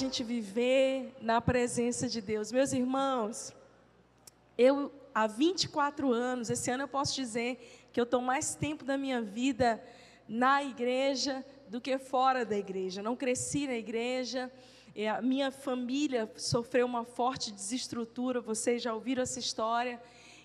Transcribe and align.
gente 0.00 0.24
viver 0.24 1.14
na 1.20 1.42
presença 1.42 2.08
de 2.08 2.22
Deus. 2.22 2.50
Meus 2.50 2.72
irmãos, 2.72 3.54
eu 4.56 4.90
há 5.14 5.26
24 5.26 6.10
anos, 6.10 6.48
esse 6.48 6.70
ano 6.70 6.84
eu 6.84 6.88
posso 6.88 7.14
dizer 7.14 7.90
que 7.92 8.00
eu 8.00 8.04
estou 8.04 8.22
mais 8.22 8.54
tempo 8.54 8.82
da 8.82 8.96
minha 8.96 9.20
vida 9.20 9.78
na 10.26 10.64
igreja 10.64 11.44
do 11.68 11.82
que 11.82 11.98
fora 11.98 12.46
da 12.46 12.56
igreja. 12.56 13.02
Não 13.02 13.14
cresci 13.14 13.66
na 13.66 13.74
igreja, 13.74 14.50
a 15.14 15.20
minha 15.20 15.50
família 15.50 16.32
sofreu 16.34 16.86
uma 16.86 17.04
forte 17.04 17.52
desestrutura, 17.52 18.40
vocês 18.40 18.80
já 18.80 18.94
ouviram 18.94 19.22
essa 19.22 19.38
história, 19.38 20.00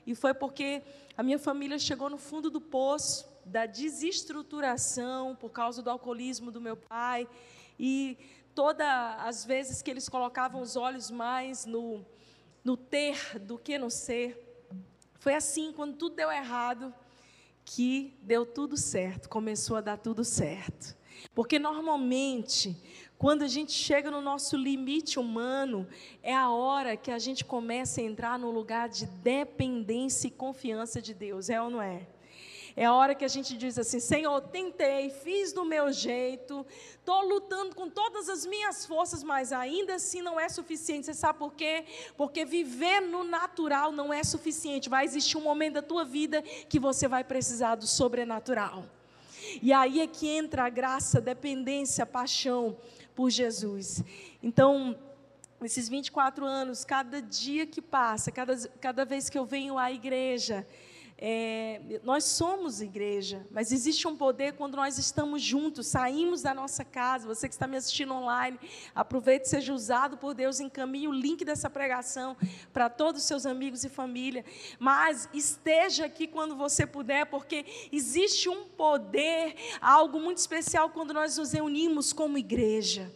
e 0.06 0.14
foi 0.14 0.34
porque 0.34 0.82
a 1.16 1.24
minha 1.24 1.40
família 1.40 1.80
chegou 1.80 2.10
no 2.10 2.18
fundo 2.18 2.50
do 2.50 2.60
poço 2.60 3.26
da 3.46 3.66
desestruturação 3.66 5.34
por 5.34 5.52
causa 5.52 5.82
do 5.82 5.90
alcoolismo 5.90 6.52
do 6.52 6.60
meu 6.60 6.76
pai, 6.76 7.26
e 7.80 8.18
todas 8.56 8.88
as 9.20 9.46
vezes 9.46 9.82
que 9.82 9.92
eles 9.92 10.08
colocavam 10.08 10.62
os 10.62 10.78
olhos 10.78 11.12
mais 11.12 11.66
no, 11.66 12.06
no 12.64 12.78
ter 12.78 13.38
do 13.38 13.58
que 13.58 13.78
no 13.78 13.92
ser, 13.92 14.42
foi 15.20 15.36
assim, 15.36 15.74
quando 15.74 15.98
tudo 15.98 16.16
deu 16.16 16.32
errado, 16.32 16.94
que 17.66 18.18
deu 18.22 18.46
tudo 18.46 18.78
certo, 18.78 19.28
começou 19.28 19.76
a 19.76 19.82
dar 19.82 19.98
tudo 19.98 20.24
certo. 20.24 20.96
Porque 21.34 21.60
normalmente, 21.60 22.78
quando 23.18 23.42
a 23.42 23.48
gente 23.48 23.72
chega 23.72 24.10
no 24.10 24.22
nosso 24.22 24.56
limite 24.56 25.20
humano, 25.20 25.88
é 26.22 26.34
a 26.34 26.50
hora 26.50 26.96
que 26.96 27.12
a 27.12 27.20
gente 27.20 27.44
começa 27.44 28.00
a 28.00 28.04
entrar 28.04 28.40
no 28.40 28.52
lugar 28.52 28.88
de 28.88 29.06
dependência 29.06 30.28
e 30.28 30.32
confiança 30.32 31.02
de 31.02 31.14
Deus, 31.14 31.50
é 31.50 31.62
ou 31.62 31.70
não 31.70 31.82
é? 31.82 32.08
É 32.78 32.84
a 32.86 32.94
hora 32.94 33.16
que 33.16 33.24
a 33.24 33.28
gente 33.30 33.56
diz 33.56 33.80
assim: 33.80 34.02
Senhor, 34.02 34.42
tentei, 34.42 35.10
fiz 35.10 35.54
do 35.54 35.64
meu 35.64 35.94
jeito, 35.94 36.66
estou 37.00 37.22
lutando 37.22 37.74
com 37.74 37.90
todas 37.90 38.28
as 38.28 38.46
minhas 38.46 38.86
forças, 38.86 39.24
mas 39.24 39.54
ainda 39.54 39.96
assim 39.96 40.22
não 40.22 40.38
é 40.38 40.50
suficiente. 40.50 41.06
Você 41.06 41.14
sabe 41.14 41.40
por 41.40 41.54
quê? 41.54 41.86
Porque 42.18 42.44
viver 42.44 43.00
no 43.00 43.24
natural 43.24 43.94
não 43.94 44.14
é 44.14 44.24
suficiente. 44.26 44.90
Vai 44.90 45.06
existir 45.06 45.38
um 45.38 45.42
momento 45.42 45.76
da 45.76 45.82
tua 45.82 46.04
vida 46.04 46.42
que 46.42 46.78
você 46.78 47.08
vai 47.08 47.24
precisar 47.24 47.76
do 47.76 47.88
sobrenatural. 47.88 48.84
E 49.62 49.72
aí 49.72 50.02
é 50.02 50.08
que 50.08 50.28
entra 50.28 50.66
a 50.66 50.70
graça, 50.70 51.20
a 51.20 51.22
dependência, 51.22 52.04
a 52.04 52.08
paixão 52.08 52.76
por 53.16 53.30
Jesus. 53.30 54.04
Então, 54.44 54.98
nesses 55.62 55.88
24 55.88 56.46
anos, 56.46 56.84
cada 56.84 57.22
dia 57.22 57.66
que 57.66 57.82
passa, 57.82 58.32
cada, 58.32 58.58
cada 58.82 59.06
vez 59.06 59.30
que 59.30 59.38
eu 59.38 59.46
venho 59.46 59.78
à 59.78 59.92
igreja, 59.92 60.68
é, 61.18 62.02
nós 62.04 62.26
somos 62.26 62.82
igreja, 62.82 63.48
mas 63.50 63.72
existe 63.72 64.06
um 64.06 64.18
poder 64.18 64.54
quando 64.54 64.76
nós 64.76 64.98
estamos 64.98 65.42
juntos, 65.42 65.88
saímos 65.88 66.42
da 66.42 66.54
nossa 66.54 66.84
casa. 66.84 67.26
Você 67.26 67.48
que 67.48 67.54
está 67.54 67.66
me 67.68 67.78
assistindo 67.78 68.14
online, 68.14 68.60
aproveite, 68.94 69.48
seja 69.48 69.74
usado 69.74 70.18
por 70.18 70.34
Deus, 70.34 70.60
encaminhe 70.60 71.08
o 71.08 71.14
link 71.14 71.46
dessa 71.46 71.70
pregação 71.70 72.36
para 72.74 72.90
todos 72.90 73.22
os 73.22 73.28
seus 73.28 73.46
amigos 73.46 73.86
e 73.86 73.90
família. 73.90 74.44
Mas 74.78 75.30
esteja 75.34 76.06
aqui 76.06 76.28
quando 76.28 76.56
você 76.56 76.86
puder, 76.86 77.26
porque 77.28 77.66
existe 77.94 78.50
um 78.50 78.66
poder, 78.66 79.56
algo 79.80 80.20
muito 80.20 80.40
especial 80.40 80.90
quando 80.90 81.14
nós 81.14 81.38
nos 81.38 81.54
reunimos 81.54 82.12
como 82.12 82.38
igreja. 82.38 83.10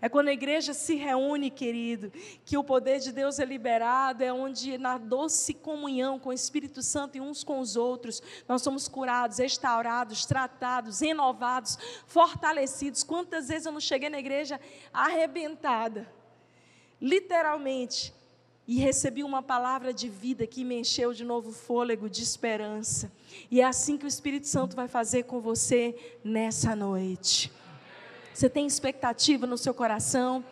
É 0.00 0.08
quando 0.08 0.28
a 0.28 0.32
igreja 0.32 0.74
se 0.74 0.94
reúne, 0.94 1.50
querido, 1.50 2.12
que 2.44 2.56
o 2.56 2.64
poder 2.64 3.00
de 3.00 3.12
Deus 3.12 3.38
é 3.38 3.44
liberado, 3.44 4.22
é 4.22 4.32
onde 4.32 4.78
na 4.78 4.98
doce 4.98 5.54
comunhão 5.54 6.18
com 6.18 6.30
o 6.30 6.32
Espírito 6.32 6.82
Santo 6.82 7.16
e 7.16 7.20
uns 7.20 7.42
com 7.42 7.60
os 7.60 7.76
outros, 7.76 8.22
nós 8.46 8.62
somos 8.62 8.88
curados, 8.88 9.38
restaurados, 9.38 10.26
tratados, 10.26 11.00
renovados, 11.00 11.78
fortalecidos. 12.06 13.02
Quantas 13.02 13.48
vezes 13.48 13.66
eu 13.66 13.72
não 13.72 13.80
cheguei 13.80 14.08
na 14.08 14.18
igreja 14.18 14.60
arrebentada, 14.92 16.10
literalmente, 17.00 18.12
e 18.68 18.78
recebi 18.78 19.24
uma 19.24 19.42
palavra 19.42 19.94
de 19.94 20.10
vida 20.10 20.46
que 20.46 20.62
me 20.62 20.80
encheu 20.80 21.14
de 21.14 21.24
novo 21.24 21.50
fôlego, 21.52 22.06
de 22.06 22.22
esperança. 22.22 23.10
E 23.50 23.62
é 23.62 23.64
assim 23.64 23.96
que 23.96 24.04
o 24.04 24.06
Espírito 24.06 24.46
Santo 24.46 24.76
vai 24.76 24.86
fazer 24.86 25.22
com 25.22 25.40
você 25.40 25.96
nessa 26.22 26.76
noite. 26.76 27.50
Você 28.38 28.48
tem 28.48 28.68
expectativa 28.68 29.48
no 29.48 29.58
seu 29.58 29.74
coração? 29.74 30.44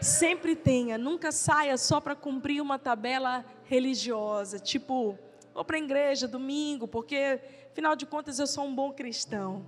Sempre 0.00 0.54
tenha, 0.54 0.96
nunca 0.96 1.32
saia 1.32 1.76
só 1.76 2.00
para 2.00 2.14
cumprir 2.14 2.60
uma 2.62 2.78
tabela 2.78 3.44
religiosa, 3.64 4.60
tipo, 4.60 5.18
vou 5.52 5.64
para 5.64 5.76
a 5.76 5.80
igreja 5.80 6.28
domingo, 6.28 6.86
porque 6.86 7.40
afinal 7.72 7.96
de 7.96 8.06
contas 8.06 8.38
eu 8.38 8.46
sou 8.46 8.62
um 8.62 8.72
bom 8.72 8.92
cristão. 8.92 9.66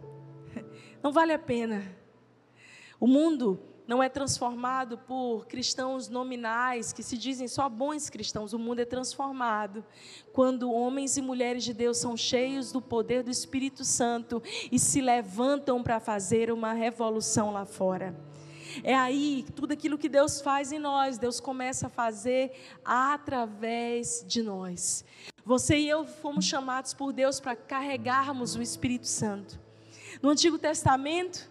Não 1.02 1.10
vale 1.10 1.32
a 1.32 1.38
pena. 1.38 1.82
O 3.00 3.08
mundo 3.08 3.60
não 3.88 4.02
é 4.02 4.08
transformado 4.10 4.98
por 4.98 5.46
cristãos 5.46 6.10
nominais 6.10 6.92
que 6.92 7.02
se 7.02 7.16
dizem 7.16 7.48
só 7.48 7.70
bons 7.70 8.10
cristãos. 8.10 8.52
O 8.52 8.58
mundo 8.58 8.80
é 8.80 8.84
transformado 8.84 9.82
quando 10.30 10.70
homens 10.70 11.16
e 11.16 11.22
mulheres 11.22 11.64
de 11.64 11.72
Deus 11.72 11.96
são 11.96 12.14
cheios 12.14 12.70
do 12.70 12.82
poder 12.82 13.22
do 13.22 13.30
Espírito 13.30 13.86
Santo 13.86 14.42
e 14.70 14.78
se 14.78 15.00
levantam 15.00 15.82
para 15.82 15.98
fazer 15.98 16.52
uma 16.52 16.74
revolução 16.74 17.50
lá 17.50 17.64
fora. 17.64 18.14
É 18.84 18.94
aí 18.94 19.46
tudo 19.56 19.72
aquilo 19.72 19.96
que 19.96 20.10
Deus 20.10 20.42
faz 20.42 20.70
em 20.70 20.78
nós, 20.78 21.16
Deus 21.16 21.40
começa 21.40 21.86
a 21.86 21.90
fazer 21.90 22.52
através 22.84 24.22
de 24.28 24.42
nós. 24.42 25.02
Você 25.46 25.78
e 25.78 25.88
eu 25.88 26.04
fomos 26.04 26.44
chamados 26.44 26.92
por 26.92 27.10
Deus 27.10 27.40
para 27.40 27.56
carregarmos 27.56 28.54
o 28.54 28.60
Espírito 28.60 29.06
Santo. 29.06 29.58
No 30.20 30.28
Antigo 30.28 30.58
Testamento, 30.58 31.48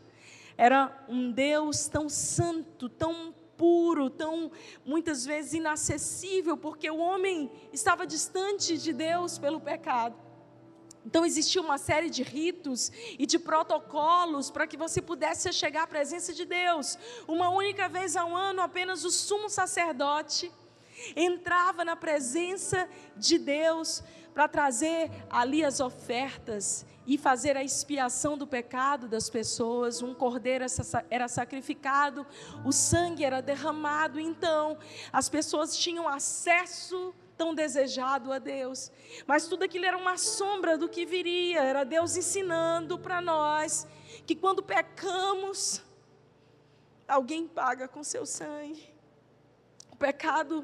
era 0.57 1.05
um 1.07 1.31
Deus 1.31 1.87
tão 1.87 2.09
santo, 2.09 2.89
tão 2.89 3.33
puro, 3.55 4.09
tão 4.09 4.51
muitas 4.85 5.25
vezes 5.25 5.53
inacessível, 5.53 6.57
porque 6.57 6.89
o 6.89 6.97
homem 6.97 7.51
estava 7.71 8.05
distante 8.05 8.77
de 8.77 8.91
Deus 8.91 9.37
pelo 9.37 9.59
pecado. 9.59 10.15
Então 11.05 11.25
existia 11.25 11.61
uma 11.61 11.77
série 11.77 12.09
de 12.09 12.21
ritos 12.21 12.91
e 13.17 13.25
de 13.25 13.39
protocolos 13.39 14.51
para 14.51 14.67
que 14.67 14.75
você 14.75 15.01
pudesse 15.01 15.51
chegar 15.53 15.83
à 15.83 15.87
presença 15.87 16.33
de 16.33 16.43
Deus. 16.43 16.97
Uma 17.27 17.49
única 17.49 17.87
vez 17.87 18.17
ao 18.17 18.35
ano, 18.35 18.61
apenas 18.61 19.05
o 19.05 19.09
sumo 19.09 19.49
sacerdote 19.49 20.51
entrava 21.15 21.85
na 21.85 21.95
presença 21.95 22.89
de 23.15 23.37
Deus 23.37 24.03
para 24.37 24.47
trazer 24.47 25.09
ali 25.31 25.65
as 25.65 25.79
ofertas 25.79 26.85
e 27.07 27.17
fazer 27.17 27.57
a 27.57 27.63
expiação 27.63 28.37
do 28.37 28.45
pecado 28.45 29.07
das 29.07 29.31
pessoas. 29.31 30.03
Um 30.03 30.13
cordeiro 30.13 30.63
era 31.09 31.27
sacrificado, 31.27 32.23
o 32.63 32.71
sangue 32.71 33.25
era 33.25 33.41
derramado, 33.41 34.19
então 34.19 34.77
as 35.11 35.27
pessoas 35.27 35.75
tinham 35.75 36.07
acesso 36.07 37.15
tão 37.35 37.55
desejado 37.55 38.31
a 38.31 38.37
Deus. 38.37 38.91
Mas 39.25 39.47
tudo 39.47 39.63
aquilo 39.63 39.85
era 39.85 39.97
uma 39.97 40.17
sombra 40.17 40.77
do 40.77 40.87
que 40.87 41.03
viria, 41.03 41.63
era 41.63 41.83
Deus 41.83 42.15
ensinando 42.15 42.99
para 42.99 43.19
nós 43.19 43.87
que 44.27 44.35
quando 44.35 44.61
pecamos, 44.61 45.81
alguém 47.07 47.47
paga 47.47 47.87
com 47.87 48.03
seu 48.03 48.23
sangue. 48.23 48.87
O 49.91 49.95
pecado, 49.95 50.63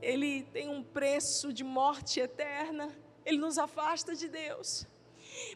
ele 0.00 0.44
tem 0.44 0.68
um 0.68 0.82
preço 0.82 1.52
de 1.52 1.64
morte 1.64 2.20
eterna, 2.20 2.88
ele 3.24 3.38
nos 3.38 3.58
afasta 3.58 4.14
de 4.14 4.28
Deus. 4.28 4.86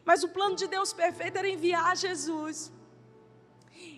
Mas 0.05 0.23
o 0.23 0.29
plano 0.29 0.57
de 0.57 0.67
Deus 0.67 0.93
perfeito 0.93 1.39
era 1.39 1.49
enviar 1.49 1.97
Jesus. 1.97 2.73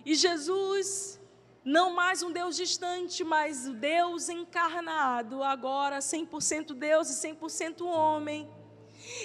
E 0.05 0.15
Jesus, 0.15 1.19
não 1.63 1.93
mais 1.93 2.21
um 2.21 2.31
Deus 2.31 2.55
distante, 2.55 3.23
mas 3.23 3.67
o 3.67 3.73
Deus 3.73 4.29
encarnado, 4.29 5.43
agora 5.43 5.99
100% 5.99 6.73
Deus 6.73 7.09
e 7.09 7.27
100% 7.27 7.81
homem, 7.85 8.49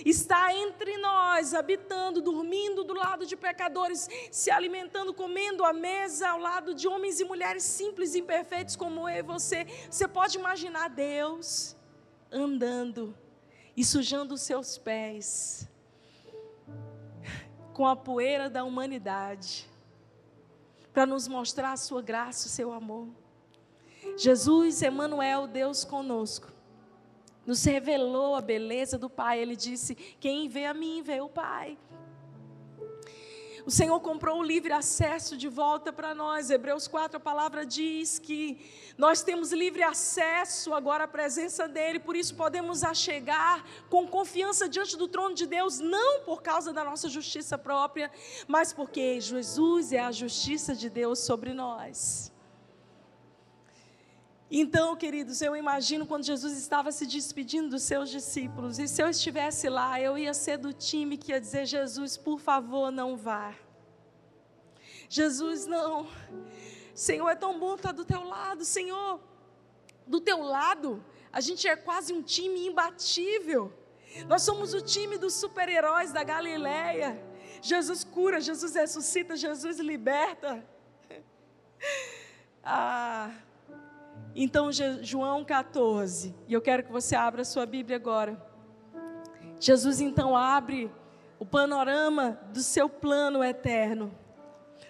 está 0.05 0.55
entre 0.55 0.97
nós, 0.99 1.55
habitando, 1.55 2.21
dormindo 2.21 2.85
do 2.85 2.94
lado 2.94 3.27
de 3.27 3.37
pecadores, 3.37 4.09
se 4.31 4.50
alimentando, 4.50 5.15
comendo 5.15 5.65
à 5.65 5.73
mesa 5.73 6.29
ao 6.29 6.38
lado 6.38 6.75
de 6.75 6.87
homens 6.88 7.21
e 7.21 7.25
mulheres 7.25 7.62
simples 7.62 8.15
e 8.15 8.21
imperfeitos 8.21 8.77
como 8.77 9.09
eu 9.09 9.19
e 9.19 9.23
você. 9.23 9.67
Você 9.91 10.06
pode 10.06 10.38
imaginar 10.38 10.88
Deus 10.88 11.77
andando 12.31 13.15
e 13.77 13.85
sujando 13.85 14.35
os 14.35 14.43
seus 14.43 14.79
pés 14.79 15.69
com 17.73 17.87
a 17.87 17.97
poeira 17.97 18.50
da 18.50 18.62
humanidade, 18.62 19.67
para 20.93 21.06
nos 21.06 21.27
mostrar 21.27 21.73
a 21.73 21.77
sua 21.77 22.03
graça, 22.03 22.47
o 22.47 22.50
seu 22.50 22.73
amor. 22.73 23.09
Jesus, 24.19 24.82
Emmanuel, 24.82 25.47
Deus 25.47 25.85
conosco, 25.85 26.50
nos 27.46 27.64
revelou 27.64 28.34
a 28.34 28.40
beleza 28.40 28.98
do 28.98 29.10
Pai. 29.10 29.40
Ele 29.40 29.56
disse: 29.56 29.94
Quem 29.94 30.48
vê 30.48 30.66
a 30.66 30.75
mim, 30.75 31.02
vê 31.02 31.20
o 31.20 31.28
Pai. 31.28 31.76
O 33.66 33.70
Senhor 33.70 34.00
comprou 34.00 34.40
o 34.40 34.42
livre 34.42 34.72
acesso 34.72 35.37
de 35.37 35.48
volta 35.48 35.92
para 35.92 36.14
nós. 36.14 36.50
Hebreus 36.50 36.88
4, 36.88 37.19
a 37.19 37.20
palavra 37.20 37.64
diz 37.64 38.19
que 38.19 38.58
nós 38.96 39.22
temos 39.22 39.52
livre 39.52 39.82
acesso 39.82 40.72
agora 40.75 41.04
à 41.04 41.08
presença 41.08 41.69
dEle, 41.69 41.98
por 41.98 42.16
isso 42.16 42.34
podemos 42.34 42.82
achegar 42.82 43.64
com 43.88 44.06
confiança 44.06 44.69
diante 44.69 44.96
do 44.96 45.06
trono 45.08 45.34
de 45.34 45.46
Deus, 45.46 45.78
não 45.78 46.22
por 46.22 46.43
causa 46.43 46.72
da 46.72 46.82
nossa 46.84 47.08
justiça 47.08 47.58
própria, 47.58 48.10
mas 48.48 48.72
porque 48.72 49.20
Jesus 49.20 49.93
é 49.93 50.00
a 50.00 50.12
justiça 50.12 50.75
de 50.75 50.88
Deus 50.88 51.19
sobre 51.20 51.52
nós. 51.52 52.30
Então, 54.50 54.97
queridos, 54.97 55.41
eu 55.41 55.55
imagino 55.55 56.05
quando 56.05 56.25
Jesus 56.25 56.58
estava 56.58 56.91
se 56.91 57.06
despedindo 57.06 57.69
dos 57.69 57.85
seus 57.85 58.11
discípulos, 58.11 58.81
e 58.81 58.88
se 58.88 59.00
eu 59.00 59.08
estivesse 59.08 59.69
lá, 59.69 60.00
eu 60.00 60.19
ia 60.19 60.35
ser 60.35 60.58
do 60.58 60.73
time 60.73 61.17
que 61.17 61.31
ia 61.31 61.41
dizer: 61.41 61.67
Jesus, 61.67 62.17
por 62.17 62.41
favor, 62.41 62.91
não 62.91 63.17
vá. 63.17 63.55
Jesus, 65.08 65.67
não. 65.67 66.08
Senhor, 66.93 67.29
é 67.29 67.37
tão 67.37 67.61
bom 67.61 67.76
estar 67.76 67.93
do 67.93 68.05
teu 68.05 68.25
lado, 68.25 68.64
Senhor. 68.64 69.20
Do 70.05 70.20
teu 70.20 70.43
lado, 70.43 71.05
a 71.32 71.41
gente 71.41 71.69
é 71.69 71.76
quase 71.76 72.12
um 72.12 72.20
time 72.20 72.67
imbatível. 72.67 73.73
Nós 74.26 74.43
somos 74.43 74.75
o 74.75 74.81
time 74.81 75.17
dos 75.17 75.35
super-heróis 75.35 76.12
da 76.12 76.25
Galileia. 76.25 77.23
Jesus 77.62 78.03
cura, 78.03 78.41
Jesus 78.41 78.75
ressuscita, 78.75 79.37
Jesus 79.37 79.79
liberta. 79.79 80.64
Ah, 82.62 83.32
então, 84.35 84.71
João 85.03 85.44
14, 85.44 86.35
e 86.47 86.53
eu 86.53 86.62
quero 86.62 86.85
que 86.85 86.93
você 86.93 87.17
abra 87.17 87.43
a 87.43 87.44
sua 87.44 87.67
Bíblia 87.67 87.97
agora. 87.97 88.41
Jesus 89.59 90.00
então 90.00 90.37
abre 90.37 90.91
o 91.38 91.44
panorama 91.44 92.38
do 92.53 92.62
seu 92.62 92.88
plano 92.88 93.43
eterno. 93.43 94.15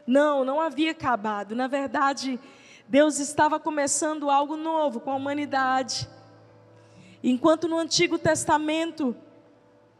Não, 0.06 0.44
não 0.44 0.60
havia 0.60 0.90
acabado. 0.90 1.54
Na 1.54 1.66
verdade, 1.66 2.38
Deus 2.86 3.18
estava 3.18 3.58
começando 3.58 4.28
algo 4.28 4.56
novo 4.56 5.00
com 5.00 5.10
a 5.10 5.16
humanidade. 5.16 6.08
Enquanto 7.22 7.66
no 7.66 7.78
Antigo 7.78 8.18
Testamento 8.18 9.16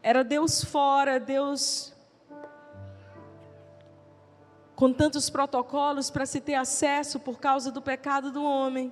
era 0.03 0.23
Deus 0.23 0.63
fora, 0.63 1.19
Deus 1.19 1.93
com 4.75 4.91
tantos 4.91 5.29
protocolos 5.29 6.09
para 6.09 6.25
se 6.25 6.41
ter 6.41 6.55
acesso 6.55 7.19
por 7.19 7.39
causa 7.39 7.71
do 7.71 7.81
pecado 7.81 8.31
do 8.31 8.43
homem 8.43 8.91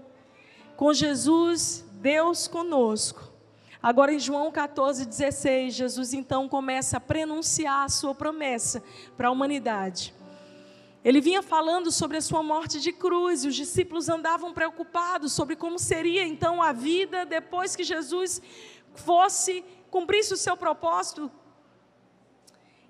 com 0.79 0.93
Jesus, 0.93 1.83
Deus 1.95 2.47
conosco. 2.47 3.21
Agora 3.83 4.13
em 4.13 4.19
João 4.19 4.49
14, 4.49 5.05
16, 5.05 5.73
Jesus 5.73 6.13
então 6.13 6.47
começa 6.47 6.95
a 6.95 7.01
prenunciar 7.01 7.83
a 7.83 7.89
sua 7.89 8.15
promessa 8.15 8.81
para 9.17 9.27
a 9.27 9.31
humanidade. 9.31 10.15
Ele 11.03 11.19
vinha 11.19 11.43
falando 11.43 11.91
sobre 11.91 12.15
a 12.15 12.21
sua 12.21 12.41
morte 12.41 12.79
de 12.79 12.93
cruz, 12.93 13.43
e 13.43 13.49
os 13.49 13.55
discípulos 13.55 14.07
andavam 14.07 14.53
preocupados 14.53 15.33
sobre 15.33 15.57
como 15.57 15.77
seria 15.77 16.25
então 16.25 16.63
a 16.63 16.71
vida 16.71 17.25
depois 17.25 17.75
que 17.75 17.83
Jesus 17.83 18.41
fosse 18.95 19.65
cumprisse 19.91 20.33
o 20.33 20.37
seu 20.37 20.55
propósito 20.55 21.29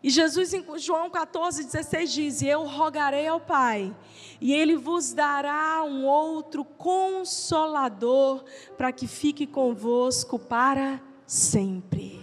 e 0.02 0.10
Jesus 0.10 0.54
em 0.54 0.66
João 0.78 1.10
14, 1.10 1.66
16 1.66 2.12
diz: 2.12 2.42
Eu 2.42 2.64
rogarei 2.66 3.28
ao 3.28 3.40
Pai, 3.40 3.96
e 4.40 4.54
Ele 4.54 4.78
vos 4.78 5.12
dará 5.12 5.84
um 5.84 6.06
outro 6.06 6.64
consolador, 6.64 8.46
para 8.78 8.92
que 8.92 9.08
fique 9.08 9.46
convosco 9.46 10.40
para 10.40 11.02
sempre. 11.28 12.20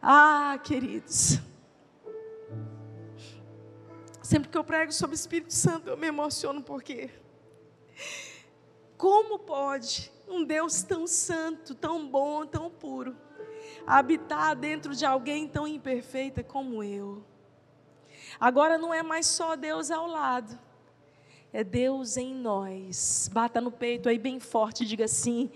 Ah, 0.00 0.58
queridos, 0.62 1.40
sempre 4.22 4.48
que 4.48 4.56
eu 4.56 4.64
prego 4.64 4.92
sobre 4.92 5.14
o 5.14 5.18
Espírito 5.18 5.52
Santo, 5.52 5.88
eu 5.88 5.96
me 5.96 6.06
emociono, 6.06 6.62
porque 6.62 7.10
como 8.96 9.38
pode 9.38 10.12
um 10.28 10.44
Deus 10.44 10.82
tão 10.82 11.06
santo, 11.06 11.74
tão 11.74 12.08
bom, 12.08 12.46
tão 12.46 12.70
puro, 12.70 13.16
habitar 13.86 14.54
dentro 14.56 14.94
de 14.94 15.04
alguém 15.04 15.46
tão 15.46 15.66
imperfeita 15.66 16.42
como 16.42 16.82
eu. 16.82 17.22
Agora 18.40 18.78
não 18.78 18.92
é 18.92 19.02
mais 19.02 19.26
só 19.26 19.56
Deus 19.56 19.90
ao 19.90 20.06
lado, 20.06 20.58
é 21.52 21.62
Deus 21.62 22.16
em 22.16 22.34
nós. 22.34 23.30
Bata 23.32 23.60
no 23.60 23.70
peito 23.70 24.08
aí 24.08 24.18
bem 24.18 24.40
forte 24.40 24.82
e 24.82 24.86
diga 24.86 25.04
assim: 25.04 25.50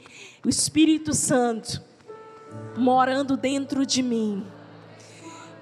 o 0.44 0.48
Espírito 0.48 1.12
Santo 1.14 1.82
morando 2.76 3.36
dentro 3.36 3.84
de 3.84 4.02
mim. 4.02 4.46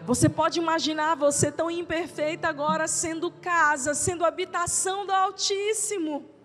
Você 0.04 0.28
pode 0.28 0.60
imaginar 0.60 1.16
você 1.16 1.50
tão 1.50 1.68
imperfeita 1.68 2.48
agora 2.48 2.86
sendo 2.86 3.30
casa, 3.30 3.92
sendo 3.92 4.24
habitação 4.24 5.04
do 5.04 5.12
Altíssimo. 5.12 6.35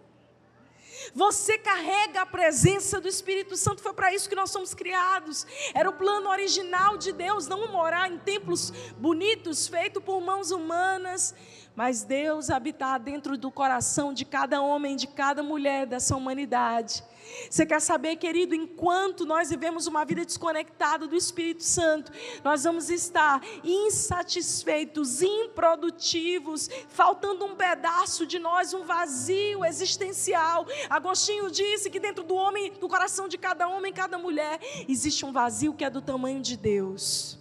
Você 1.13 1.57
carrega 1.57 2.21
a 2.21 2.25
presença 2.25 2.99
do 2.99 3.07
Espírito 3.07 3.57
Santo, 3.57 3.81
foi 3.81 3.93
para 3.93 4.13
isso 4.13 4.29
que 4.29 4.35
nós 4.35 4.51
somos 4.51 4.73
criados. 4.73 5.45
Era 5.73 5.89
o 5.89 5.93
plano 5.93 6.29
original 6.29 6.97
de 6.97 7.11
Deus, 7.11 7.47
não 7.47 7.67
morar 7.71 8.11
em 8.11 8.17
templos 8.17 8.71
bonitos, 8.97 9.67
feitos 9.67 10.03
por 10.03 10.21
mãos 10.21 10.51
humanas, 10.51 11.33
mas 11.75 12.03
Deus 12.03 12.49
habitar 12.49 12.99
dentro 12.99 13.37
do 13.37 13.49
coração 13.49 14.13
de 14.13 14.25
cada 14.25 14.61
homem, 14.61 14.95
de 14.95 15.07
cada 15.07 15.41
mulher 15.41 15.85
dessa 15.85 16.15
humanidade. 16.15 17.03
Você 17.49 17.65
quer 17.65 17.79
saber, 17.79 18.17
querido, 18.17 18.53
enquanto 18.53 19.25
nós 19.25 19.49
vivemos 19.49 19.87
uma 19.87 20.03
vida 20.03 20.25
desconectada 20.25 21.07
do 21.07 21.15
Espírito 21.15 21.63
Santo, 21.63 22.11
nós 22.43 22.63
vamos 22.63 22.89
estar 22.89 23.41
insatisfeitos, 23.63 25.21
improdutivos, 25.21 26.69
faltando 26.89 27.45
um 27.45 27.55
pedaço 27.55 28.25
de 28.25 28.37
nós, 28.37 28.73
um 28.73 28.83
vazio 28.83 29.63
existencial. 29.63 30.65
Agostinho 30.89 31.49
disse 31.49 31.89
que 31.89 31.99
dentro 31.99 32.23
do 32.23 32.35
homem, 32.35 32.73
do 32.73 32.89
coração 32.89 33.27
de 33.27 33.37
cada 33.37 33.67
homem, 33.67 33.93
cada 33.93 34.17
mulher, 34.17 34.59
existe 34.87 35.25
um 35.25 35.31
vazio 35.31 35.73
que 35.73 35.85
é 35.85 35.89
do 35.89 36.01
tamanho 36.01 36.41
de 36.41 36.57
Deus. 36.57 37.39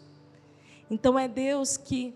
Então 0.91 1.19
é 1.19 1.27
Deus 1.29 1.77
que 1.77 2.15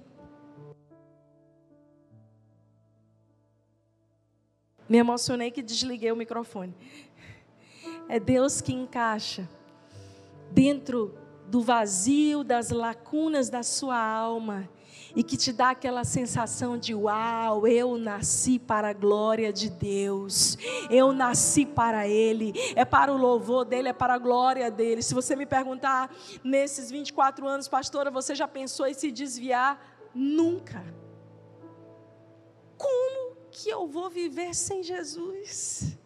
Me 4.88 4.98
emocionei 4.98 5.50
que 5.50 5.62
desliguei 5.62 6.12
o 6.12 6.16
microfone. 6.16 6.74
É 8.08 8.20
Deus 8.20 8.60
que 8.60 8.72
encaixa 8.72 9.48
dentro 10.50 11.14
do 11.48 11.62
vazio, 11.62 12.44
das 12.44 12.70
lacunas 12.70 13.48
da 13.48 13.62
sua 13.62 13.98
alma 13.98 14.68
e 15.14 15.22
que 15.22 15.36
te 15.36 15.52
dá 15.52 15.70
aquela 15.70 16.04
sensação 16.04 16.76
de 16.76 16.94
uau, 16.94 17.66
eu 17.66 17.96
nasci 17.96 18.58
para 18.58 18.88
a 18.88 18.92
glória 18.92 19.52
de 19.52 19.70
Deus, 19.70 20.58
eu 20.90 21.12
nasci 21.12 21.64
para 21.64 22.08
Ele, 22.08 22.52
é 22.74 22.84
para 22.84 23.12
o 23.12 23.16
louvor 23.16 23.64
dEle, 23.64 23.88
é 23.88 23.92
para 23.92 24.14
a 24.14 24.18
glória 24.18 24.70
dEle. 24.70 25.02
Se 25.02 25.14
você 25.14 25.36
me 25.36 25.46
perguntar 25.46 26.12
nesses 26.42 26.90
24 26.90 27.46
anos, 27.46 27.68
pastora, 27.68 28.10
você 28.10 28.34
já 28.34 28.48
pensou 28.48 28.86
em 28.86 28.94
se 28.94 29.12
desviar? 29.12 29.80
Nunca. 30.12 30.84
Como 32.76 33.23
que 33.54 33.68
eu 33.76 33.82
vou 33.96 34.08
viver 34.20 34.52
sem 34.66 34.82
Jesus? 34.82 35.96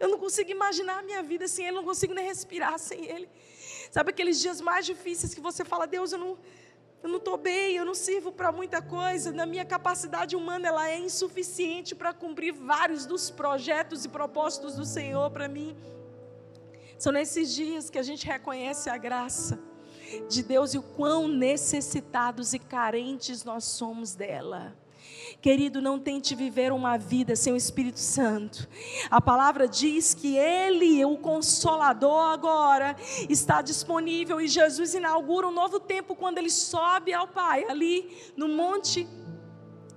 Eu 0.00 0.08
não 0.12 0.18
consigo 0.24 0.50
imaginar 0.58 0.98
a 0.98 1.02
minha 1.08 1.22
vida 1.22 1.46
sem 1.46 1.66
Ele, 1.66 1.76
não 1.76 1.88
consigo 1.92 2.14
nem 2.18 2.26
respirar 2.32 2.78
sem 2.78 3.00
Ele. 3.14 3.28
Sabe 3.90 4.10
aqueles 4.10 4.40
dias 4.44 4.60
mais 4.60 4.84
difíceis 4.92 5.34
que 5.34 5.40
você 5.48 5.64
fala, 5.72 5.86
Deus, 5.86 6.12
eu 6.12 6.18
não 6.18 6.32
eu 7.02 7.10
não 7.10 7.18
estou 7.18 7.36
bem, 7.36 7.76
eu 7.76 7.84
não 7.84 7.94
sirvo 7.94 8.32
para 8.32 8.50
muita 8.50 8.80
coisa, 8.82 9.30
na 9.30 9.46
minha 9.46 9.64
capacidade 9.64 10.34
humana 10.34 10.66
ela 10.66 10.88
é 10.90 10.98
insuficiente 10.98 11.94
para 11.94 12.12
cumprir 12.12 12.52
vários 12.52 13.06
dos 13.06 13.30
projetos 13.30 14.04
e 14.04 14.08
propósitos 14.08 14.74
do 14.74 14.84
Senhor 14.84 15.30
para 15.30 15.46
mim. 15.46 15.76
São 16.98 17.12
nesses 17.12 17.54
dias 17.54 17.90
que 17.90 17.98
a 17.98 18.02
gente 18.02 18.26
reconhece 18.26 18.90
a 18.90 18.96
graça 18.96 19.60
de 20.28 20.42
Deus 20.42 20.74
e 20.74 20.78
o 20.78 20.82
quão 20.82 21.28
necessitados 21.28 22.54
e 22.54 22.58
carentes 22.58 23.44
nós 23.44 23.64
somos 23.64 24.16
dela. 24.16 24.74
Querido, 25.40 25.80
não 25.80 25.98
tente 25.98 26.34
viver 26.34 26.72
uma 26.72 26.96
vida 26.96 27.36
sem 27.36 27.52
o 27.52 27.56
Espírito 27.56 28.00
Santo. 28.00 28.68
A 29.10 29.20
palavra 29.20 29.68
diz 29.68 30.14
que 30.14 30.36
Ele, 30.36 31.04
o 31.04 31.16
Consolador, 31.16 32.32
agora 32.32 32.96
está 33.28 33.62
disponível 33.62 34.40
e 34.40 34.48
Jesus 34.48 34.94
inaugura 34.94 35.46
um 35.46 35.52
novo 35.52 35.78
tempo 35.78 36.14
quando 36.16 36.38
Ele 36.38 36.50
sobe 36.50 37.12
ao 37.12 37.28
Pai, 37.28 37.64
ali 37.68 38.10
no 38.36 38.48
Monte 38.48 39.06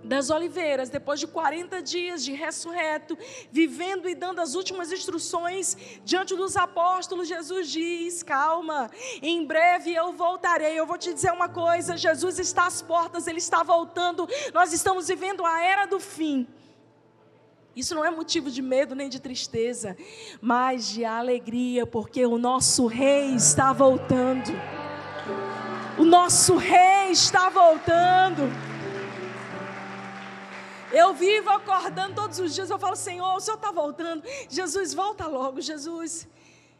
das 0.10 0.32
Oliveiras, 0.32 0.90
depois 0.90 1.20
de 1.20 1.28
40 1.28 1.84
dias 1.84 2.26
de 2.26 2.34
ressurreto, 2.34 3.16
vivendo 3.52 4.10
e 4.10 4.16
dando 4.16 4.42
as 4.42 4.56
últimas 4.56 4.92
instruções 4.92 5.78
diante 6.04 6.36
dos 6.36 6.58
apóstolos, 6.58 7.28
Jesus 7.28 7.70
diz: 7.70 8.24
Calma, 8.24 8.90
em 9.22 9.46
breve 9.46 9.94
eu 9.94 10.12
voltarei. 10.12 10.80
Eu 10.80 10.88
vou 10.88 10.98
te 10.98 11.14
dizer 11.14 11.32
uma 11.32 11.48
coisa: 11.48 11.96
Jesus 11.96 12.40
está 12.40 12.66
às 12.66 12.82
portas, 12.82 13.28
ele 13.28 13.38
está 13.38 13.62
voltando. 13.62 14.28
Nós 14.52 14.74
estamos 14.74 15.08
vivendo 15.08 15.46
a 15.46 15.62
era 15.62 15.86
do 15.86 16.00
fim. 16.00 16.48
Isso 17.76 17.94
não 17.94 18.04
é 18.04 18.10
motivo 18.10 18.50
de 18.50 18.64
medo 18.64 18.96
nem 18.96 19.10
de 19.10 19.20
tristeza, 19.20 19.96
mas 20.42 20.90
de 20.90 21.06
alegria, 21.06 21.86
porque 21.86 22.26
o 22.26 22.40
nosso 22.40 22.88
Rei 22.88 23.36
está 23.36 23.72
voltando. 23.72 24.52
O 26.00 26.04
nosso 26.04 26.58
Rei 26.58 27.12
está 27.12 27.48
voltando. 27.48 28.50
Eu 30.92 31.14
vivo 31.14 31.50
acordando 31.50 32.16
todos 32.16 32.40
os 32.40 32.54
dias, 32.54 32.70
eu 32.70 32.80
falo, 32.80 32.96
Senhor, 32.96 33.36
o 33.36 33.40
Senhor 33.40 33.58
está 33.58 33.72
voltando. 33.72 34.24
Jesus, 34.50 34.94
volta 34.94 35.28
logo, 35.28 35.62
Jesus. 35.62 36.28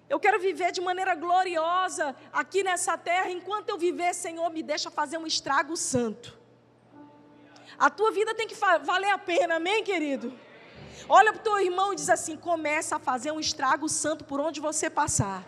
Eu 0.10 0.20
quero 0.20 0.40
viver 0.40 0.72
de 0.72 0.82
maneira 0.82 1.14
gloriosa 1.14 2.16
aqui 2.34 2.64
nessa 2.64 2.98
terra. 2.98 3.30
Enquanto 3.30 3.70
eu 3.70 3.78
viver, 3.78 4.14
Senhor, 4.16 4.50
me 4.50 4.64
deixa 4.64 4.90
fazer 4.90 5.18
um 5.18 5.28
estrago 5.28 5.78
santo. 5.78 6.38
A 7.78 7.90
tua 7.90 8.12
vida 8.12 8.34
tem 8.34 8.48
que 8.48 8.56
valer 8.56 9.12
a 9.12 9.18
pena, 9.18 9.56
amém, 9.56 9.84
querido? 9.84 10.34
Olha 11.08 11.32
para 11.32 11.40
o 11.40 11.44
teu 11.44 11.60
irmão 11.60 11.94
e 11.94 11.96
diz 11.96 12.10
assim: 12.10 12.36
começa 12.36 12.96
a 12.96 13.00
fazer 13.00 13.32
um 13.32 13.40
estrago 13.40 13.88
santo 13.88 14.26
por 14.26 14.40
onde 14.40 14.60
você 14.60 14.90
passar. 14.90 15.44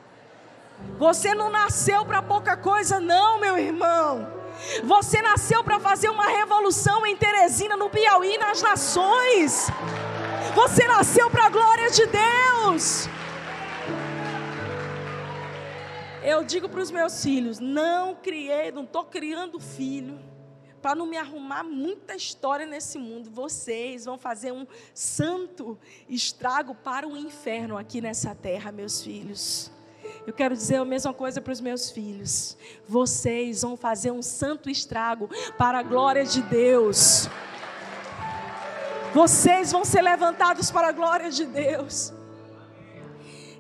Você 0.98 1.34
não 1.34 1.50
nasceu 1.50 2.06
para 2.06 2.22
pouca 2.22 2.56
coisa, 2.56 3.00
não, 3.00 3.40
meu 3.40 3.58
irmão. 3.58 4.41
Você 4.84 5.22
nasceu 5.22 5.64
para 5.64 5.80
fazer 5.80 6.10
uma 6.10 6.28
revolução 6.28 7.06
em 7.06 7.16
Teresina, 7.16 7.76
no 7.76 7.90
Piauí, 7.90 8.38
nas 8.38 8.62
nações. 8.62 9.68
Você 10.56 10.88
nasceu 10.88 11.30
para 11.30 11.46
a 11.46 11.50
glória 11.50 11.90
de 11.90 12.06
Deus. 12.06 13.08
Eu 16.24 16.44
digo 16.44 16.70
para 16.70 16.82
os 16.82 16.92
meus 16.92 17.22
filhos: 17.24 17.60
não 17.60 18.16
criei, 18.16 18.72
não 18.72 18.84
estou 18.84 19.06
criando 19.06 19.60
filho 19.60 20.20
para 20.82 20.96
não 20.96 21.06
me 21.06 21.16
arrumar 21.16 21.64
muita 21.64 22.16
história 22.16 22.66
nesse 22.66 22.98
mundo. 22.98 23.30
Vocês 23.30 24.06
vão 24.06 24.18
fazer 24.18 24.52
um 24.52 24.66
santo 24.94 25.78
estrago 26.10 26.74
para 26.74 27.08
o 27.08 27.16
inferno 27.16 27.78
aqui 27.78 28.02
nessa 28.02 28.34
terra, 28.34 28.72
meus 28.72 29.02
filhos. 29.02 29.72
Eu 30.26 30.34
quero 30.34 30.56
dizer 30.56 30.76
a 30.76 30.86
mesma 30.86 31.14
coisa 31.14 31.42
para 31.42 31.52
os 31.52 31.60
meus 31.60 31.90
filhos. 31.90 32.56
Vocês 32.88 33.64
vão 33.64 33.76
fazer 33.76 34.12
um 34.12 34.22
santo 34.22 34.70
estrago 34.70 35.30
para 35.58 35.80
a 35.80 35.84
glória 35.84 36.24
de 36.24 36.42
Deus. 36.44 37.28
Vocês 39.14 39.72
vão 39.72 39.84
ser 39.84 40.02
levantados 40.02 40.70
para 40.70 40.90
a 40.90 40.92
glória 40.92 41.32
de 41.32 41.46
Deus. 41.46 42.14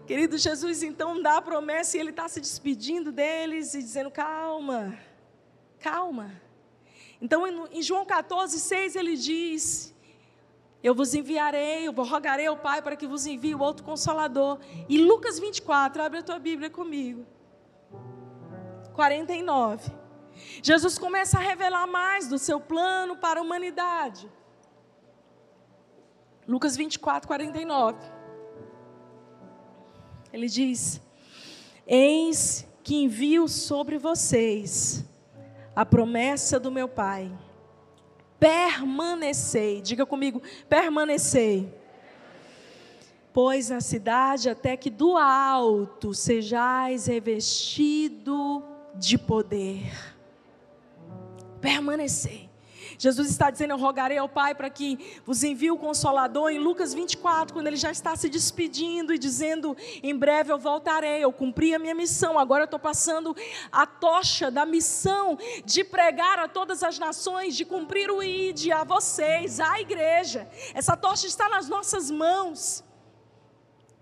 Querido 0.06 0.38
Jesus, 0.38 0.84
então 0.84 1.22
dá 1.22 1.38
a 1.38 1.41
promessa 1.41 1.98
e 1.98 2.00
ele 2.00 2.12
está 2.12 2.27
se 2.27 2.39
despedindo 2.39 3.12
deles 3.12 3.74
e 3.74 3.80
dizendo: 3.80 4.12
calma, 4.12 4.98
calma. 5.80 6.32
Então 7.20 7.46
em 7.72 7.82
João 7.82 8.06
14, 8.06 8.60
6 8.60 8.96
ele 8.96 9.15
diz: 9.15 9.90
eu 10.84 10.96
vos 10.96 11.14
enviarei, 11.14 11.88
eu 11.88 11.92
rogarei 11.92 12.48
ao 12.48 12.58
Pai 12.58 12.82
para 12.82 12.96
que 12.96 13.06
vos 13.06 13.26
envie 13.28 13.54
o 13.54 13.60
outro 13.60 13.84
consolador. 13.84 14.60
E 14.90 14.98
Lucas 14.98 15.38
24, 15.38 16.02
abre 16.02 16.20
a 16.20 16.24
tua 16.24 16.40
Bíblia 16.40 16.70
comigo. 16.70 17.26
49. 18.94 19.92
Jesus 20.64 20.98
começa 20.98 21.38
a 21.38 21.42
revelar 21.42 21.86
mais 21.86 22.28
do 22.28 22.40
seu 22.40 22.60
plano 22.60 23.16
para 23.16 23.40
a 23.40 23.44
humanidade. 23.44 24.30
Lucas 26.48 26.76
24, 26.76 27.28
49. 27.28 27.98
Ele 30.34 30.48
diz: 30.48 31.00
Eis 31.86 32.68
que 32.84 32.96
envio 32.96 33.48
sobre 33.48 34.00
vocês 34.00 35.06
a 35.76 35.86
promessa 35.86 36.60
do 36.60 36.72
meu 36.72 36.88
Pai 36.88 37.32
permanecei. 38.41 39.81
Diga 39.81 40.03
comigo, 40.03 40.41
permanecei. 40.67 41.71
Pois 43.31 43.69
na 43.69 43.79
cidade, 43.79 44.50
até 44.50 44.75
que 44.75 44.89
do 44.89 45.15
alto 45.15 46.12
sejais 46.13 47.05
revestido 47.05 48.63
de 48.95 49.17
poder. 49.17 49.93
Permanecei. 51.62 52.50
Jesus 53.01 53.31
está 53.31 53.50
dizendo: 53.50 53.72
Eu 53.72 53.79
rogarei 53.79 54.20
ao 54.20 54.29
Pai 54.29 54.53
para 54.53 54.70
que 54.70 55.20
vos 55.25 55.43
envie 55.43 55.72
o 55.72 55.77
Consolador. 55.77 56.51
Em 56.51 56.60
Lucas 56.60 56.93
24, 56.93 57.51
quando 57.51 57.65
ele 57.65 57.75
já 57.75 57.89
está 57.89 58.15
se 58.15 58.29
despedindo 58.29 59.12
e 59.12 59.17
dizendo: 59.17 59.75
Em 60.03 60.15
breve 60.15 60.51
eu 60.51 60.60
voltarei, 60.60 61.24
eu 61.24 61.34
cumpri 61.34 61.74
a 61.74 61.79
minha 61.79 61.96
missão. 61.96 62.38
Agora 62.38 62.62
eu 62.62 62.65
estou 62.65 62.79
passando 62.79 63.36
a 63.72 63.88
tocha 63.88 64.51
da 64.51 64.67
missão 64.67 65.36
de 65.65 65.84
pregar 65.84 66.38
a 66.38 66.48
todas 66.48 66.84
as 66.84 67.00
nações, 67.00 67.58
de 67.58 67.65
cumprir 67.65 68.12
o 68.12 68.22
ID 68.22 68.70
a 68.72 68.84
vocês, 68.84 69.60
à 69.60 69.79
igreja. 69.79 70.48
Essa 70.75 70.96
tocha 70.96 71.25
está 71.25 71.50
nas 71.50 71.67
nossas 71.67 72.12
mãos. 72.12 72.84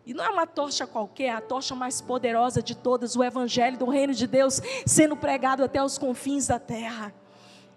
E 0.06 0.14
não 0.14 0.26
é 0.26 0.30
uma 0.30 0.46
tocha 0.46 0.86
qualquer, 0.86 1.30
a 1.30 1.40
tocha 1.40 1.74
mais 1.74 2.02
poderosa 2.02 2.62
de 2.62 2.76
todas, 2.76 3.16
o 3.16 3.24
Evangelho 3.24 3.78
do 3.78 3.86
Reino 3.86 4.14
de 4.14 4.28
Deus 4.28 4.60
sendo 4.86 5.16
pregado 5.16 5.64
até 5.64 5.82
os 5.82 5.98
confins 5.98 6.48
da 6.48 6.60
terra. 6.60 7.14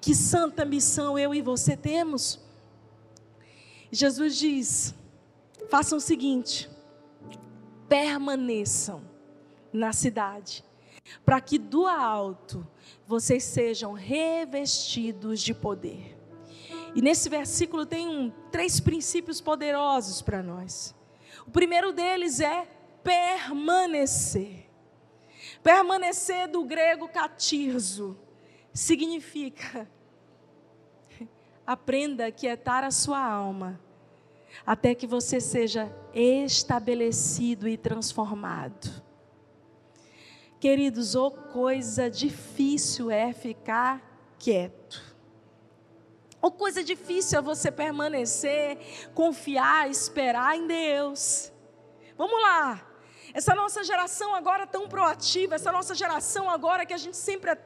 Que 0.03 0.17
santa 0.17 0.65
missão 0.65 1.17
eu 1.17 1.33
e 1.33 1.41
você 1.41 1.77
temos? 1.77 2.41
Jesus 3.89 4.37
diz: 4.37 4.93
façam 5.71 5.99
o 5.99 6.01
seguinte, 6.01 6.69
permaneçam 7.89 9.01
na 9.73 9.93
cidade, 9.93 10.65
para 11.25 11.41
que 11.41 11.57
do 11.57 11.87
alto 11.87 12.67
vocês 13.07 13.45
sejam 13.45 13.93
revestidos 13.93 15.41
de 15.41 15.55
poder. 15.55 16.19
E 16.97 17.01
nesse 17.01 17.29
versículo 17.29 17.87
tem 17.87 18.09
um, 18.09 18.33
três 18.51 18.81
princípios 18.81 19.41
poderosos 19.41 20.21
para 20.21 20.43
nós. 20.43 20.93
O 21.47 21.51
primeiro 21.53 21.93
deles 21.93 22.41
é 22.41 22.67
permanecer. 23.05 24.69
Permanecer 25.63 26.49
do 26.49 26.65
grego 26.65 27.07
catirzo 27.07 28.19
significa 28.73 29.89
aprenda 31.67 32.27
a 32.27 32.33
quietar 32.33 32.85
a 32.85 32.91
sua 32.91 33.23
alma, 33.23 33.81
até 34.67 34.95
que 34.95 35.07
você 35.07 35.41
seja 35.41 35.95
estabelecido 36.15 37.69
e 37.69 37.77
transformado. 37.77 39.03
Queridos, 40.61 41.15
ou 41.15 41.31
coisa 41.31 42.09
difícil 42.09 43.11
é 43.11 43.33
ficar 43.33 44.35
quieto. 44.39 45.13
Ou 46.41 46.51
coisa 46.51 46.83
difícil 46.83 47.39
é 47.39 47.43
você 47.43 47.71
permanecer, 47.71 48.79
confiar, 49.15 49.89
esperar 49.91 50.57
em 50.57 50.67
Deus. 50.67 51.53
Vamos 52.17 52.41
lá. 52.43 52.92
Essa 53.35 53.55
nossa 53.55 53.83
geração 53.83 54.35
agora 54.35 54.67
tão 54.67 54.89
proativa, 54.89 55.55
essa 55.55 55.73
nossa 55.73 55.95
geração 55.95 56.51
agora 56.51 56.85
que 56.85 56.93
a 56.93 56.99
gente 56.99 57.17
sempre 57.17 57.51
é, 57.51 57.59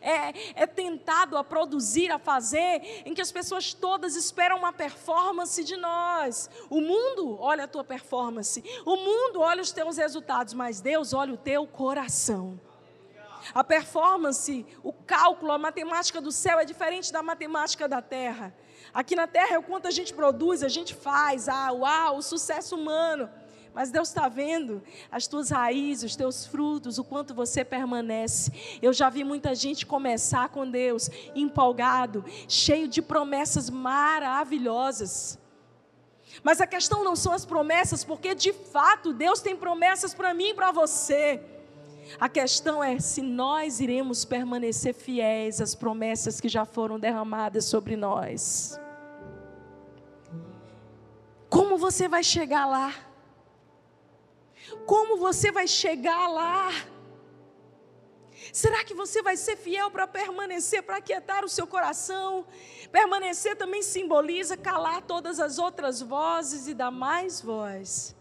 é, 0.00 0.34
é, 0.54 0.66
tentado 0.66 1.36
a 1.36 1.44
produzir, 1.44 2.10
a 2.10 2.18
fazer, 2.18 3.02
em 3.06 3.14
que 3.14 3.22
as 3.22 3.32
pessoas 3.32 3.72
todas 3.72 4.16
esperam 4.16 4.58
uma 4.58 4.72
performance 4.72 5.64
de 5.64 5.76
nós. 5.76 6.50
O 6.68 6.80
mundo 6.80 7.38
olha 7.40 7.64
a 7.64 7.68
tua 7.68 7.84
performance, 7.84 8.62
o 8.84 8.96
mundo 8.96 9.40
olha 9.40 9.62
os 9.62 9.72
teus 9.72 9.96
resultados, 9.96 10.52
mas 10.52 10.80
Deus 10.80 11.12
olha 11.12 11.32
o 11.32 11.38
teu 11.38 11.66
coração. 11.66 12.60
A 13.54 13.62
performance, 13.62 14.64
o 14.82 14.92
cálculo, 14.92 15.52
a 15.52 15.58
matemática 15.58 16.20
do 16.20 16.32
céu 16.32 16.58
é 16.58 16.64
diferente 16.64 17.12
da 17.12 17.22
matemática 17.22 17.88
da 17.88 18.00
terra. 18.00 18.54
Aqui 18.92 19.16
na 19.16 19.26
terra 19.26 19.54
é 19.54 19.58
o 19.58 19.62
quanto 19.62 19.88
a 19.88 19.90
gente 19.90 20.14
produz, 20.14 20.62
a 20.62 20.68
gente 20.68 20.94
faz, 20.94 21.48
ah, 21.48 21.72
uau, 21.72 22.18
o 22.18 22.22
sucesso 22.22 22.76
humano. 22.76 23.28
Mas 23.74 23.90
Deus 23.90 24.08
está 24.08 24.28
vendo 24.28 24.80
as 25.10 25.26
tuas 25.26 25.50
raízes, 25.50 26.12
os 26.12 26.16
teus 26.16 26.46
frutos, 26.46 26.96
o 26.96 27.04
quanto 27.04 27.34
você 27.34 27.64
permanece. 27.64 28.52
Eu 28.80 28.92
já 28.92 29.10
vi 29.10 29.24
muita 29.24 29.52
gente 29.52 29.84
começar 29.84 30.48
com 30.48 30.70
Deus 30.70 31.10
empolgado, 31.34 32.24
cheio 32.48 32.86
de 32.86 33.02
promessas 33.02 33.68
maravilhosas. 33.68 35.38
Mas 36.42 36.60
a 36.60 36.66
questão 36.68 37.02
não 37.02 37.16
são 37.16 37.32
as 37.32 37.44
promessas, 37.44 38.04
porque 38.04 38.32
de 38.32 38.52
fato 38.52 39.12
Deus 39.12 39.40
tem 39.40 39.56
promessas 39.56 40.14
para 40.14 40.32
mim 40.32 40.50
e 40.50 40.54
para 40.54 40.70
você. 40.70 41.42
A 42.20 42.28
questão 42.28 42.82
é 42.82 43.00
se 43.00 43.22
nós 43.22 43.80
iremos 43.80 44.24
permanecer 44.24 44.94
fiéis 44.94 45.60
às 45.60 45.74
promessas 45.74 46.40
que 46.40 46.48
já 46.48 46.64
foram 46.64 46.98
derramadas 46.98 47.64
sobre 47.64 47.96
nós. 47.96 48.78
Como 51.48 51.76
você 51.76 52.06
vai 52.06 52.22
chegar 52.22 52.66
lá? 52.66 52.94
Como 54.86 55.16
você 55.16 55.50
vai 55.50 55.66
chegar 55.66 56.28
lá? 56.28 56.70
Será 58.52 58.84
que 58.84 58.94
você 58.94 59.22
vai 59.22 59.36
ser 59.36 59.56
fiel 59.56 59.90
para 59.90 60.06
permanecer, 60.06 60.82
para 60.82 60.98
aquietar 60.98 61.44
o 61.44 61.48
seu 61.48 61.66
coração? 61.66 62.46
Permanecer 62.92 63.56
também 63.56 63.82
simboliza 63.82 64.56
calar 64.56 65.02
todas 65.02 65.40
as 65.40 65.58
outras 65.58 66.00
vozes 66.00 66.68
e 66.68 66.74
dar 66.74 66.90
mais 66.90 67.40
voz, 67.40 68.14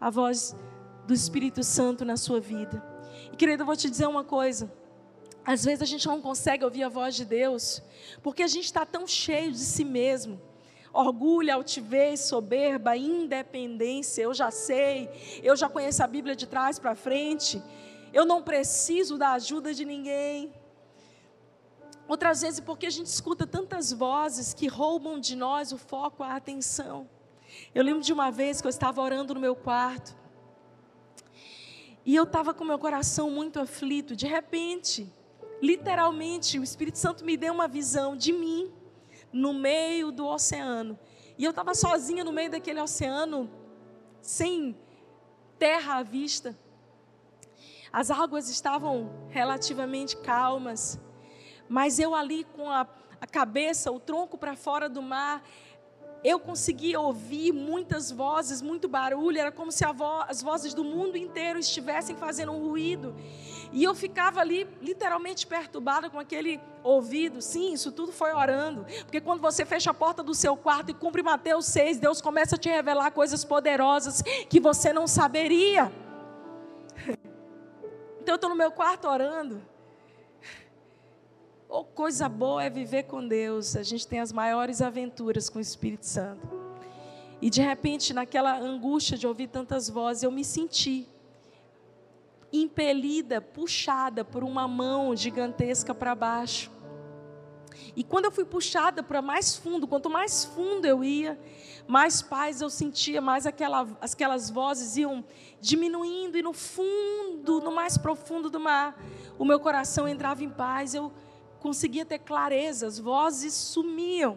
a 0.00 0.10
voz 0.10 0.54
do 1.06 1.14
Espírito 1.14 1.62
Santo 1.62 2.04
na 2.04 2.16
sua 2.16 2.40
vida. 2.40 2.82
E 3.32 3.36
querido, 3.36 3.62
eu 3.62 3.66
vou 3.66 3.76
te 3.76 3.90
dizer 3.90 4.06
uma 4.06 4.24
coisa. 4.24 4.72
Às 5.44 5.64
vezes 5.64 5.82
a 5.82 5.86
gente 5.86 6.06
não 6.06 6.20
consegue 6.20 6.64
ouvir 6.64 6.84
a 6.84 6.88
voz 6.88 7.14
de 7.14 7.24
Deus, 7.24 7.82
porque 8.22 8.42
a 8.42 8.46
gente 8.46 8.64
está 8.64 8.86
tão 8.86 9.06
cheio 9.06 9.52
de 9.52 9.58
si 9.58 9.84
mesmo 9.84 10.40
orgulho, 10.94 11.52
altivez, 11.52 12.20
soberba, 12.20 12.96
independência. 12.96 14.22
Eu 14.22 14.32
já 14.32 14.50
sei, 14.50 15.10
eu 15.42 15.56
já 15.56 15.68
conheço 15.68 16.02
a 16.02 16.06
Bíblia 16.06 16.36
de 16.36 16.46
trás 16.46 16.78
para 16.78 16.94
frente. 16.94 17.60
Eu 18.12 18.24
não 18.24 18.40
preciso 18.42 19.18
da 19.18 19.32
ajuda 19.32 19.74
de 19.74 19.84
ninguém. 19.84 20.54
Outras 22.06 22.42
vezes, 22.42 22.60
porque 22.60 22.86
a 22.86 22.90
gente 22.90 23.06
escuta 23.06 23.46
tantas 23.46 23.92
vozes 23.92 24.54
que 24.54 24.68
roubam 24.68 25.18
de 25.18 25.34
nós 25.34 25.72
o 25.72 25.78
foco, 25.78 26.22
a 26.22 26.36
atenção. 26.36 27.08
Eu 27.74 27.82
lembro 27.82 28.02
de 28.02 28.12
uma 28.12 28.30
vez 28.30 28.60
que 28.60 28.66
eu 28.66 28.70
estava 28.70 29.00
orando 29.00 29.34
no 29.34 29.40
meu 29.40 29.56
quarto. 29.56 30.14
E 32.06 32.14
eu 32.14 32.24
estava 32.24 32.54
com 32.54 32.64
meu 32.64 32.78
coração 32.78 33.30
muito 33.30 33.58
aflito. 33.58 34.14
De 34.14 34.26
repente, 34.26 35.10
literalmente, 35.60 36.58
o 36.58 36.62
Espírito 36.62 36.98
Santo 36.98 37.24
me 37.24 37.36
deu 37.36 37.52
uma 37.52 37.66
visão 37.66 38.14
de 38.14 38.32
mim 38.32 38.70
no 39.34 39.52
meio 39.52 40.12
do 40.12 40.24
oceano. 40.24 40.96
E 41.36 41.44
eu 41.44 41.50
estava 41.50 41.74
sozinha 41.74 42.22
no 42.22 42.32
meio 42.32 42.50
daquele 42.50 42.80
oceano, 42.80 43.50
sem 44.22 44.78
terra 45.58 45.96
à 45.96 46.02
vista. 46.04 46.56
As 47.92 48.10
águas 48.10 48.48
estavam 48.48 49.10
relativamente 49.28 50.16
calmas, 50.16 51.00
mas 51.68 51.98
eu 51.98 52.14
ali 52.14 52.44
com 52.44 52.70
a, 52.70 52.86
a 53.20 53.26
cabeça, 53.26 53.90
o 53.90 53.98
tronco 53.98 54.38
para 54.38 54.54
fora 54.54 54.88
do 54.88 55.02
mar, 55.02 55.42
eu 56.22 56.38
conseguia 56.38 57.00
ouvir 57.00 57.52
muitas 57.52 58.10
vozes, 58.10 58.62
muito 58.62 58.88
barulho, 58.88 59.38
era 59.38 59.50
como 59.50 59.70
se 59.72 59.84
vo 59.92 60.22
as 60.28 60.40
vozes 60.40 60.72
do 60.72 60.84
mundo 60.84 61.16
inteiro 61.16 61.58
estivessem 61.58 62.16
fazendo 62.16 62.52
um 62.52 62.68
ruído. 62.68 63.14
E 63.72 63.82
eu 63.82 63.94
ficava 63.94 64.40
ali 64.40 64.66
literalmente 64.80 65.46
perturbada 65.46 66.08
com 66.10 66.18
aquele 66.18 66.60
ouvido. 66.82 67.40
Sim, 67.40 67.72
isso 67.72 67.90
tudo 67.92 68.12
foi 68.12 68.32
orando. 68.32 68.84
Porque 69.02 69.20
quando 69.20 69.40
você 69.40 69.64
fecha 69.64 69.90
a 69.90 69.94
porta 69.94 70.22
do 70.22 70.34
seu 70.34 70.56
quarto 70.56 70.90
e 70.90 70.94
cumpre 70.94 71.22
Mateus 71.22 71.66
6, 71.66 71.98
Deus 71.98 72.20
começa 72.20 72.56
a 72.56 72.58
te 72.58 72.68
revelar 72.68 73.10
coisas 73.10 73.44
poderosas 73.44 74.22
que 74.48 74.60
você 74.60 74.92
não 74.92 75.06
saberia. 75.06 75.92
Então 78.24 78.32
eu 78.32 78.36
estou 78.36 78.48
no 78.48 78.56
meu 78.56 78.70
quarto 78.70 79.06
orando. 79.06 79.60
Oh, 81.68 81.84
coisa 81.84 82.26
boa 82.26 82.64
é 82.64 82.70
viver 82.70 83.02
com 83.02 83.28
Deus. 83.28 83.76
A 83.76 83.82
gente 83.82 84.06
tem 84.06 84.18
as 84.18 84.32
maiores 84.32 84.80
aventuras 84.80 85.50
com 85.50 85.58
o 85.58 85.60
Espírito 85.60 86.06
Santo. 86.06 86.48
E 87.42 87.50
de 87.50 87.60
repente, 87.60 88.14
naquela 88.14 88.56
angústia 88.56 89.18
de 89.18 89.26
ouvir 89.26 89.48
tantas 89.48 89.90
vozes, 89.90 90.22
eu 90.22 90.30
me 90.30 90.42
senti 90.42 91.06
impelida, 92.62 93.40
puxada 93.40 94.24
por 94.24 94.44
uma 94.44 94.68
mão 94.68 95.14
gigantesca 95.16 95.94
para 95.94 96.14
baixo. 96.14 96.70
E 97.96 98.02
quando 98.04 98.26
eu 98.26 98.30
fui 98.32 98.44
puxada 98.44 99.02
para 99.02 99.20
mais 99.20 99.56
fundo, 99.56 99.86
quanto 99.86 100.08
mais 100.08 100.44
fundo 100.44 100.86
eu 100.86 101.02
ia, 101.02 101.38
mais 101.86 102.22
paz 102.22 102.60
eu 102.60 102.70
sentia, 102.70 103.20
mais 103.20 103.46
aquela, 103.46 103.86
aquelas 104.00 104.50
vozes 104.50 104.96
iam 104.96 105.24
diminuindo, 105.60 106.36
e 106.38 106.42
no 106.42 106.52
fundo, 106.52 107.60
no 107.60 107.72
mais 107.72 107.98
profundo 107.98 108.48
do 108.48 108.60
mar, 108.60 109.00
o 109.38 109.44
meu 109.44 109.58
coração 109.58 110.06
entrava 110.08 110.42
em 110.44 110.50
paz. 110.50 110.94
Eu 110.94 111.12
conseguia 111.60 112.04
ter 112.04 112.18
clareza, 112.18 112.86
as 112.86 112.98
vozes 112.98 113.54
sumiam. 113.54 114.36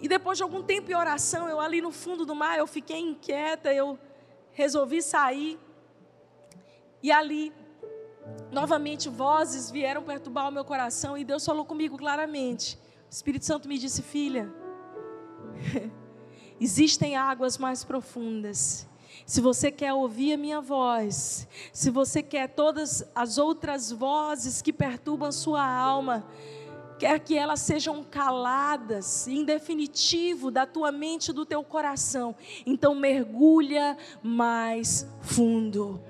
E 0.00 0.08
depois 0.08 0.36
de 0.36 0.42
algum 0.42 0.62
tempo 0.62 0.90
em 0.90 0.94
oração, 0.94 1.48
eu 1.48 1.58
ali 1.58 1.80
no 1.80 1.90
fundo 1.90 2.26
do 2.26 2.34
mar, 2.34 2.58
eu 2.58 2.66
fiquei 2.66 2.98
inquieta, 2.98 3.72
eu 3.72 3.98
resolvi 4.52 5.02
sair. 5.02 5.58
E 7.02 7.12
ali, 7.12 7.52
novamente, 8.50 9.08
vozes 9.08 9.70
vieram 9.70 10.02
perturbar 10.02 10.48
o 10.48 10.52
meu 10.52 10.64
coração 10.64 11.16
e 11.16 11.24
Deus 11.24 11.44
falou 11.44 11.64
comigo 11.64 11.96
claramente. 11.96 12.76
O 13.06 13.10
Espírito 13.10 13.44
Santo 13.44 13.68
me 13.68 13.78
disse: 13.78 14.02
Filha, 14.02 14.52
existem 16.60 17.16
águas 17.16 17.58
mais 17.58 17.84
profundas 17.84 18.88
se 19.24 19.40
você 19.40 19.70
quer 19.70 19.92
ouvir 19.92 20.34
a 20.34 20.36
minha 20.36 20.60
voz, 20.60 21.48
se 21.72 21.90
você 21.90 22.22
quer 22.22 22.48
todas 22.48 23.04
as 23.14 23.38
outras 23.38 23.90
vozes 23.90 24.60
que 24.60 24.72
perturbam 24.72 25.32
sua 25.32 25.64
alma, 25.64 26.26
quer 26.98 27.18
que 27.20 27.36
elas 27.36 27.60
sejam 27.60 28.02
caladas, 28.04 29.26
em 29.26 29.44
definitivo, 29.44 30.50
da 30.50 30.66
tua 30.66 30.92
mente 30.92 31.30
e 31.30 31.32
do 31.32 31.46
teu 31.46 31.62
coração, 31.62 32.34
então 32.64 32.94
mergulha 32.94 33.96
mais 34.22 35.06
fundo. 35.22 36.00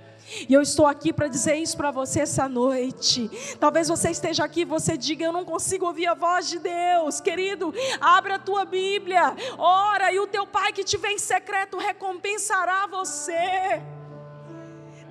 E 0.48 0.52
eu 0.52 0.60
estou 0.60 0.86
aqui 0.86 1.12
para 1.12 1.28
dizer 1.28 1.56
isso 1.56 1.76
para 1.76 1.90
você 1.90 2.20
essa 2.20 2.48
noite. 2.48 3.30
Talvez 3.60 3.88
você 3.88 4.10
esteja 4.10 4.44
aqui 4.44 4.62
e 4.62 4.64
você 4.64 4.96
diga: 4.96 5.24
Eu 5.24 5.32
não 5.32 5.44
consigo 5.44 5.86
ouvir 5.86 6.06
a 6.06 6.14
voz 6.14 6.48
de 6.48 6.58
Deus. 6.58 7.20
Querido, 7.20 7.72
abre 8.00 8.32
a 8.32 8.38
tua 8.38 8.64
Bíblia, 8.64 9.36
ora, 9.56 10.12
e 10.12 10.18
o 10.18 10.26
teu 10.26 10.46
Pai 10.46 10.72
que 10.72 10.82
te 10.82 10.96
vem 10.96 11.14
em 11.14 11.18
secreto 11.18 11.78
recompensará 11.78 12.86
você. 12.86 13.82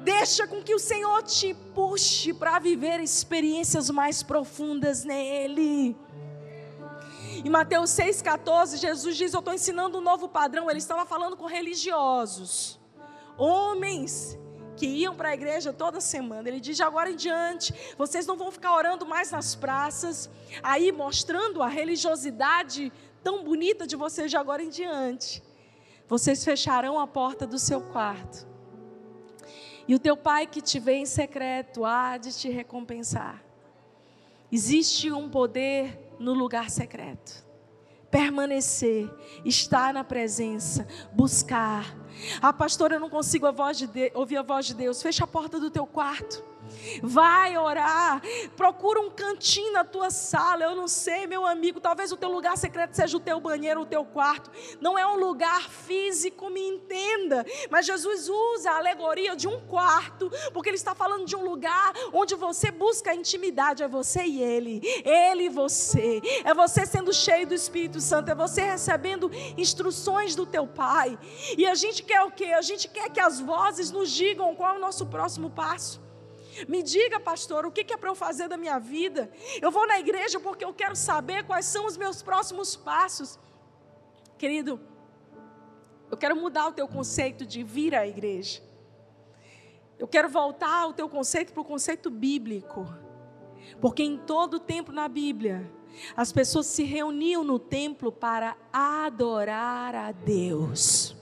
Deixa 0.02 0.46
com 0.46 0.62
que 0.62 0.76
o 0.76 0.80
Senhor 0.80 1.24
te 1.24 1.54
puxe 1.74 2.34
para 2.34 2.60
viver 2.60 3.00
experiências 3.00 3.90
mais 3.90 4.22
profundas 4.22 5.04
nele. 5.04 5.98
Em 7.44 7.50
Mateus 7.50 7.92
6,14, 7.92 8.78
Jesus 8.78 9.16
diz: 9.16 9.34
Eu 9.34 9.40
estou 9.40 9.54
ensinando 9.54 9.98
um 9.98 10.02
novo 10.02 10.28
padrão. 10.28 10.70
Ele 10.70 10.80
estava 10.80 11.06
falando 11.06 11.38
com 11.38 11.46
religiosos, 11.46 12.80
homens 13.38 14.38
que 14.76 14.86
iam 14.86 15.16
para 15.16 15.30
a 15.30 15.34
igreja 15.34 15.74
toda 15.74 16.02
semana. 16.02 16.48
Ele 16.48 16.60
diz: 16.60 16.80
agora 16.82 17.10
em 17.10 17.16
diante, 17.16 17.74
vocês 17.98 18.26
não 18.26 18.38
vão 18.38 18.52
ficar 18.52 18.76
orando 18.76 19.06
mais 19.06 19.32
nas 19.32 19.56
praças, 19.56 20.30
aí 20.62 20.92
mostrando 20.92 21.62
a 21.62 21.68
religiosidade 21.68 22.92
tão 23.24 23.44
bonita 23.44 23.88
de 23.88 23.96
vocês 23.96 24.30
de 24.30 24.38
agora 24.38 24.62
em 24.62 24.70
diante. 24.70 25.42
Vocês 26.08 26.44
fecharão 26.44 27.00
a 27.00 27.08
porta 27.08 27.48
do 27.48 27.58
seu 27.58 27.82
quarto. 27.82 28.48
E 29.88 29.96
o 29.96 30.00
teu 30.00 30.16
pai 30.16 30.48
que 30.48 30.62
te 30.62 30.80
vê 30.80 30.96
em 30.96 31.06
secreto 31.06 31.86
há 31.86 32.18
de 32.18 32.32
te 32.32 32.50
recompensar. 32.50 33.44
Existe 34.52 35.12
um 35.12 35.30
poder 35.30 36.16
no 36.20 36.34
lugar 36.34 36.70
secreto 36.70 37.46
permanecer, 38.16 39.12
estar 39.44 39.94
na 39.94 40.02
presença, 40.02 40.88
buscar. 41.12 41.94
Ah, 42.42 42.54
pastor, 42.54 42.92
eu 42.92 43.00
não 43.00 43.10
consigo 43.10 43.46
a 43.46 43.52
de 43.88 44.12
ouvir 44.14 44.38
a 44.38 44.42
voz 44.42 44.66
de 44.66 44.74
Deus. 44.74 45.02
Fecha 45.02 45.24
a 45.24 45.28
porta 45.28 45.60
do 45.60 45.70
teu 45.70 45.86
quarto. 45.86 46.44
Vai 47.02 47.58
orar, 47.58 48.22
procura 48.56 49.00
um 49.00 49.10
cantinho 49.10 49.74
na 49.74 49.84
tua 49.84 50.10
sala. 50.10 50.64
Eu 50.64 50.76
não 50.76 50.88
sei, 50.88 51.28
meu 51.28 51.46
amigo, 51.46 51.80
talvez 51.80 52.12
o 52.12 52.18
teu 52.18 52.32
lugar 52.32 52.58
secreto 52.58 52.94
seja 52.94 53.18
o 53.18 53.20
teu 53.20 53.40
banheiro, 53.40 53.82
o 53.82 53.86
teu 53.86 54.06
quarto. 54.06 54.52
Não 54.80 54.98
é 54.98 55.06
um 55.06 55.18
lugar 55.18 55.70
físico, 55.70 56.50
me 56.50 56.62
entenda. 56.62 57.46
Mas 57.70 57.86
Jesus 57.86 58.30
usa 58.30 58.72
a 58.72 58.78
alegoria 58.78 59.36
de 59.36 59.48
um 59.48 59.60
quarto, 59.62 60.32
porque 60.54 60.70
ele 60.70 60.78
está 60.78 60.94
falando 60.94 61.26
de 61.26 61.36
um 61.36 61.44
lugar 61.44 61.94
onde 62.14 62.36
você 62.36 62.72
busca 62.72 63.12
a 63.12 63.16
intimidade, 63.16 63.84
é 63.84 63.88
você 63.88 64.24
e 64.24 64.42
ele, 64.42 64.82
ele 65.04 65.44
e 65.46 65.50
você. 65.50 66.22
É 66.44 66.54
você 66.54 66.86
sendo 66.86 67.14
cheio 67.14 67.48
do 67.48 67.54
Espírito 67.54 68.00
Santo, 68.02 68.32
é 68.32 68.36
você 68.36 68.62
recebendo 68.62 69.32
instruções 69.58 70.36
do 70.36 70.46
teu 70.46 70.66
Pai. 70.68 71.18
E 71.58 71.66
a 71.66 71.76
gente 71.76 72.04
quer 72.04 72.22
o 72.24 72.32
quê? 72.32 72.46
A 72.46 72.62
gente 72.62 72.88
quer 72.88 73.10
que 73.10 73.20
as 73.20 73.40
vozes 73.40 73.92
nos 73.92 74.12
digam 74.12 74.56
qual 74.56 74.76
é 74.76 74.78
o 74.78 74.82
nosso 74.82 75.06
próximo 75.06 75.50
passo. 75.50 76.05
Me 76.68 76.82
diga, 76.82 77.20
pastor, 77.20 77.66
o 77.66 77.72
que 77.72 77.94
é 77.94 77.98
para 77.98 78.10
eu 78.10 78.16
fazer 78.16 78.48
da 78.48 78.58
minha 78.58 78.80
vida? 78.80 79.32
Eu 79.62 79.72
vou 79.72 79.86
na 79.88 80.00
igreja 80.00 80.40
porque 80.40 80.64
eu 80.64 80.74
quero 80.74 80.96
saber 80.96 81.44
quais 81.44 81.66
são 81.66 81.86
os 81.86 81.98
meus 81.98 82.22
próximos 82.22 82.76
passos. 82.76 83.40
Querido, 84.38 84.80
eu 86.10 86.18
quero 86.18 86.36
mudar 86.36 86.68
o 86.68 86.72
teu 86.72 86.88
conceito 86.88 87.46
de 87.46 87.64
vir 87.64 87.94
à 87.96 88.08
igreja. 88.08 88.62
Eu 89.98 90.08
quero 90.08 90.30
voltar 90.30 90.88
o 90.88 90.94
teu 90.94 91.10
conceito 91.10 91.54
para 91.54 91.62
o 91.62 91.66
conceito 91.66 92.10
bíblico. 92.10 92.86
Porque 93.82 94.04
em 94.04 94.18
todo 94.18 94.56
o 94.56 94.60
tempo 94.60 94.92
na 94.92 95.08
Bíblia, 95.08 95.72
as 96.16 96.32
pessoas 96.32 96.68
se 96.68 96.84
reuniam 96.84 97.44
no 97.44 97.58
templo 97.58 98.12
para 98.12 98.56
adorar 98.72 99.96
a 99.96 100.12
Deus. 100.12 101.16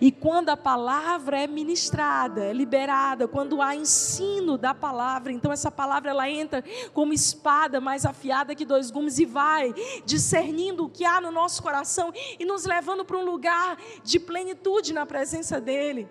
E 0.00 0.12
quando 0.12 0.50
a 0.50 0.56
palavra 0.56 1.40
é 1.40 1.46
ministrada, 1.46 2.44
é 2.44 2.52
liberada, 2.52 3.26
quando 3.26 3.62
há 3.62 3.74
ensino 3.74 4.58
da 4.58 4.74
palavra, 4.74 5.32
então 5.32 5.50
essa 5.52 5.70
palavra 5.70 6.10
ela 6.10 6.28
entra 6.28 6.62
como 6.92 7.12
espada 7.12 7.80
mais 7.80 8.04
afiada 8.04 8.54
que 8.54 8.64
dois 8.64 8.90
gumes 8.90 9.18
e 9.18 9.24
vai 9.24 9.74
discernindo 10.04 10.84
o 10.84 10.90
que 10.90 11.04
há 11.04 11.20
no 11.20 11.30
nosso 11.30 11.62
coração 11.62 12.12
e 12.38 12.44
nos 12.44 12.64
levando 12.64 13.04
para 13.04 13.16
um 13.16 13.24
lugar 13.24 13.78
de 14.04 14.20
plenitude 14.20 14.92
na 14.92 15.06
presença 15.06 15.60
dele. 15.60 16.08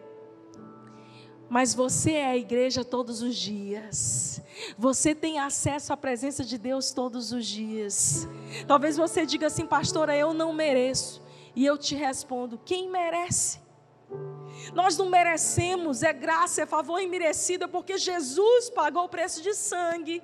Mas 1.50 1.74
você 1.74 2.12
é 2.14 2.28
a 2.28 2.38
igreja 2.38 2.86
todos 2.86 3.24
os 3.24 3.36
dias. 3.36 4.40
Você 4.78 5.16
tem 5.16 5.40
acesso 5.40 5.92
à 5.92 5.98
presença 5.98 6.44
de 6.44 6.58
Deus 6.58 6.92
todos 6.92 7.32
os 7.32 7.46
dias. 7.46 8.28
Talvez 8.68 8.98
você 8.98 9.26
diga 9.26 9.48
assim, 9.48 9.66
pastora, 9.66 10.16
eu 10.16 10.34
não 10.34 10.54
mereço. 10.54 11.22
E 11.56 11.66
eu 11.66 11.78
te 11.78 11.96
respondo: 11.96 12.60
quem 12.64 12.90
merece? 12.90 13.60
Nós 14.74 14.98
não 14.98 15.10
merecemos, 15.10 16.04
é 16.04 16.12
graça, 16.12 16.64
é 16.64 16.66
favor 16.66 17.00
imerecido, 17.00 17.66
é 17.66 17.68
porque 17.68 17.98
Jesus 17.98 18.70
pagou 18.70 19.06
o 19.06 19.10
preço 19.10 19.42
de 19.42 19.54
sangue. 19.54 20.22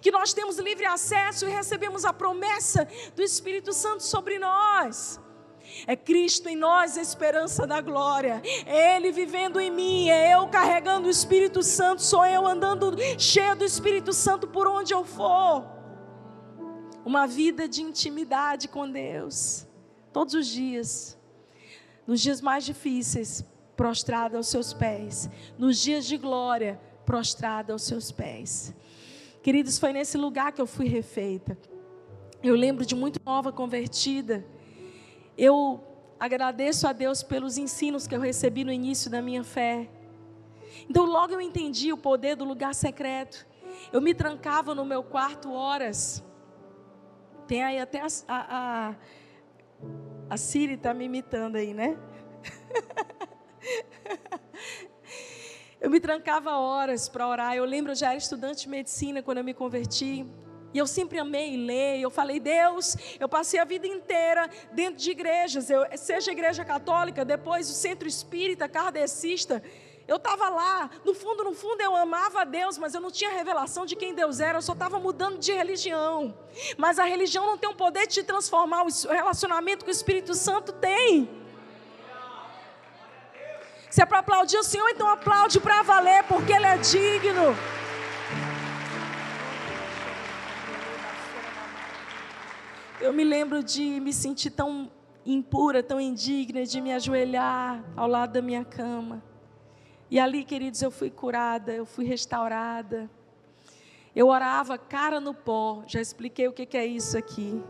Que 0.00 0.12
nós 0.12 0.32
temos 0.32 0.58
livre 0.58 0.84
acesso 0.84 1.46
e 1.46 1.50
recebemos 1.50 2.04
a 2.04 2.12
promessa 2.12 2.86
do 3.16 3.22
Espírito 3.22 3.72
Santo 3.72 4.02
sobre 4.04 4.38
nós. 4.38 5.20
É 5.86 5.96
Cristo 5.96 6.48
em 6.48 6.54
nós 6.54 6.96
a 6.96 7.02
esperança 7.02 7.66
da 7.66 7.80
glória. 7.80 8.40
É 8.64 8.96
Ele 8.96 9.10
vivendo 9.10 9.58
em 9.58 9.70
mim, 9.70 10.08
é 10.08 10.34
eu 10.34 10.46
carregando 10.48 11.08
o 11.08 11.10
Espírito 11.10 11.62
Santo, 11.62 12.02
sou 12.02 12.24
eu 12.24 12.46
andando 12.46 12.94
cheio 13.18 13.56
do 13.56 13.64
Espírito 13.64 14.12
Santo 14.12 14.46
por 14.46 14.68
onde 14.68 14.94
eu 14.94 15.04
for. 15.04 15.66
Uma 17.04 17.26
vida 17.26 17.66
de 17.66 17.82
intimidade 17.82 18.68
com 18.68 18.88
Deus 18.88 19.66
todos 20.12 20.34
os 20.34 20.46
dias, 20.46 21.18
nos 22.06 22.20
dias 22.20 22.40
mais 22.40 22.64
difíceis, 22.64 23.44
prostrada 23.76 24.36
aos 24.36 24.48
seus 24.48 24.72
pés, 24.72 25.28
nos 25.58 25.78
dias 25.78 26.04
de 26.06 26.16
glória, 26.16 26.80
prostrada 27.04 27.72
aos 27.72 27.82
seus 27.82 28.12
pés. 28.12 28.74
Queridos, 29.42 29.78
foi 29.78 29.92
nesse 29.92 30.16
lugar 30.16 30.52
que 30.52 30.60
eu 30.60 30.66
fui 30.66 30.86
refeita. 30.86 31.58
Eu 32.42 32.54
lembro 32.54 32.84
de 32.84 32.94
muito 32.94 33.20
nova 33.24 33.52
convertida, 33.52 34.44
Eu 35.36 35.82
agradeço 36.20 36.86
a 36.86 36.92
Deus 36.92 37.22
pelos 37.22 37.56
ensinos 37.56 38.06
que 38.06 38.14
eu 38.14 38.20
recebi 38.20 38.62
no 38.64 38.70
início 38.70 39.10
da 39.10 39.22
minha 39.22 39.42
fé. 39.42 39.88
Então, 40.88 41.04
logo 41.04 41.32
eu 41.32 41.40
entendi 41.40 41.92
o 41.92 41.96
poder 41.96 42.36
do 42.36 42.44
lugar 42.44 42.74
secreto. 42.74 43.46
Eu 43.92 44.00
me 44.00 44.14
trancava 44.14 44.74
no 44.74 44.84
meu 44.84 45.02
quarto 45.02 45.52
horas. 45.52 46.22
Tem 47.46 47.62
aí 47.62 47.80
até 47.80 48.00
a, 48.00 48.06
a, 48.28 48.94
a 50.28 50.36
Siri 50.36 50.74
está 50.74 50.94
me 50.94 51.04
imitando 51.04 51.56
aí, 51.56 51.74
né? 51.74 51.96
eu 55.80 55.90
me 55.90 56.00
trancava 56.00 56.56
horas 56.56 57.08
para 57.08 57.28
orar. 57.28 57.54
Eu 57.54 57.64
lembro, 57.64 57.92
eu 57.92 57.96
já 57.96 58.08
era 58.08 58.16
estudante 58.16 58.62
de 58.62 58.68
medicina 58.68 59.22
quando 59.22 59.38
eu 59.38 59.44
me 59.44 59.52
converti. 59.52 60.26
E 60.74 60.78
eu 60.78 60.86
sempre 60.86 61.18
amei 61.18 61.56
ler. 61.56 62.00
Eu 62.00 62.10
falei, 62.10 62.40
Deus, 62.40 62.96
eu 63.20 63.28
passei 63.28 63.60
a 63.60 63.64
vida 63.64 63.86
inteira 63.86 64.48
dentro 64.72 64.96
de 64.96 65.10
igrejas, 65.10 65.68
eu, 65.68 65.84
seja 65.96 66.32
igreja 66.32 66.64
católica, 66.64 67.24
depois 67.24 67.68
o 67.68 67.74
centro 67.74 68.08
espírita, 68.08 68.68
kardecista. 68.68 69.62
Eu 70.06 70.16
estava 70.16 70.48
lá, 70.48 70.90
no 71.04 71.14
fundo, 71.14 71.44
no 71.44 71.52
fundo 71.52 71.80
eu 71.80 71.94
amava 71.94 72.40
a 72.40 72.44
Deus, 72.44 72.76
mas 72.76 72.94
eu 72.94 73.00
não 73.00 73.10
tinha 73.10 73.30
revelação 73.30 73.86
de 73.86 73.94
quem 73.94 74.14
Deus 74.14 74.40
era, 74.40 74.58
eu 74.58 74.62
só 74.62 74.72
estava 74.72 74.98
mudando 74.98 75.38
de 75.38 75.52
religião. 75.52 76.36
Mas 76.76 76.98
a 76.98 77.04
religião 77.04 77.46
não 77.46 77.56
tem 77.56 77.70
o 77.70 77.74
poder 77.74 78.06
de 78.06 78.14
te 78.14 78.22
transformar, 78.22 78.82
o 78.84 78.88
relacionamento 79.08 79.84
que 79.84 79.90
o 79.90 79.92
Espírito 79.92 80.34
Santo 80.34 80.72
tem. 80.72 81.30
Se 83.90 84.02
é 84.02 84.06
para 84.06 84.18
aplaudir 84.18 84.56
o 84.56 84.64
Senhor, 84.64 84.88
então 84.88 85.08
aplaude 85.08 85.60
para 85.60 85.82
valer, 85.82 86.24
porque 86.24 86.52
Ele 86.52 86.66
é 86.66 86.78
digno. 86.78 87.56
Eu 93.00 93.12
me 93.12 93.22
lembro 93.22 93.62
de 93.62 94.00
me 94.00 94.12
sentir 94.12 94.50
tão 94.50 94.90
impura, 95.24 95.82
tão 95.82 96.00
indigna, 96.00 96.64
de 96.64 96.80
me 96.80 96.92
ajoelhar 96.92 97.84
ao 97.96 98.08
lado 98.08 98.32
da 98.32 98.42
minha 98.42 98.64
cama 98.64 99.22
e 100.12 100.20
ali, 100.20 100.44
queridos, 100.44 100.82
eu 100.82 100.90
fui 100.90 101.08
curada, 101.08 101.72
eu 101.72 101.86
fui 101.86 102.04
restaurada. 102.04 103.10
Eu 104.14 104.28
orava 104.28 104.76
cara 104.76 105.18
no 105.18 105.32
pó, 105.32 105.82
já 105.86 106.02
expliquei 106.02 106.46
o 106.46 106.52
que 106.52 106.76
é 106.76 106.84
isso 106.84 107.16
aqui. 107.16 107.64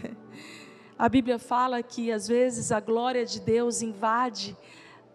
A 0.96 1.08
Bíblia 1.08 1.40
fala 1.40 1.82
que 1.82 2.12
às 2.12 2.28
vezes 2.28 2.70
a 2.70 2.78
glória 2.78 3.26
de 3.26 3.40
Deus 3.40 3.82
invade 3.82 4.56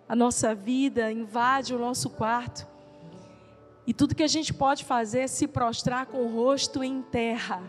a 0.09 0.13
nossa 0.13 0.53
vida, 0.53 1.09
invade 1.09 1.73
o 1.73 1.79
nosso 1.79 2.09
quarto. 2.09 2.67
E 3.85 3.93
tudo 3.93 4.13
que 4.13 4.23
a 4.23 4.27
gente 4.27 4.53
pode 4.53 4.83
fazer 4.83 5.21
é 5.21 5.27
se 5.27 5.47
prostrar 5.47 6.07
com 6.07 6.17
o 6.17 6.35
rosto 6.35 6.83
em 6.83 7.01
terra. 7.01 7.63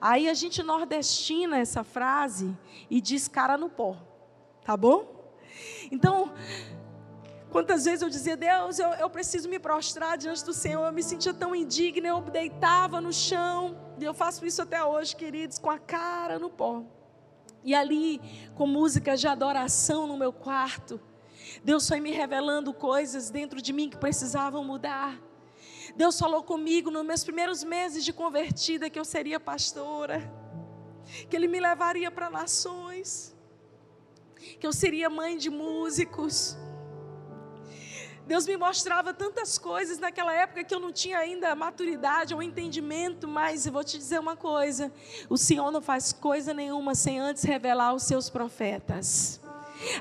Aí 0.00 0.28
a 0.28 0.34
gente 0.34 0.62
nordestina 0.62 1.58
essa 1.58 1.82
frase 1.82 2.56
e 2.88 3.00
diz 3.00 3.26
cara 3.26 3.58
no 3.58 3.68
pó, 3.68 3.96
tá 4.64 4.76
bom? 4.76 5.34
Então, 5.90 6.32
Quantas 7.52 7.84
vezes 7.84 8.00
eu 8.00 8.08
dizia, 8.08 8.34
Deus, 8.34 8.78
eu, 8.78 8.88
eu 8.94 9.10
preciso 9.10 9.46
me 9.46 9.58
prostrar 9.58 10.16
diante 10.16 10.42
do 10.42 10.54
Senhor, 10.54 10.86
eu 10.86 10.92
me 10.92 11.02
sentia 11.02 11.34
tão 11.34 11.54
indigna, 11.54 12.08
eu 12.08 12.22
deitava 12.22 12.98
no 12.98 13.12
chão, 13.12 13.78
e 14.00 14.04
eu 14.04 14.14
faço 14.14 14.46
isso 14.46 14.62
até 14.62 14.82
hoje, 14.82 15.14
queridos, 15.14 15.58
com 15.58 15.70
a 15.70 15.78
cara 15.78 16.38
no 16.38 16.48
pó. 16.48 16.82
E 17.62 17.74
ali, 17.74 18.22
com 18.54 18.66
música 18.66 19.18
de 19.18 19.28
adoração 19.28 20.06
no 20.06 20.16
meu 20.16 20.32
quarto, 20.32 20.98
Deus 21.62 21.86
foi 21.86 22.00
me 22.00 22.10
revelando 22.10 22.72
coisas 22.72 23.28
dentro 23.28 23.60
de 23.60 23.70
mim 23.70 23.90
que 23.90 23.98
precisavam 23.98 24.64
mudar. 24.64 25.20
Deus 25.94 26.18
falou 26.18 26.42
comigo 26.42 26.90
nos 26.90 27.04
meus 27.04 27.22
primeiros 27.22 27.62
meses 27.62 28.02
de 28.02 28.14
convertida 28.14 28.88
que 28.88 28.98
eu 28.98 29.04
seria 29.04 29.38
pastora, 29.38 30.22
que 31.28 31.36
Ele 31.36 31.48
me 31.48 31.60
levaria 31.60 32.10
para 32.10 32.30
nações, 32.30 33.36
que 34.58 34.66
eu 34.66 34.72
seria 34.72 35.10
mãe 35.10 35.36
de 35.36 35.50
músicos 35.50 36.56
Deus 38.32 38.46
me 38.46 38.56
mostrava 38.56 39.12
tantas 39.12 39.58
coisas 39.58 39.98
naquela 39.98 40.32
época 40.32 40.64
que 40.64 40.74
eu 40.74 40.80
não 40.80 40.90
tinha 40.90 41.18
ainda 41.18 41.54
maturidade 41.54 42.32
ou 42.32 42.42
entendimento, 42.42 43.28
mas 43.28 43.66
eu 43.66 43.72
vou 43.74 43.84
te 43.84 43.98
dizer 43.98 44.18
uma 44.18 44.34
coisa: 44.34 44.90
o 45.28 45.36
Senhor 45.36 45.70
não 45.70 45.82
faz 45.82 46.14
coisa 46.14 46.54
nenhuma 46.54 46.94
sem 46.94 47.20
antes 47.20 47.42
revelar 47.42 47.92
os 47.92 48.04
seus 48.04 48.30
profetas. 48.30 49.41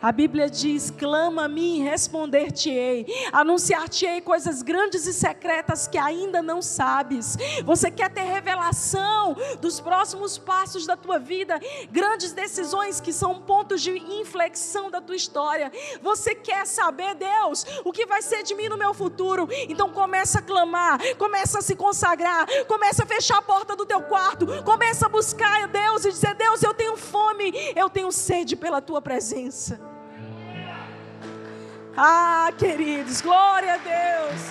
A 0.01 0.11
Bíblia 0.11 0.49
diz: 0.49 0.89
clama 0.91 1.45
a 1.45 1.47
mim, 1.47 1.83
responder-te-ei, 1.83 3.05
anunciar-te-ei 3.31 4.21
coisas 4.21 4.61
grandes 4.61 5.05
e 5.05 5.13
secretas 5.13 5.87
que 5.87 5.97
ainda 5.97 6.41
não 6.41 6.61
sabes. 6.61 7.37
Você 7.63 7.89
quer 7.89 8.09
ter 8.09 8.21
revelação 8.21 9.35
dos 9.59 9.79
próximos 9.79 10.37
passos 10.37 10.85
da 10.85 10.95
tua 10.95 11.19
vida, 11.19 11.59
grandes 11.91 12.31
decisões 12.31 12.99
que 12.99 13.13
são 13.13 13.41
pontos 13.41 13.81
de 13.81 13.91
inflexão 13.91 14.89
da 14.89 15.01
tua 15.01 15.15
história. 15.15 15.71
Você 16.01 16.35
quer 16.35 16.65
saber, 16.65 17.15
Deus, 17.15 17.65
o 17.83 17.91
que 17.91 18.05
vai 18.05 18.21
ser 18.21 18.43
de 18.43 18.55
mim 18.55 18.69
no 18.69 18.77
meu 18.77 18.93
futuro? 18.93 19.47
Então 19.69 19.89
começa 19.91 20.39
a 20.39 20.41
clamar, 20.41 20.99
começa 21.17 21.59
a 21.59 21.61
se 21.61 21.75
consagrar, 21.75 22.45
começa 22.67 23.03
a 23.03 23.05
fechar 23.05 23.37
a 23.37 23.41
porta 23.41 23.75
do 23.75 23.85
teu 23.85 24.01
quarto, 24.01 24.63
começa 24.63 25.05
a 25.05 25.09
buscar 25.09 25.63
a 25.63 25.67
Deus 25.67 26.05
e 26.05 26.11
dizer: 26.11 26.35
Deus, 26.35 26.63
eu 26.63 26.73
tenho 26.73 26.97
fome, 26.97 27.51
eu 27.75 27.89
tenho 27.89 28.11
sede 28.11 28.55
pela 28.55 28.81
tua 28.81 29.01
presença. 29.01 29.70
Ah, 31.95 32.53
queridos, 32.57 33.19
glória 33.19 33.73
a 33.73 33.77
Deus. 33.77 34.41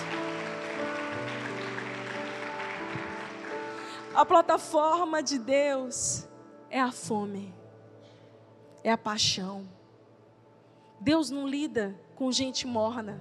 A 4.13 4.23
plataforma 4.23 5.23
de 5.23 5.39
Deus 5.39 6.27
é 6.69 6.79
a 6.79 6.91
fome, 6.91 7.51
é 8.83 8.91
a 8.91 8.97
paixão. 8.97 9.67
Deus 10.99 11.31
não 11.31 11.47
lida 11.47 11.99
com 12.15 12.31
gente 12.31 12.67
morna. 12.67 13.19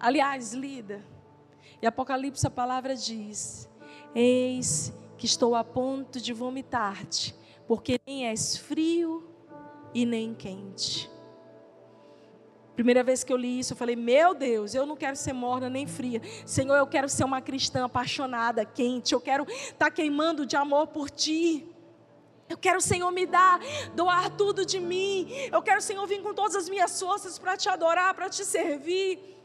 Aliás, 0.00 0.54
lida. 0.54 1.04
E 1.82 1.86
Apocalipse 1.86 2.46
a 2.46 2.50
palavra 2.50 2.96
diz: 2.96 3.68
Eis 4.14 4.94
que 5.18 5.26
estou 5.26 5.54
a 5.54 5.62
ponto 5.62 6.18
de 6.18 6.32
vomitar-te, 6.32 7.34
porque 7.66 8.00
nem 8.06 8.28
és 8.28 8.56
frio 8.56 9.28
e 9.92 10.06
nem 10.06 10.32
quente. 10.32 11.17
Primeira 12.78 13.02
vez 13.02 13.24
que 13.24 13.32
eu 13.32 13.36
li 13.36 13.58
isso, 13.58 13.72
eu 13.72 13.76
falei: 13.76 13.96
Meu 13.96 14.32
Deus, 14.32 14.72
eu 14.72 14.86
não 14.86 14.94
quero 14.94 15.16
ser 15.16 15.32
morna 15.32 15.68
nem 15.68 15.84
fria. 15.84 16.22
Senhor, 16.46 16.76
eu 16.76 16.86
quero 16.86 17.08
ser 17.08 17.24
uma 17.24 17.42
cristã 17.42 17.86
apaixonada, 17.86 18.64
quente. 18.64 19.12
Eu 19.12 19.20
quero 19.20 19.42
estar 19.50 19.86
tá 19.86 19.90
queimando 19.90 20.46
de 20.46 20.54
amor 20.54 20.86
por 20.86 21.10
Ti. 21.10 21.66
Eu 22.48 22.56
quero, 22.56 22.80
Senhor, 22.80 23.10
me 23.10 23.26
dar, 23.26 23.58
doar 23.96 24.30
tudo 24.30 24.64
de 24.64 24.78
mim. 24.78 25.26
Eu 25.50 25.60
quero, 25.60 25.82
Senhor, 25.82 26.06
vir 26.06 26.22
com 26.22 26.32
todas 26.32 26.54
as 26.54 26.68
minhas 26.68 27.00
forças 27.00 27.36
para 27.36 27.56
te 27.56 27.68
adorar, 27.68 28.14
para 28.14 28.30
te 28.30 28.44
servir. 28.44 29.36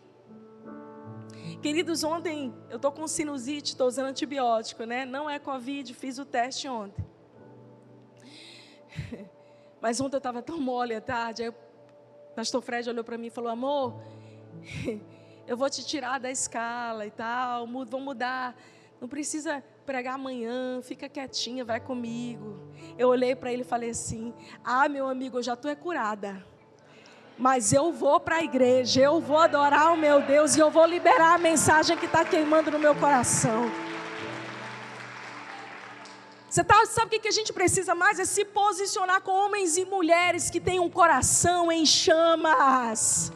Queridos, 1.59 2.03
ontem 2.03 2.53
eu 2.69 2.75
estou 2.75 2.91
com 2.91 3.07
sinusite, 3.07 3.71
estou 3.71 3.87
usando 3.87 4.09
antibiótico, 4.09 4.83
né? 4.83 5.05
Não 5.05 5.27
é 5.27 5.39
Covid, 5.39 5.91
fiz 5.95 6.19
o 6.19 6.25
teste 6.25 6.69
ontem. 6.69 7.03
Mas 9.81 9.99
ontem 9.99 10.17
eu 10.17 10.19
estava 10.19 10.39
tão 10.43 10.59
mole 10.59 10.93
à 10.93 11.01
tarde, 11.01 11.41
aí 11.41 11.49
o 11.49 11.72
pastor 12.35 12.61
Fred 12.61 12.89
olhou 12.89 13.03
para 13.03 13.17
mim 13.17 13.27
e 13.27 13.29
falou: 13.29 13.49
Amor, 13.49 14.01
eu 15.47 15.55
vou 15.55 15.69
te 15.69 15.85
tirar 15.85 16.19
da 16.19 16.31
escala 16.31 17.05
e 17.05 17.11
tal, 17.11 17.67
vou 17.67 17.99
mudar. 17.99 18.55
Não 18.99 19.07
precisa 19.07 19.63
pregar 19.85 20.15
amanhã, 20.15 20.81
fica 20.81 21.09
quietinha, 21.09 21.65
vai 21.65 21.79
comigo. 21.79 22.59
Eu 22.97 23.09
olhei 23.09 23.35
para 23.35 23.51
ele 23.51 23.61
e 23.61 23.65
falei 23.65 23.89
assim: 23.89 24.33
Ah, 24.63 24.87
meu 24.87 25.07
amigo, 25.07 25.37
eu 25.37 25.43
já 25.43 25.53
estou 25.53 25.69
é 25.69 25.75
curada. 25.75 26.43
Mas 27.37 27.73
eu 27.73 27.91
vou 27.91 28.19
para 28.19 28.37
a 28.37 28.43
igreja, 28.43 29.01
eu 29.01 29.19
vou 29.19 29.37
adorar 29.37 29.91
o 29.91 29.97
meu 29.97 30.21
Deus 30.21 30.55
e 30.55 30.59
eu 30.59 30.69
vou 30.69 30.85
liberar 30.85 31.33
a 31.33 31.37
mensagem 31.37 31.97
que 31.97 32.05
está 32.05 32.23
queimando 32.23 32.69
no 32.69 32.79
meu 32.79 32.95
coração. 32.95 33.71
Você 36.53 36.63
tá, 36.63 36.85
sabe 36.85 37.17
o 37.17 37.19
que 37.19 37.27
a 37.27 37.31
gente 37.31 37.51
precisa 37.51 37.95
mais? 37.95 38.19
É 38.19 38.25
se 38.25 38.45
posicionar 38.45 39.21
com 39.21 39.31
homens 39.31 39.75
e 39.75 39.85
mulheres 39.85 40.51
que 40.51 40.59
têm 40.59 40.79
um 40.79 40.87
coração 40.87 41.71
em 41.71 41.83
chamas. 41.83 43.33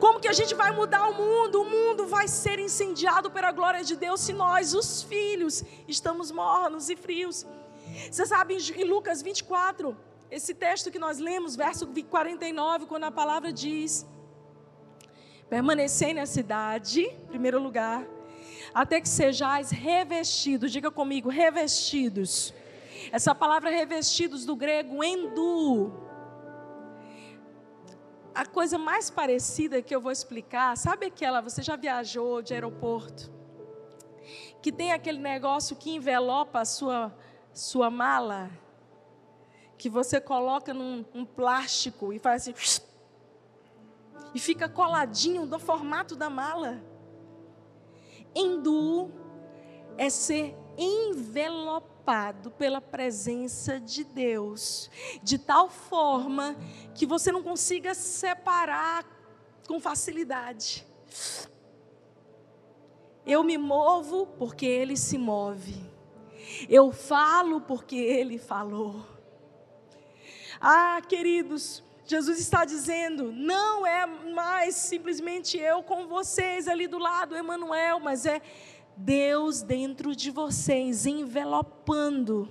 Como 0.00 0.18
que 0.18 0.26
a 0.26 0.32
gente 0.32 0.54
vai 0.54 0.70
mudar 0.70 1.06
o 1.10 1.12
mundo? 1.12 1.60
O 1.60 1.66
mundo 1.66 2.06
vai 2.06 2.26
ser 2.26 2.58
incendiado 2.58 3.30
pela 3.30 3.52
glória 3.52 3.84
de 3.84 3.94
Deus 3.94 4.22
se 4.22 4.32
nós, 4.32 4.72
os 4.72 5.02
filhos, 5.02 5.62
estamos 5.86 6.30
mornos 6.30 6.88
e 6.88 6.96
frios. 6.96 7.46
Você 8.10 8.24
sabe 8.24 8.56
em 8.56 8.84
Lucas 8.84 9.20
24, 9.20 9.94
esse 10.30 10.54
texto 10.54 10.90
que 10.90 10.98
nós 10.98 11.18
lemos, 11.18 11.56
verso 11.56 11.86
49, 11.86 12.86
quando 12.86 13.04
a 13.04 13.10
palavra 13.10 13.52
diz: 13.52 14.06
Permanecei 15.50 16.14
na 16.14 16.24
cidade, 16.24 17.06
primeiro 17.28 17.62
lugar, 17.62 18.02
até 18.76 19.00
que 19.00 19.08
sejais 19.08 19.70
revestidos. 19.70 20.70
Diga 20.70 20.90
comigo, 20.90 21.30
revestidos. 21.30 22.52
Essa 23.10 23.34
palavra 23.34 23.70
revestidos 23.70 24.44
do 24.44 24.54
grego 24.54 25.02
endu. 25.02 25.90
A 28.34 28.44
coisa 28.44 28.76
mais 28.76 29.08
parecida 29.08 29.80
que 29.80 29.96
eu 29.96 30.00
vou 30.00 30.12
explicar, 30.12 30.76
sabe 30.76 31.06
aquela, 31.06 31.40
você 31.40 31.62
já 31.62 31.74
viajou 31.74 32.42
de 32.42 32.52
aeroporto? 32.52 33.32
Que 34.60 34.70
tem 34.70 34.92
aquele 34.92 35.20
negócio 35.20 35.74
que 35.74 35.90
envelopa 35.94 36.60
a 36.60 36.64
sua, 36.66 37.16
sua 37.54 37.88
mala? 37.88 38.50
que 39.78 39.90
você 39.90 40.18
coloca 40.18 40.72
num 40.72 41.04
um 41.14 41.22
plástico 41.24 42.10
e 42.10 42.18
faz 42.18 42.48
assim. 42.48 42.82
E 44.34 44.40
fica 44.40 44.70
coladinho 44.70 45.44
no 45.44 45.58
formato 45.58 46.16
da 46.16 46.30
mala. 46.30 46.82
Endu 48.36 49.10
é 49.96 50.10
ser 50.10 50.54
envelopado 50.76 52.50
pela 52.50 52.82
presença 52.82 53.80
de 53.80 54.04
Deus, 54.04 54.90
de 55.22 55.38
tal 55.38 55.70
forma 55.70 56.54
que 56.94 57.06
você 57.06 57.32
não 57.32 57.42
consiga 57.42 57.94
separar 57.94 59.04
com 59.66 59.80
facilidade. 59.80 60.86
Eu 63.26 63.42
me 63.42 63.56
movo 63.56 64.26
porque 64.38 64.66
Ele 64.66 64.96
se 64.98 65.16
move. 65.16 65.74
Eu 66.68 66.92
falo 66.92 67.62
porque 67.62 67.96
Ele 67.96 68.38
falou. 68.38 69.04
Ah, 70.60 71.00
queridos, 71.08 71.82
Jesus 72.06 72.38
está 72.38 72.64
dizendo: 72.64 73.32
não 73.32 73.84
é 73.84 74.06
mais 74.06 74.76
simplesmente 74.76 75.58
eu 75.58 75.82
com 75.82 76.06
vocês 76.06 76.68
ali 76.68 76.86
do 76.86 76.98
lado, 76.98 77.36
Emanuel, 77.36 77.98
mas 77.98 78.24
é 78.24 78.40
Deus 78.96 79.60
dentro 79.60 80.14
de 80.14 80.30
vocês, 80.30 81.04
envelopando. 81.04 82.48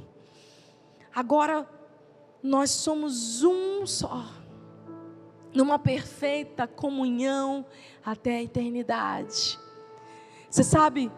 Agora 1.13 1.67
nós 2.43 2.69
somos 2.69 3.41
um 3.43 3.87
só, 3.87 4.25
numa 5.53 5.79
perfeita 5.79 6.67
comunhão 6.67 7.65
até 8.03 8.35
a 8.35 8.43
eternidade. 8.43 9.57
Você 10.49 10.63
sabe 10.63 11.09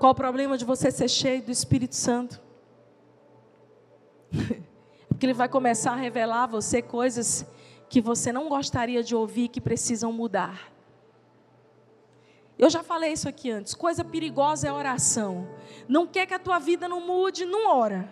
qual 0.00 0.12
o 0.12 0.14
problema 0.14 0.58
de 0.58 0.64
você 0.64 0.90
ser 0.90 1.08
cheio 1.08 1.42
do 1.42 1.52
Espírito 1.52 1.94
Santo? 1.94 2.40
Porque 5.08 5.24
ele 5.26 5.34
vai 5.34 5.48
começar 5.48 5.92
a 5.92 5.96
revelar 5.96 6.44
a 6.44 6.46
você 6.46 6.82
coisas 6.82 7.46
que 7.90 8.00
você 8.00 8.32
não 8.32 8.48
gostaria 8.48 9.02
de 9.02 9.16
ouvir 9.16 9.48
que 9.48 9.60
precisam 9.60 10.12
mudar. 10.12 10.72
Eu 12.56 12.70
já 12.70 12.84
falei 12.84 13.12
isso 13.12 13.28
aqui 13.28 13.50
antes. 13.50 13.74
Coisa 13.74 14.04
perigosa 14.04 14.68
é 14.68 14.72
oração. 14.72 15.48
Não 15.88 16.06
quer 16.06 16.24
que 16.24 16.34
a 16.34 16.38
tua 16.38 16.60
vida 16.60 16.86
não 16.86 17.04
mude, 17.04 17.44
não 17.44 17.76
ora. 17.76 18.08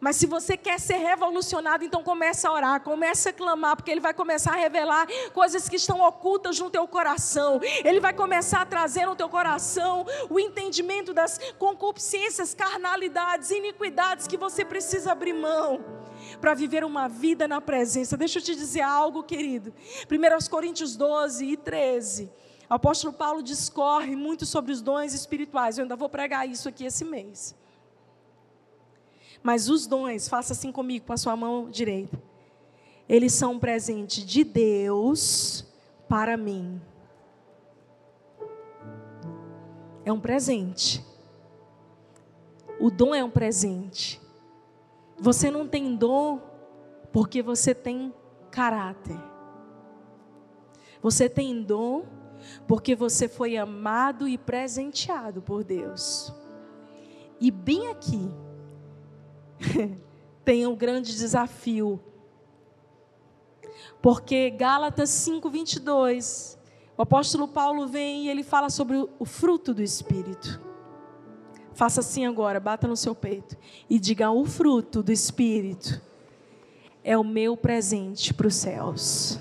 Mas 0.00 0.16
se 0.16 0.26
você 0.26 0.56
quer 0.56 0.78
ser 0.78 0.96
revolucionado, 0.96 1.84
então 1.84 2.02
começa 2.02 2.48
a 2.48 2.52
orar, 2.52 2.80
começa 2.80 3.30
a 3.30 3.32
clamar, 3.32 3.76
porque 3.76 3.90
ele 3.90 4.00
vai 4.00 4.14
começar 4.14 4.52
a 4.52 4.56
revelar 4.56 5.06
coisas 5.32 5.68
que 5.68 5.76
estão 5.76 6.00
ocultas 6.00 6.58
no 6.58 6.70
teu 6.70 6.86
coração. 6.86 7.60
Ele 7.84 8.00
vai 8.00 8.12
começar 8.12 8.62
a 8.62 8.66
trazer 8.66 9.06
no 9.06 9.16
teu 9.16 9.28
coração 9.28 10.06
o 10.28 10.38
entendimento 10.38 11.12
das 11.12 11.38
concupiscências, 11.58 12.54
carnalidades, 12.54 13.50
iniquidades 13.50 14.26
que 14.26 14.36
você 14.36 14.64
precisa 14.64 15.12
abrir 15.12 15.32
mão 15.32 15.84
para 16.40 16.54
viver 16.54 16.84
uma 16.84 17.08
vida 17.08 17.48
na 17.48 17.60
presença. 17.60 18.16
Deixa 18.16 18.38
eu 18.38 18.42
te 18.42 18.54
dizer 18.54 18.82
algo, 18.82 19.22
querido. 19.22 19.74
1 20.10 20.48
Coríntios 20.48 20.96
12 20.96 21.44
e 21.44 21.56
13. 21.56 22.30
O 22.68 22.74
apóstolo 22.74 23.12
Paulo 23.12 23.42
discorre 23.42 24.14
muito 24.14 24.46
sobre 24.46 24.70
os 24.70 24.80
dons 24.80 25.12
espirituais. 25.12 25.76
Eu 25.76 25.82
ainda 25.82 25.96
vou 25.96 26.08
pregar 26.08 26.48
isso 26.48 26.68
aqui 26.68 26.84
esse 26.84 27.04
mês. 27.04 27.54
Mas 29.42 29.68
os 29.68 29.86
dons, 29.86 30.28
faça 30.28 30.52
assim 30.52 30.70
comigo, 30.70 31.06
com 31.06 31.12
a 31.12 31.16
sua 31.16 31.34
mão 31.34 31.70
direita. 31.70 32.20
Eles 33.08 33.32
são 33.32 33.52
um 33.52 33.58
presente 33.58 34.24
de 34.24 34.44
Deus 34.44 35.64
para 36.08 36.36
mim. 36.36 36.80
É 40.04 40.12
um 40.12 40.20
presente. 40.20 41.04
O 42.78 42.90
dom 42.90 43.14
é 43.14 43.22
um 43.22 43.30
presente. 43.30 44.20
Você 45.18 45.50
não 45.50 45.66
tem 45.66 45.94
dom 45.96 46.40
porque 47.12 47.42
você 47.42 47.74
tem 47.74 48.14
caráter. 48.50 49.18
Você 51.02 51.28
tem 51.28 51.62
dom 51.62 52.04
porque 52.66 52.94
você 52.94 53.28
foi 53.28 53.56
amado 53.56 54.28
e 54.28 54.38
presenteado 54.38 55.42
por 55.42 55.64
Deus. 55.64 56.32
E 57.40 57.50
bem 57.50 57.88
aqui, 57.88 58.30
tem 60.44 60.66
um 60.66 60.74
grande 60.74 61.16
desafio. 61.16 62.00
Porque 64.02 64.50
Gálatas 64.50 65.10
5:22, 65.10 66.58
o 66.96 67.02
apóstolo 67.02 67.48
Paulo 67.48 67.86
vem 67.86 68.24
e 68.24 68.28
ele 68.30 68.42
fala 68.42 68.70
sobre 68.70 68.96
o 69.18 69.24
fruto 69.24 69.74
do 69.74 69.82
espírito. 69.82 70.60
Faça 71.72 72.00
assim 72.00 72.26
agora, 72.26 72.60
bata 72.60 72.86
no 72.86 72.96
seu 72.96 73.14
peito 73.14 73.56
e 73.88 73.98
diga: 73.98 74.30
"O 74.30 74.44
fruto 74.44 75.02
do 75.02 75.12
espírito 75.12 76.00
é 77.02 77.16
o 77.16 77.24
meu 77.24 77.56
presente 77.56 78.34
para 78.34 78.46
os 78.46 78.54
céus." 78.54 79.38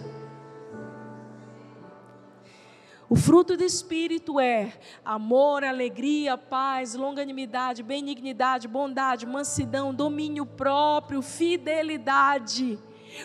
O 3.10 3.15
fruto 3.15 3.58
do 3.58 3.63
Espírito 3.63 4.39
é 4.39 4.72
amor, 5.04 5.63
alegria, 5.63 6.38
paz, 6.38 6.93
longanimidade, 6.93 7.82
benignidade, 7.82 8.67
bondade, 8.67 9.26
mansidão, 9.26 9.91
domínio 9.91 10.45
próprio, 10.45 11.19
fidelidade. 11.24 12.78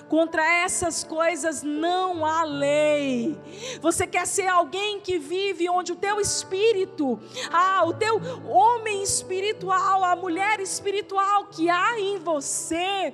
Contra 0.08 0.42
essas 0.42 1.04
coisas 1.04 1.62
não 1.62 2.24
há 2.24 2.44
lei. 2.44 3.38
Você 3.82 4.06
quer 4.06 4.26
ser 4.26 4.46
alguém 4.46 5.00
que 5.00 5.18
vive 5.18 5.68
onde 5.68 5.92
o 5.92 5.96
teu 5.96 6.18
espírito, 6.18 7.20
ah, 7.52 7.84
o 7.84 7.92
teu 7.92 8.18
homem 8.48 9.02
espiritual, 9.02 10.02
a 10.02 10.16
mulher 10.16 10.60
espiritual 10.60 11.48
que 11.48 11.68
há 11.68 12.00
em 12.00 12.18
você, 12.18 13.12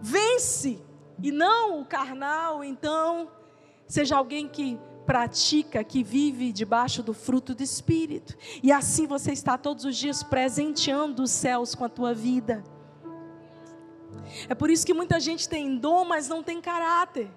vence 0.00 0.80
e 1.22 1.30
não 1.30 1.78
o 1.82 1.84
carnal. 1.84 2.64
Então, 2.64 3.28
seja 3.86 4.16
alguém 4.16 4.48
que 4.48 4.78
pratica, 5.06 5.84
que 5.84 6.02
vive 6.02 6.52
debaixo 6.52 7.02
do 7.02 7.14
fruto 7.14 7.54
do 7.54 7.62
Espírito. 7.62 8.36
E 8.62 8.72
assim 8.72 9.06
você 9.06 9.32
está 9.32 9.56
todos 9.56 9.84
os 9.84 9.96
dias 9.96 10.22
presenteando 10.22 11.22
os 11.22 11.30
céus 11.30 11.74
com 11.74 11.84
a 11.84 11.88
tua 11.88 12.12
vida. 12.12 12.64
É 14.48 14.54
por 14.54 14.68
isso 14.68 14.84
que 14.84 14.92
muita 14.92 15.20
gente 15.20 15.48
tem 15.48 15.78
dom, 15.78 16.04
mas 16.04 16.28
não 16.28 16.42
tem 16.42 16.60
caráter 16.60 17.30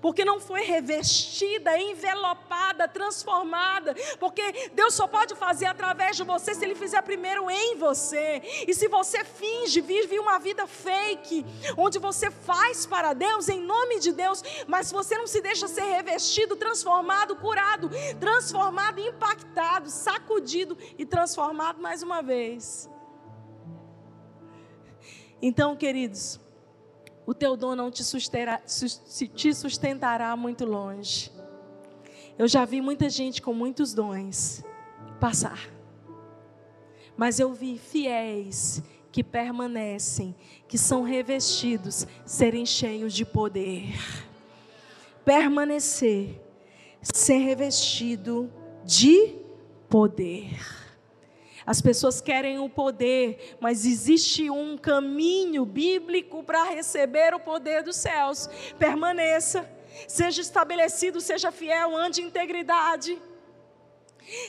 porque 0.00 0.24
não 0.24 0.40
foi 0.40 0.62
revestida, 0.62 1.78
envelopada, 1.78 2.88
transformada, 2.88 3.94
porque 4.18 4.70
Deus 4.74 4.94
só 4.94 5.06
pode 5.06 5.34
fazer 5.34 5.66
através 5.66 6.16
de 6.16 6.24
você 6.24 6.54
se 6.54 6.64
Ele 6.64 6.74
fizer 6.74 7.02
primeiro 7.02 7.50
em 7.50 7.76
você. 7.76 8.42
E 8.66 8.74
se 8.74 8.88
você 8.88 9.24
finge, 9.24 9.80
vive 9.80 10.18
uma 10.18 10.38
vida 10.38 10.66
fake, 10.66 11.44
onde 11.76 11.98
você 11.98 12.30
faz 12.30 12.86
para 12.86 13.12
Deus, 13.12 13.48
em 13.48 13.60
nome 13.60 13.98
de 13.98 14.12
Deus, 14.12 14.42
mas 14.66 14.90
você 14.90 15.16
não 15.16 15.26
se 15.26 15.40
deixa 15.40 15.68
ser 15.68 15.82
revestido, 15.82 16.56
transformado, 16.56 17.36
curado, 17.36 17.90
transformado, 18.18 19.00
impactado, 19.00 19.88
sacudido 19.90 20.76
e 20.98 21.04
transformado 21.04 21.80
mais 21.80 22.02
uma 22.02 22.22
vez. 22.22 22.88
Então, 25.40 25.74
queridos, 25.74 26.38
o 27.26 27.32
teu 27.32 27.56
dom 27.56 27.74
não 27.74 27.90
te 27.90 28.02
sustentará, 28.02 28.60
te 29.34 29.54
sustentará 29.54 30.36
muito 30.36 30.64
longe. 30.64 31.30
Eu 32.38 32.48
já 32.48 32.64
vi 32.64 32.80
muita 32.80 33.08
gente 33.08 33.40
com 33.40 33.52
muitos 33.52 33.94
dons 33.94 34.64
passar, 35.20 35.70
mas 37.16 37.38
eu 37.38 37.52
vi 37.52 37.78
fiéis 37.78 38.82
que 39.12 39.22
permanecem, 39.22 40.34
que 40.66 40.78
são 40.78 41.02
revestidos, 41.02 42.06
serem 42.24 42.64
cheios 42.64 43.12
de 43.12 43.24
poder. 43.24 43.94
Permanecer, 45.24 46.40
ser 47.02 47.36
revestido 47.36 48.50
de 48.84 49.36
poder. 49.88 50.81
As 51.66 51.80
pessoas 51.80 52.20
querem 52.20 52.58
o 52.58 52.68
poder, 52.68 53.56
mas 53.60 53.84
existe 53.84 54.50
um 54.50 54.76
caminho 54.76 55.64
bíblico 55.64 56.42
para 56.42 56.64
receber 56.64 57.34
o 57.34 57.40
poder 57.40 57.82
dos 57.82 57.96
céus. 57.96 58.48
Permaneça, 58.78 59.68
seja 60.08 60.40
estabelecido, 60.40 61.20
seja 61.20 61.52
fiel, 61.52 61.96
ande 61.96 62.20
em 62.20 62.26
integridade. 62.26 63.20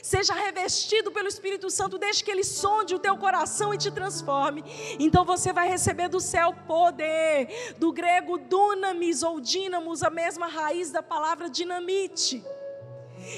Seja 0.02 0.32
revestido 0.32 1.10
pelo 1.10 1.28
Espírito 1.28 1.68
Santo, 1.68 1.98
deixe 1.98 2.22
que 2.22 2.30
ele 2.30 2.44
sonde 2.44 2.94
o 2.94 2.98
teu 2.98 3.16
coração 3.16 3.74
e 3.74 3.78
te 3.78 3.90
transforme. 3.90 4.64
Então 4.98 5.24
você 5.24 5.52
vai 5.52 5.68
receber 5.68 6.08
do 6.08 6.20
céu 6.20 6.54
poder, 6.66 7.74
do 7.78 7.92
grego 7.92 8.38
dunamis 8.38 9.22
ou 9.22 9.40
dínamos, 9.40 10.02
a 10.02 10.10
mesma 10.10 10.46
raiz 10.46 10.90
da 10.90 11.02
palavra 11.02 11.50
dinamite. 11.50 12.42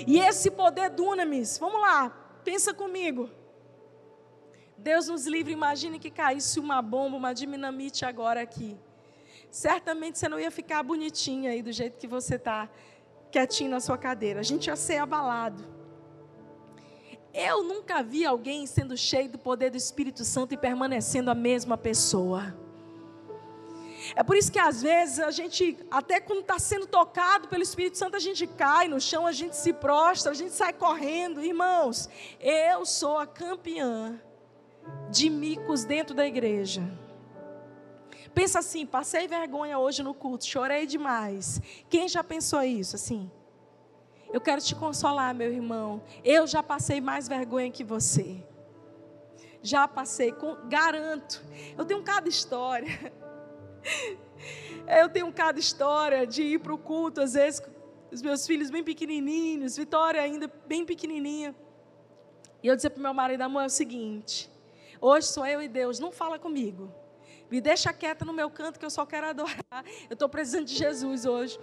E 0.06 0.18
esse 0.18 0.50
poder 0.50 0.90
dunamis, 0.90 1.58
vamos 1.58 1.80
lá, 1.80 2.10
pensa 2.44 2.74
comigo. 2.74 3.30
Deus 4.86 5.08
nos 5.08 5.26
livre, 5.26 5.52
imagine 5.52 5.98
que 5.98 6.12
caísse 6.12 6.60
uma 6.60 6.80
bomba, 6.80 7.16
uma 7.16 7.32
dinamite 7.32 8.04
agora 8.04 8.40
aqui. 8.40 8.78
Certamente 9.50 10.16
você 10.16 10.28
não 10.28 10.38
ia 10.38 10.50
ficar 10.50 10.80
bonitinha 10.84 11.50
aí 11.50 11.60
do 11.60 11.72
jeito 11.72 11.98
que 11.98 12.06
você 12.06 12.36
está, 12.36 12.68
quietinho 13.32 13.68
na 13.68 13.80
sua 13.80 13.98
cadeira. 13.98 14.38
A 14.38 14.44
gente 14.44 14.68
ia 14.68 14.76
ser 14.76 14.98
abalado. 14.98 15.64
Eu 17.34 17.64
nunca 17.64 18.00
vi 18.00 18.24
alguém 18.24 18.64
sendo 18.64 18.96
cheio 18.96 19.28
do 19.28 19.38
poder 19.38 19.70
do 19.70 19.76
Espírito 19.76 20.24
Santo 20.24 20.54
e 20.54 20.56
permanecendo 20.56 21.32
a 21.32 21.34
mesma 21.34 21.76
pessoa. 21.76 22.56
É 24.14 24.22
por 24.22 24.36
isso 24.36 24.52
que 24.52 24.60
às 24.60 24.82
vezes 24.82 25.18
a 25.18 25.32
gente, 25.32 25.76
até 25.90 26.20
quando 26.20 26.42
está 26.42 26.60
sendo 26.60 26.86
tocado 26.86 27.48
pelo 27.48 27.64
Espírito 27.64 27.98
Santo, 27.98 28.14
a 28.14 28.20
gente 28.20 28.46
cai 28.46 28.86
no 28.86 29.00
chão, 29.00 29.26
a 29.26 29.32
gente 29.32 29.56
se 29.56 29.72
prostra, 29.72 30.30
a 30.30 30.34
gente 30.34 30.52
sai 30.52 30.72
correndo. 30.72 31.42
Irmãos, 31.42 32.08
eu 32.38 32.86
sou 32.86 33.18
a 33.18 33.26
campeã 33.26 34.20
de 35.10 35.30
micos 35.30 35.84
dentro 35.84 36.14
da 36.14 36.26
igreja. 36.26 36.82
Pensa 38.34 38.58
assim, 38.58 38.84
passei 38.84 39.26
vergonha 39.26 39.78
hoje 39.78 40.02
no 40.02 40.12
culto, 40.12 40.44
chorei 40.44 40.86
demais. 40.86 41.60
Quem 41.88 42.08
já 42.08 42.22
pensou 42.22 42.62
isso 42.62 42.96
assim? 42.96 43.30
Eu 44.32 44.40
quero 44.40 44.60
te 44.60 44.74
consolar, 44.74 45.34
meu 45.34 45.52
irmão. 45.52 46.02
Eu 46.22 46.46
já 46.46 46.62
passei 46.62 47.00
mais 47.00 47.28
vergonha 47.28 47.70
que 47.70 47.82
você. 47.82 48.44
Já 49.62 49.88
passei, 49.88 50.32
com, 50.32 50.56
garanto. 50.68 51.42
Eu 51.78 51.84
tenho 51.84 52.02
cada 52.02 52.28
história. 52.28 53.12
Eu 54.86 55.08
tenho 55.08 55.32
cada 55.32 55.58
história 55.58 56.26
de 56.26 56.42
ir 56.42 56.60
para 56.60 56.72
o 56.72 56.78
culto, 56.78 57.20
às 57.20 57.32
vezes, 57.32 57.60
os 58.12 58.22
meus 58.22 58.46
filhos 58.46 58.70
bem 58.70 58.84
pequenininhos, 58.84 59.76
Vitória 59.76 60.20
ainda 60.20 60.50
bem 60.66 60.84
pequenininha. 60.84 61.54
E 62.62 62.68
eu 62.68 62.76
dizia 62.76 62.90
para 62.90 63.00
o 63.00 63.02
meu 63.02 63.14
marido, 63.14 63.42
amor, 63.42 63.62
é 63.62 63.66
o 63.66 63.70
seguinte: 63.70 64.50
hoje 65.06 65.28
sou 65.28 65.46
eu 65.46 65.62
e 65.62 65.68
Deus, 65.68 65.98
não 65.98 66.10
fala 66.10 66.38
comigo. 66.38 66.92
Me 67.50 67.60
deixa 67.60 67.92
quieta 67.92 68.24
no 68.24 68.32
meu 68.32 68.50
canto 68.50 68.78
que 68.78 68.84
eu 68.84 68.90
só 68.90 69.06
quero 69.06 69.28
adorar. 69.28 69.56
Eu 70.10 70.14
estou 70.14 70.28
precisando 70.28 70.64
de 70.64 70.74
Jesus 70.74 71.24
hoje 71.24 71.58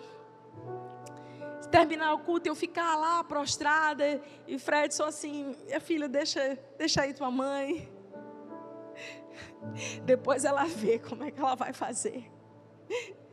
terminar 1.73 2.13
o 2.13 2.19
culto, 2.19 2.47
eu 2.47 2.53
ficar 2.53 2.95
lá 2.95 3.23
prostrada, 3.23 4.21
e 4.47 4.59
Fred 4.59 4.93
só 4.93 5.07
assim, 5.07 5.55
minha 5.65 5.79
filha, 5.79 6.07
deixa, 6.07 6.55
deixa 6.77 7.01
aí 7.01 7.15
tua 7.15 7.31
mãe. 7.31 7.91
Depois 10.05 10.45
ela 10.45 10.65
vê 10.65 10.99
como 10.99 11.23
é 11.23 11.31
que 11.31 11.39
ela 11.39 11.55
vai 11.55 11.73
fazer. 11.73 12.31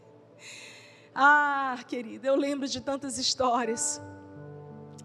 Ah, 1.12 1.76
querida, 1.88 2.28
eu 2.28 2.36
lembro 2.36 2.68
de 2.68 2.80
tantas 2.80 3.18
histórias. 3.18 4.00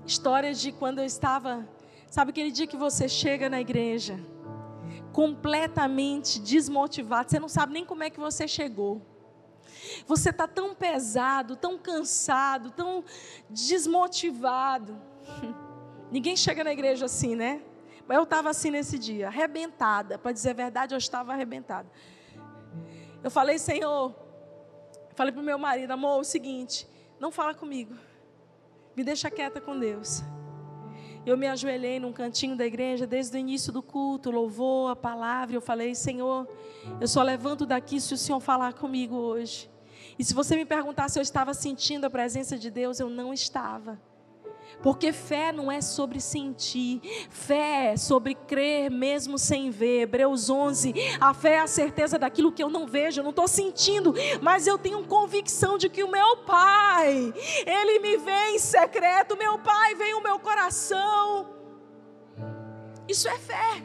Histórias 0.05 0.61
de 0.61 0.71
quando 0.71 0.99
eu 0.99 1.03
estava, 1.03 1.67
sabe 2.11 2.29
aquele 2.29 2.51
dia 2.51 2.67
que 2.67 2.77
você 2.77 3.09
chega 3.09 3.49
na 3.49 3.59
igreja, 3.59 4.15
completamente 5.15 6.41
desmotivado, 6.41 7.31
você 7.31 7.39
não 7.39 7.47
sabe 7.47 7.71
nem 7.71 7.85
como 7.85 8.03
é 8.03 8.09
que 8.09 8.19
você 8.19 8.49
chegou. 8.49 9.01
Você 10.05 10.29
está 10.29 10.45
tão 10.45 10.75
pesado, 10.75 11.55
tão 11.55 11.77
cansado, 11.77 12.69
tão 12.71 13.01
desmotivado. 13.49 15.01
Ninguém 16.11 16.35
chega 16.35 16.65
na 16.65 16.73
igreja 16.73 17.05
assim, 17.05 17.33
né? 17.33 17.61
Eu 18.09 18.23
estava 18.23 18.49
assim 18.49 18.69
nesse 18.69 18.99
dia, 18.99 19.27
arrebentada. 19.27 20.17
Para 20.17 20.33
dizer 20.33 20.49
a 20.49 20.53
verdade, 20.53 20.93
eu 20.93 20.97
estava 20.97 21.31
arrebentada. 21.31 21.89
Eu 23.23 23.31
falei, 23.31 23.57
Senhor, 23.57 24.13
falei 25.15 25.31
para 25.31 25.41
o 25.41 25.45
meu 25.45 25.57
marido, 25.57 25.91
amor, 25.91 26.17
é 26.17 26.19
o 26.19 26.23
seguinte, 26.25 26.85
não 27.21 27.31
fala 27.31 27.53
comigo. 27.53 27.95
Me 28.97 29.01
deixa 29.01 29.31
quieta 29.31 29.61
com 29.61 29.79
Deus. 29.79 30.21
Eu 31.25 31.35
me 31.35 31.47
ajoelhei 31.47 31.99
num 31.99 32.13
cantinho 32.13 32.55
da 32.55 32.65
igreja 32.65 33.07
desde 33.07 33.35
o 33.35 33.39
início 33.39 33.73
do 33.73 33.81
culto, 33.81 34.29
louvou 34.29 34.89
a 34.89 34.95
palavra. 34.95 35.55
Eu 35.55 35.61
falei, 35.61 35.95
Senhor, 35.95 36.47
eu 37.01 37.07
só 37.07 37.23
levanto 37.23 37.65
daqui 37.65 37.99
se 37.99 38.13
o 38.13 38.17
Senhor 38.17 38.39
falar 38.39 38.73
comigo 38.73 39.15
hoje. 39.15 39.67
E 40.19 40.23
se 40.23 40.35
você 40.35 40.55
me 40.55 40.65
perguntar 40.65 41.09
se 41.09 41.17
eu 41.17 41.23
estava 41.23 41.53
sentindo 41.53 42.05
a 42.05 42.09
presença 42.09 42.57
de 42.57 42.69
Deus, 42.69 42.99
eu 42.99 43.09
não 43.09 43.33
estava. 43.33 43.99
Porque 44.81 45.11
fé 45.11 45.51
não 45.51 45.71
é 45.71 45.81
sobre 45.81 46.19
sentir, 46.19 47.01
fé 47.29 47.93
é 47.93 47.97
sobre 47.97 48.35
crer 48.35 48.89
mesmo 48.89 49.37
sem 49.37 49.69
ver. 49.69 50.01
Hebreus 50.01 50.49
11, 50.49 50.93
a 51.19 51.33
fé 51.33 51.53
é 51.53 51.59
a 51.59 51.67
certeza 51.67 52.19
daquilo 52.19 52.51
que 52.51 52.63
eu 52.63 52.69
não 52.69 52.85
vejo, 52.85 53.19
eu 53.19 53.23
não 53.23 53.31
estou 53.31 53.47
sentindo, 53.47 54.13
mas 54.41 54.67
eu 54.67 54.77
tenho 54.77 55.03
convicção 55.05 55.77
de 55.77 55.89
que 55.89 56.03
o 56.03 56.11
meu 56.11 56.37
Pai, 56.37 57.33
Ele 57.65 57.99
me 57.99 58.17
vê 58.17 58.49
em 58.51 58.59
secreto, 58.59 59.37
meu 59.37 59.57
Pai 59.59 59.95
vem 59.95 60.13
o 60.13 60.21
meu 60.21 60.39
coração. 60.39 61.49
Isso 63.07 63.27
é 63.27 63.37
fé. 63.37 63.83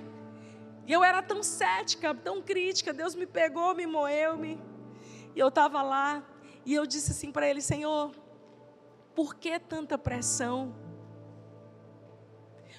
E 0.87 0.93
eu 0.93 1.05
era 1.05 1.23
tão 1.23 1.43
cética, 1.43 2.15
tão 2.15 2.43
crítica, 2.43 2.93
Deus 2.93 3.15
me 3.15 3.27
pegou, 3.27 3.75
me 3.75 3.87
moeu, 3.87 4.37
me 4.37 4.59
e 5.35 5.39
eu 5.39 5.49
estava 5.49 5.83
lá 5.83 6.23
e 6.65 6.75
eu 6.75 6.87
disse 6.87 7.13
assim 7.13 7.31
para 7.31 7.49
ele: 7.49 7.61
Senhor, 7.61 8.13
por 9.15 9.35
que 9.35 9.59
tanta 9.59 9.99
pressão? 9.99 10.75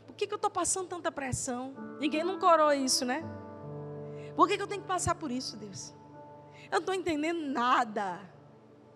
Por 0.06 0.16
que, 0.16 0.28
que 0.28 0.34
eu 0.34 0.38
estou 0.38 0.52
passando 0.52 0.88
tanta 0.88 1.12
pressão? 1.12 1.74
Ninguém 2.00 2.24
nunca 2.24 2.46
orou 2.46 2.74
isso, 2.74 3.06
né? 3.06 3.24
Por 4.36 4.48
que, 4.48 4.58
que 4.58 4.64
eu 4.64 4.68
tenho 4.68 4.82
que 4.82 4.88
passar 4.88 5.16
por 5.16 5.32
isso, 5.32 5.58
Deus? 5.58 5.94
Eu 6.66 6.74
não 6.74 6.80
estou 6.80 6.96
entendendo 6.96 7.42
nada. 7.42 8.20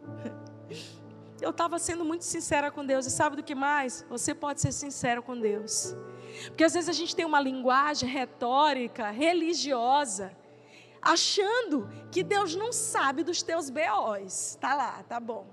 Eu 1.42 1.50
estava 1.50 1.78
sendo 1.78 2.06
muito 2.06 2.24
sincera 2.24 2.72
com 2.72 2.86
Deus. 2.86 3.06
E 3.06 3.12
sabe 3.12 3.36
do 3.36 3.44
que 3.44 3.54
mais? 3.54 4.06
Você 4.10 4.34
pode 4.34 4.62
ser 4.62 4.72
sincero 4.72 5.22
com 5.22 5.38
Deus. 5.38 5.94
Porque 6.48 6.64
às 6.64 6.74
vezes 6.74 6.88
a 6.88 6.94
gente 6.94 7.14
tem 7.14 7.26
uma 7.26 7.42
linguagem 7.42 8.08
retórica, 8.10 9.10
religiosa 9.10 10.32
achando 11.06 11.88
que 12.12 12.24
Deus 12.24 12.56
não 12.56 12.74
sabe 12.74 13.24
dos 13.24 13.44
teus 13.44 13.70
BOs. 13.70 14.58
Tá 14.60 14.74
lá, 14.74 15.04
tá 15.04 15.20
bom. 15.20 15.46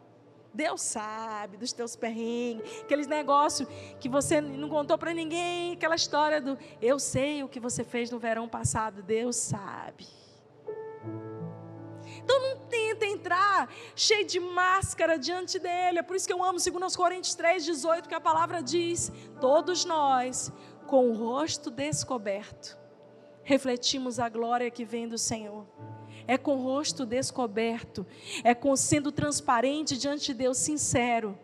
Deus 0.55 0.83
sabe 0.83 1.57
dos 1.57 1.73
teus 1.73 1.97
perrengues, 1.97 2.83
aqueles 2.83 3.07
negócios 3.07 3.69
que 3.99 4.09
você 4.09 4.41
não 4.41 4.69
contou 4.69 4.99
para 4.99 5.15
ninguém, 5.15 5.73
aquela 5.73 5.95
história 5.95 6.41
do 6.41 6.59
eu 6.81 6.99
sei 6.99 7.43
o 7.43 7.49
que 7.49 7.59
você 7.59 7.83
fez 7.83 8.11
no 8.11 8.19
verão 8.19 8.49
passado, 8.49 9.03
Deus 9.03 9.37
sabe. 9.37 10.07
Então 12.23 12.41
não 12.41 12.57
tenta 12.69 13.07
entrar 13.07 13.69
cheio 13.97 14.27
de 14.27 14.39
máscara 14.39 15.19
diante 15.19 15.59
dele. 15.59 15.99
É 15.99 16.03
por 16.03 16.17
isso 16.17 16.27
que 16.27 16.33
eu 16.33 16.43
amo 16.43 16.59
2 16.59 16.97
Coríntios 16.97 17.37
3,18, 17.37 18.07
que 18.07 18.15
a 18.15 18.21
palavra 18.21 18.63
diz: 18.63 19.11
todos 19.41 19.85
nós, 19.85 20.53
com 20.87 21.11
o 21.11 21.15
rosto 21.15 21.71
descoberto, 21.71 22.79
refletimos 23.43 24.19
a 24.19 24.29
glória 24.29 24.71
que 24.71 24.85
vem 24.85 25.09
do 25.09 25.19
Senhor. 25.19 25.67
É 26.27 26.39
com 26.39 26.57
o 26.57 26.63
rosto 26.63 27.05
descoberto, 27.05 28.07
é 28.45 28.55
com 28.55 28.75
sendo 28.77 29.11
transparente 29.11 29.97
diante 29.97 30.27
de 30.27 30.35
Deus, 30.35 30.59
sincero, 30.59 31.39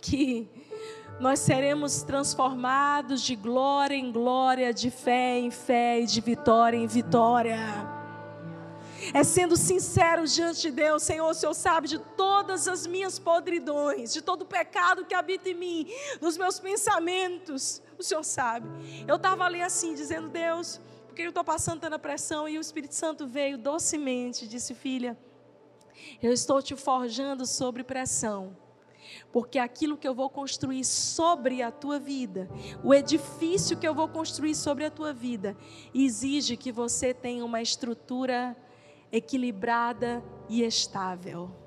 que 0.00 0.48
nós 1.20 1.38
seremos 1.38 2.02
transformados 2.02 3.22
de 3.22 3.36
glória 3.36 3.94
em 3.94 4.10
glória, 4.10 4.72
de 4.72 4.90
fé 4.90 5.38
em 5.38 5.50
fé 5.50 6.00
e 6.00 6.06
de 6.06 6.20
vitória 6.20 6.76
em 6.76 6.86
vitória. 6.86 7.58
É 9.12 9.24
sendo 9.24 9.56
sincero 9.56 10.26
diante 10.26 10.62
de 10.62 10.70
Deus, 10.70 11.02
Senhor, 11.02 11.28
o 11.28 11.34
Senhor 11.34 11.54
sabe 11.54 11.88
de 11.88 11.98
todas 11.98 12.68
as 12.68 12.86
minhas 12.86 13.18
podridões, 13.18 14.12
de 14.12 14.22
todo 14.22 14.42
o 14.42 14.46
pecado 14.46 15.04
que 15.04 15.14
habita 15.14 15.48
em 15.48 15.54
mim, 15.54 15.92
dos 16.20 16.36
meus 16.36 16.60
pensamentos, 16.60 17.82
o 17.98 18.02
Senhor 18.02 18.22
sabe. 18.22 18.68
Eu 19.06 19.16
estava 19.16 19.44
ali 19.44 19.60
assim, 19.60 19.94
dizendo, 19.94 20.28
Deus, 20.28 20.80
porque 21.12 21.22
eu 21.22 21.28
estou 21.28 21.44
passando 21.44 21.78
tanta 21.78 21.98
pressão. 21.98 22.48
E 22.48 22.56
o 22.56 22.60
Espírito 22.60 22.94
Santo 22.94 23.26
veio 23.26 23.58
docemente 23.58 24.48
disse: 24.48 24.74
Filha, 24.74 25.16
eu 26.22 26.32
estou 26.32 26.62
te 26.62 26.74
forjando 26.74 27.44
sobre 27.44 27.84
pressão. 27.84 28.56
Porque 29.30 29.58
aquilo 29.58 29.98
que 29.98 30.08
eu 30.08 30.14
vou 30.14 30.30
construir 30.30 30.84
sobre 30.84 31.60
a 31.60 31.70
tua 31.70 31.98
vida, 31.98 32.48
o 32.82 32.94
edifício 32.94 33.76
que 33.76 33.86
eu 33.86 33.94
vou 33.94 34.08
construir 34.08 34.54
sobre 34.54 34.86
a 34.86 34.90
tua 34.90 35.12
vida, 35.12 35.54
exige 35.94 36.56
que 36.56 36.72
você 36.72 37.12
tenha 37.12 37.44
uma 37.44 37.60
estrutura 37.60 38.56
equilibrada 39.10 40.24
e 40.48 40.62
estável. 40.62 41.61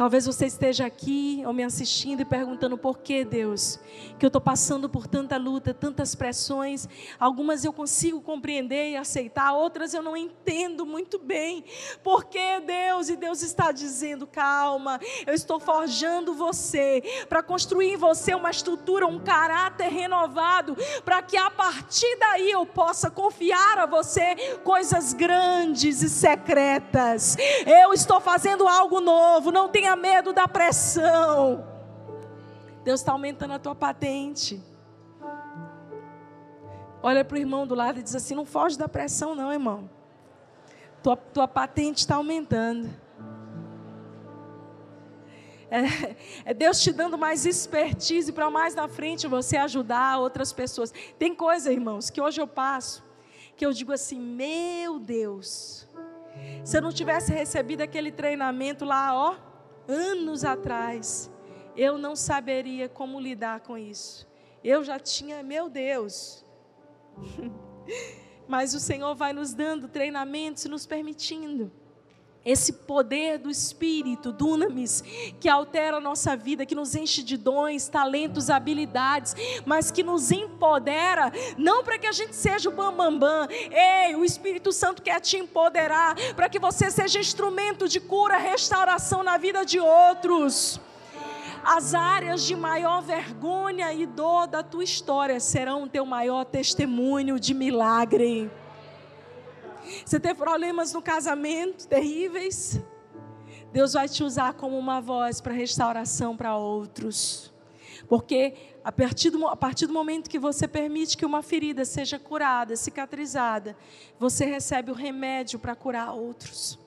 Talvez 0.00 0.24
você 0.24 0.46
esteja 0.46 0.86
aqui 0.86 1.42
ou 1.44 1.52
me 1.52 1.62
assistindo 1.62 2.22
e 2.22 2.24
perguntando 2.24 2.78
por 2.78 3.00
que, 3.00 3.22
Deus, 3.22 3.78
que 4.18 4.24
eu 4.24 4.28
estou 4.28 4.40
passando 4.40 4.88
por 4.88 5.06
tanta 5.06 5.36
luta, 5.36 5.74
tantas 5.74 6.14
pressões. 6.14 6.88
Algumas 7.18 7.66
eu 7.66 7.72
consigo 7.72 8.22
compreender 8.22 8.92
e 8.92 8.96
aceitar, 8.96 9.52
outras 9.52 9.92
eu 9.92 10.02
não 10.02 10.16
entendo 10.16 10.86
muito 10.86 11.18
bem. 11.18 11.64
Por 12.02 12.24
que, 12.24 12.60
Deus? 12.60 13.10
E 13.10 13.16
Deus 13.16 13.42
está 13.42 13.72
dizendo: 13.72 14.26
calma, 14.26 14.98
eu 15.26 15.34
estou 15.34 15.60
forjando 15.60 16.32
você 16.32 17.02
para 17.28 17.42
construir 17.42 17.92
em 17.92 17.96
você 17.98 18.34
uma 18.34 18.50
estrutura, 18.50 19.06
um 19.06 19.18
caráter 19.18 19.88
renovado, 19.88 20.78
para 21.04 21.20
que 21.20 21.36
a 21.36 21.50
partir 21.50 22.16
daí 22.18 22.50
eu 22.50 22.64
possa 22.64 23.10
confiar 23.10 23.78
a 23.78 23.84
você 23.84 24.58
coisas 24.64 25.12
grandes 25.12 26.00
e 26.00 26.08
secretas. 26.08 27.36
Eu 27.66 27.92
estou 27.92 28.18
fazendo 28.18 28.66
algo 28.66 28.98
novo, 28.98 29.52
não 29.52 29.68
tenha 29.70 29.96
medo 29.96 30.32
da 30.32 30.46
pressão. 30.46 31.64
Deus 32.84 33.00
está 33.00 33.12
aumentando 33.12 33.54
a 33.54 33.58
tua 33.58 33.74
patente. 33.74 34.62
Olha 37.02 37.24
para 37.24 37.36
o 37.36 37.38
irmão 37.38 37.66
do 37.66 37.74
lado 37.74 38.00
e 38.00 38.02
diz 38.02 38.14
assim: 38.14 38.34
não 38.34 38.44
foge 38.44 38.76
da 38.76 38.88
pressão, 38.88 39.34
não, 39.34 39.52
irmão. 39.52 39.88
Tua, 41.02 41.16
tua 41.16 41.48
patente 41.48 41.98
está 41.98 42.16
aumentando. 42.16 42.90
É, 45.70 46.16
é, 46.50 46.52
Deus 46.52 46.80
te 46.80 46.92
dando 46.92 47.16
mais 47.16 47.46
expertise 47.46 48.32
para 48.32 48.50
mais 48.50 48.74
na 48.74 48.88
frente 48.88 49.28
você 49.28 49.56
ajudar 49.56 50.18
outras 50.18 50.52
pessoas. 50.52 50.92
Tem 51.18 51.34
coisa, 51.34 51.72
irmãos, 51.72 52.10
que 52.10 52.20
hoje 52.20 52.40
eu 52.40 52.46
passo, 52.46 53.04
que 53.56 53.64
eu 53.64 53.72
digo 53.72 53.92
assim: 53.92 54.20
meu 54.20 54.98
Deus, 54.98 55.86
Se 56.64 56.76
eu 56.76 56.82
não 56.82 56.92
tivesse 56.92 57.32
recebido 57.32 57.82
aquele 57.82 58.10
treinamento 58.10 58.84
lá, 58.84 59.14
ó, 59.14 59.49
anos 59.90 60.44
atrás, 60.44 61.30
eu 61.76 61.98
não 61.98 62.14
saberia 62.14 62.88
como 62.88 63.20
lidar 63.20 63.60
com 63.60 63.76
isso. 63.76 64.28
Eu 64.62 64.84
já 64.84 64.98
tinha, 64.98 65.42
meu 65.42 65.68
Deus. 65.68 66.44
Mas 68.46 68.74
o 68.74 68.80
Senhor 68.80 69.14
vai 69.14 69.32
nos 69.32 69.54
dando 69.54 69.88
treinamentos 69.88 70.64
nos 70.66 70.86
permitindo 70.86 71.72
esse 72.44 72.72
poder 72.72 73.38
do 73.38 73.50
Espírito, 73.50 74.32
dunamis, 74.32 75.02
que 75.38 75.48
altera 75.48 75.98
a 75.98 76.00
nossa 76.00 76.36
vida, 76.36 76.64
que 76.64 76.74
nos 76.74 76.94
enche 76.94 77.22
de 77.22 77.36
dons, 77.36 77.88
talentos, 77.88 78.48
habilidades, 78.48 79.34
mas 79.66 79.90
que 79.90 80.02
nos 80.02 80.30
empodera, 80.30 81.32
não 81.58 81.84
para 81.84 81.98
que 81.98 82.06
a 82.06 82.12
gente 82.12 82.34
seja 82.34 82.68
o 82.68 82.72
bambambam, 82.72 83.18
bam, 83.18 83.46
bam. 83.46 83.48
ei, 83.70 84.14
o 84.16 84.24
Espírito 84.24 84.72
Santo 84.72 85.02
quer 85.02 85.20
te 85.20 85.36
empoderar, 85.36 86.14
para 86.34 86.48
que 86.48 86.58
você 86.58 86.90
seja 86.90 87.18
instrumento 87.18 87.88
de 87.88 88.00
cura, 88.00 88.38
restauração 88.38 89.22
na 89.22 89.36
vida 89.36 89.64
de 89.64 89.78
outros. 89.78 90.80
As 91.62 91.94
áreas 91.94 92.42
de 92.44 92.56
maior 92.56 93.02
vergonha 93.02 93.92
e 93.92 94.06
dor 94.06 94.46
da 94.46 94.62
tua 94.62 94.82
história 94.82 95.38
serão 95.38 95.82
o 95.82 95.88
teu 95.88 96.06
maior 96.06 96.44
testemunho 96.44 97.38
de 97.38 97.52
milagre. 97.52 98.50
Você 100.04 100.18
tem 100.18 100.34
problemas 100.34 100.92
no 100.92 101.02
casamento 101.02 101.86
terríveis? 101.86 102.80
Deus 103.72 103.92
vai 103.92 104.08
te 104.08 104.24
usar 104.24 104.54
como 104.54 104.78
uma 104.78 105.00
voz 105.00 105.40
para 105.40 105.52
restauração 105.52 106.36
para 106.36 106.56
outros. 106.56 107.52
Porque 108.08 108.54
a 108.82 108.90
partir, 108.90 109.30
do, 109.30 109.46
a 109.46 109.56
partir 109.56 109.86
do 109.86 109.92
momento 109.92 110.28
que 110.28 110.38
você 110.38 110.66
permite 110.66 111.16
que 111.16 111.24
uma 111.24 111.42
ferida 111.42 111.84
seja 111.84 112.18
curada, 112.18 112.74
cicatrizada, 112.76 113.76
você 114.18 114.44
recebe 114.44 114.90
o 114.90 114.94
remédio 114.94 115.58
para 115.58 115.74
curar 115.76 116.12
outros. 116.12 116.78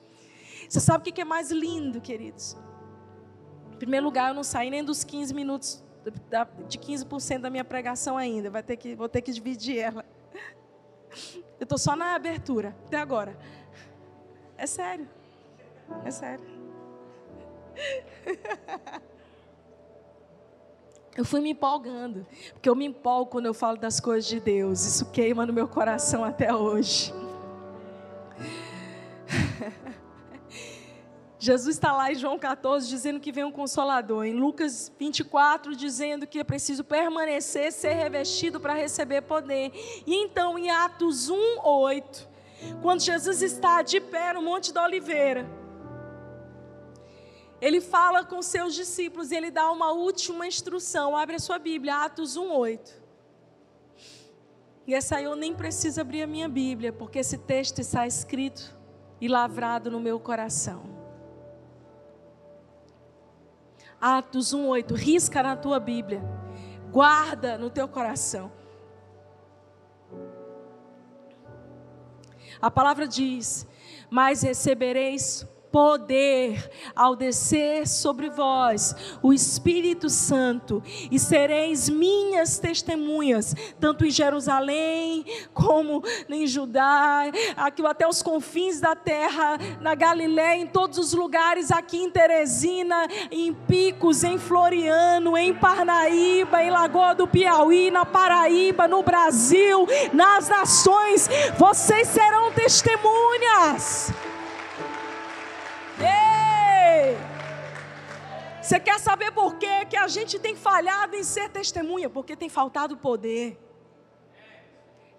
Você 0.68 0.80
sabe 0.80 1.08
o 1.08 1.12
que 1.12 1.20
é 1.20 1.24
mais 1.24 1.50
lindo, 1.50 2.00
queridos? 2.00 2.56
Em 3.72 3.76
primeiro 3.76 4.04
lugar, 4.04 4.28
eu 4.28 4.34
não 4.34 4.44
saí 4.44 4.70
nem 4.70 4.84
dos 4.84 5.04
15 5.04 5.32
minutos, 5.34 5.82
de 6.68 6.78
15% 6.78 7.40
da 7.40 7.50
minha 7.50 7.64
pregação 7.64 8.16
ainda. 8.16 8.50
Vai 8.50 8.62
ter 8.62 8.76
que, 8.76 8.94
vou 8.94 9.08
ter 9.08 9.22
que 9.22 9.32
dividir 9.32 9.78
ela. 9.78 10.04
Eu 11.58 11.64
estou 11.64 11.78
só 11.78 11.94
na 11.96 12.14
abertura, 12.14 12.76
até 12.86 12.98
agora. 12.98 13.36
É 14.56 14.66
sério. 14.66 15.08
É 16.04 16.10
sério. 16.10 16.44
Eu 21.16 21.24
fui 21.24 21.40
me 21.40 21.50
empolgando, 21.50 22.26
porque 22.54 22.68
eu 22.68 22.74
me 22.74 22.86
empolgo 22.86 23.30
quando 23.30 23.46
eu 23.46 23.54
falo 23.54 23.76
das 23.76 24.00
coisas 24.00 24.28
de 24.28 24.40
Deus. 24.40 24.84
Isso 24.84 25.12
queima 25.12 25.46
no 25.46 25.52
meu 25.52 25.68
coração 25.68 26.24
até 26.24 26.52
hoje. 26.52 27.14
Jesus 31.44 31.76
está 31.76 31.92
lá 31.92 32.10
em 32.10 32.14
João 32.14 32.38
14 32.38 32.88
dizendo 32.88 33.20
que 33.20 33.30
vem 33.30 33.44
um 33.44 33.52
consolador. 33.52 34.24
Em 34.24 34.32
Lucas 34.32 34.90
24 34.98 35.76
dizendo 35.76 36.26
que 36.26 36.38
é 36.38 36.44
preciso 36.44 36.82
permanecer, 36.82 37.70
ser 37.70 37.92
revestido 37.92 38.58
para 38.58 38.72
receber 38.72 39.20
poder. 39.20 39.70
E 40.06 40.14
então 40.14 40.58
em 40.58 40.70
Atos 40.70 41.28
1, 41.28 41.36
8, 41.62 42.28
quando 42.80 43.00
Jesus 43.00 43.42
está 43.42 43.82
de 43.82 44.00
pé 44.00 44.32
no 44.32 44.40
Monte 44.40 44.72
da 44.72 44.84
Oliveira, 44.84 45.46
ele 47.60 47.82
fala 47.82 48.24
com 48.24 48.40
seus 48.40 48.74
discípulos 48.74 49.30
e 49.30 49.36
ele 49.36 49.50
dá 49.50 49.70
uma 49.70 49.92
última 49.92 50.46
instrução. 50.46 51.14
Abre 51.14 51.36
a 51.36 51.38
sua 51.38 51.58
Bíblia, 51.58 52.04
Atos 52.04 52.38
1, 52.38 52.52
8. 52.52 53.04
E 54.86 54.94
essa 54.94 55.20
eu 55.20 55.36
nem 55.36 55.54
preciso 55.54 56.00
abrir 56.00 56.22
a 56.22 56.26
minha 56.26 56.48
Bíblia, 56.48 56.90
porque 56.90 57.18
esse 57.18 57.36
texto 57.36 57.80
está 57.80 58.06
escrito 58.06 58.74
e 59.20 59.28
lavrado 59.28 59.90
no 59.90 60.00
meu 60.00 60.18
coração. 60.18 61.03
Atos 64.04 64.52
1:8, 64.52 64.94
risca 64.94 65.42
na 65.42 65.56
tua 65.56 65.80
Bíblia. 65.80 66.22
Guarda 66.92 67.56
no 67.56 67.70
teu 67.70 67.88
coração. 67.88 68.52
A 72.60 72.70
palavra 72.70 73.08
diz: 73.08 73.66
"Mas 74.10 74.42
recebereis 74.42 75.48
poder 75.74 76.70
ao 76.94 77.16
descer 77.16 77.88
sobre 77.88 78.30
vós 78.30 78.94
o 79.20 79.32
Espírito 79.32 80.08
Santo, 80.08 80.80
e 81.10 81.18
sereis 81.18 81.88
minhas 81.88 82.60
testemunhas, 82.60 83.56
tanto 83.80 84.06
em 84.06 84.10
Jerusalém 84.10 85.26
como 85.52 86.00
em 86.28 86.46
Judá, 86.46 87.24
aqui 87.56 87.84
até 87.84 88.06
os 88.06 88.22
confins 88.22 88.80
da 88.80 88.94
terra, 88.94 89.58
na 89.80 89.96
Galiléia, 89.96 90.62
em 90.62 90.66
todos 90.68 90.96
os 90.96 91.12
lugares, 91.12 91.72
aqui 91.72 91.96
em 91.96 92.08
Teresina, 92.08 93.08
em 93.28 93.52
Picos, 93.52 94.22
em 94.22 94.38
Floriano, 94.38 95.36
em 95.36 95.52
Parnaíba, 95.52 96.62
em 96.62 96.70
Lagoa 96.70 97.16
do 97.16 97.26
Piauí, 97.26 97.90
na 97.90 98.06
Paraíba, 98.06 98.86
no 98.86 99.02
Brasil, 99.02 99.88
nas 100.12 100.48
nações, 100.48 101.28
vocês 101.58 102.06
serão 102.06 102.52
testemunhas. 102.52 104.14
Ei! 105.98 107.16
Você 108.62 108.80
quer 108.80 108.98
saber 108.98 109.30
por 109.32 109.56
quê? 109.56 109.74
que 109.84 109.96
a 109.96 110.08
gente 110.08 110.38
tem 110.38 110.56
falhado 110.56 111.14
em 111.14 111.22
ser 111.22 111.48
testemunha? 111.48 112.10
Porque 112.10 112.34
tem 112.34 112.48
faltado 112.48 112.96
poder. 112.96 113.58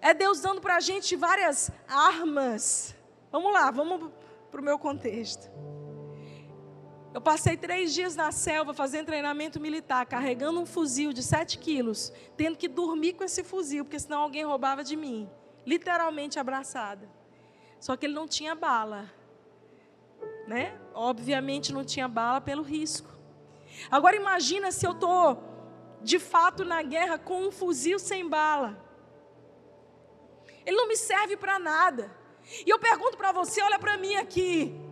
É 0.00 0.12
Deus 0.12 0.40
dando 0.40 0.60
para 0.60 0.76
a 0.76 0.80
gente 0.80 1.16
várias 1.16 1.70
armas. 1.88 2.94
Vamos 3.32 3.52
lá, 3.52 3.70
vamos 3.70 4.10
para 4.50 4.60
o 4.60 4.64
meu 4.64 4.78
contexto. 4.78 5.50
Eu 7.14 7.20
passei 7.20 7.56
três 7.56 7.94
dias 7.94 8.14
na 8.14 8.30
selva 8.30 8.74
fazendo 8.74 9.06
treinamento 9.06 9.58
militar, 9.58 10.04
carregando 10.04 10.60
um 10.60 10.66
fuzil 10.66 11.14
de 11.14 11.22
7 11.22 11.56
quilos, 11.56 12.12
tendo 12.36 12.58
que 12.58 12.68
dormir 12.68 13.14
com 13.14 13.24
esse 13.24 13.42
fuzil, 13.42 13.84
porque 13.84 13.98
senão 13.98 14.20
alguém 14.20 14.44
roubava 14.44 14.84
de 14.84 14.96
mim. 14.96 15.30
Literalmente 15.64 16.38
abraçada. 16.38 17.08
Só 17.80 17.96
que 17.96 18.04
ele 18.04 18.14
não 18.14 18.28
tinha 18.28 18.54
bala 18.54 19.10
né? 20.46 20.78
Obviamente 20.94 21.72
não 21.72 21.84
tinha 21.84 22.08
bala 22.08 22.40
pelo 22.40 22.62
risco. 22.62 23.08
Agora 23.90 24.16
imagina 24.16 24.70
se 24.72 24.86
eu 24.86 24.92
estou 24.92 25.42
de 26.02 26.18
fato 26.18 26.64
na 26.64 26.82
guerra 26.82 27.18
com 27.18 27.46
um 27.46 27.50
fuzil 27.50 27.98
sem 27.98 28.28
bala. 28.28 28.82
Ele 30.64 30.76
não 30.76 30.88
me 30.88 30.96
serve 30.96 31.36
para 31.36 31.58
nada. 31.58 32.10
E 32.64 32.70
eu 32.70 32.78
pergunto 32.78 33.16
para 33.16 33.32
você, 33.32 33.60
olha 33.62 33.78
para 33.78 33.96
mim 33.96 34.16
aqui. 34.16 34.85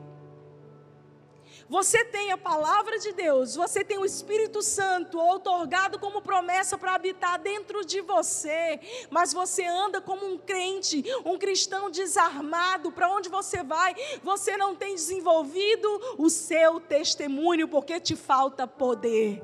Você 1.68 2.04
tem 2.04 2.30
a 2.30 2.36
palavra 2.36 2.98
de 2.98 3.12
Deus, 3.12 3.54
você 3.56 3.82
tem 3.82 3.98
o 3.98 4.04
Espírito 4.04 4.60
Santo 4.60 5.18
outorgado 5.18 5.98
como 5.98 6.20
promessa 6.20 6.76
para 6.76 6.94
habitar 6.94 7.38
dentro 7.38 7.84
de 7.84 8.00
você, 8.02 8.78
mas 9.10 9.32
você 9.32 9.64
anda 9.64 10.00
como 10.00 10.26
um 10.26 10.36
crente, 10.36 11.02
um 11.24 11.38
cristão 11.38 11.90
desarmado, 11.90 12.92
para 12.92 13.10
onde 13.10 13.28
você 13.28 13.62
vai, 13.62 13.94
você 14.22 14.56
não 14.56 14.74
tem 14.74 14.94
desenvolvido 14.94 15.88
o 16.18 16.28
seu 16.28 16.78
testemunho 16.80 17.66
porque 17.66 17.98
te 17.98 18.14
falta 18.14 18.66
poder. 18.66 19.42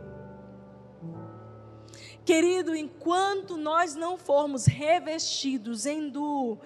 Querido, 2.24 2.76
enquanto 2.76 3.56
nós 3.56 3.94
não 3.94 4.18
formos 4.18 4.66
revestidos, 4.66 5.86
endo 5.86 6.58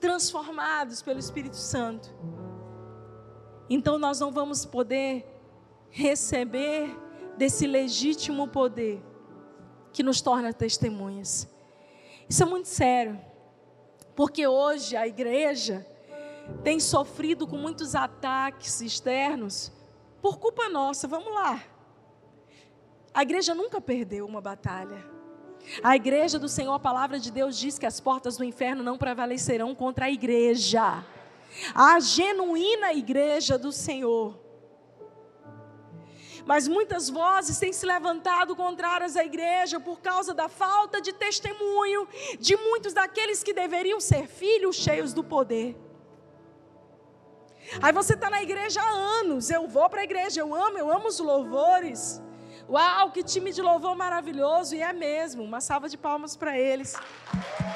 transformados 0.00 1.02
pelo 1.02 1.18
Espírito 1.18 1.56
Santo, 1.56 2.12
então 3.68 3.98
nós 3.98 4.20
não 4.20 4.30
vamos 4.30 4.64
poder 4.64 5.26
receber 5.90 6.96
desse 7.36 7.66
legítimo 7.66 8.48
poder 8.48 9.02
que 9.92 10.02
nos 10.02 10.20
torna 10.20 10.52
testemunhas. 10.52 11.48
Isso 12.28 12.42
é 12.42 12.46
muito 12.46 12.68
sério, 12.68 13.20
porque 14.14 14.46
hoje 14.46 14.96
a 14.96 15.06
igreja 15.06 15.86
tem 16.62 16.78
sofrido 16.80 17.46
com 17.46 17.56
muitos 17.56 17.94
ataques 17.94 18.80
externos 18.80 19.72
por 20.20 20.38
culpa 20.38 20.68
nossa. 20.68 21.06
Vamos 21.06 21.32
lá. 21.32 21.62
A 23.12 23.22
igreja 23.22 23.54
nunca 23.54 23.80
perdeu 23.80 24.26
uma 24.26 24.40
batalha. 24.40 25.04
A 25.82 25.96
igreja 25.96 26.38
do 26.38 26.48
Senhor, 26.48 26.74
a 26.74 26.78
palavra 26.78 27.18
de 27.18 27.30
Deus 27.30 27.56
diz 27.56 27.78
que 27.78 27.86
as 27.86 28.00
portas 28.00 28.36
do 28.36 28.44
inferno 28.44 28.82
não 28.82 28.98
prevalecerão 28.98 29.74
contra 29.74 30.06
a 30.06 30.10
igreja 30.10 31.04
a 31.74 32.00
genuína 32.00 32.92
igreja 32.92 33.58
do 33.58 33.72
Senhor. 33.72 34.44
Mas 36.46 36.68
muitas 36.68 37.08
vozes 37.08 37.58
têm 37.58 37.72
se 37.72 37.86
levantado 37.86 38.54
contrárias 38.54 39.16
à 39.16 39.24
igreja 39.24 39.80
por 39.80 40.00
causa 40.00 40.34
da 40.34 40.48
falta 40.48 41.00
de 41.00 41.12
testemunho 41.12 42.06
de 42.38 42.54
muitos 42.56 42.92
daqueles 42.92 43.42
que 43.42 43.54
deveriam 43.54 43.98
ser 43.98 44.26
filhos 44.26 44.76
cheios 44.76 45.12
do 45.14 45.24
poder. 45.24 45.74
Aí 47.80 47.92
você 47.92 48.12
está 48.12 48.28
na 48.28 48.42
igreja 48.42 48.80
há 48.82 48.90
anos, 49.20 49.48
eu 49.48 49.66
vou 49.66 49.88
para 49.88 50.02
a 50.02 50.04
igreja, 50.04 50.40
eu 50.40 50.54
amo, 50.54 50.76
eu 50.76 50.90
amo 50.90 51.08
os 51.08 51.18
louvores. 51.18 52.20
Uau, 52.68 53.10
que 53.10 53.22
time 53.22 53.52
de 53.52 53.62
louvor 53.62 53.96
maravilhoso, 53.96 54.74
e 54.74 54.82
é 54.82 54.92
mesmo, 54.92 55.42
uma 55.42 55.60
salva 55.60 55.88
de 55.88 55.96
palmas 55.96 56.36
para 56.36 56.58
eles, 56.58 56.94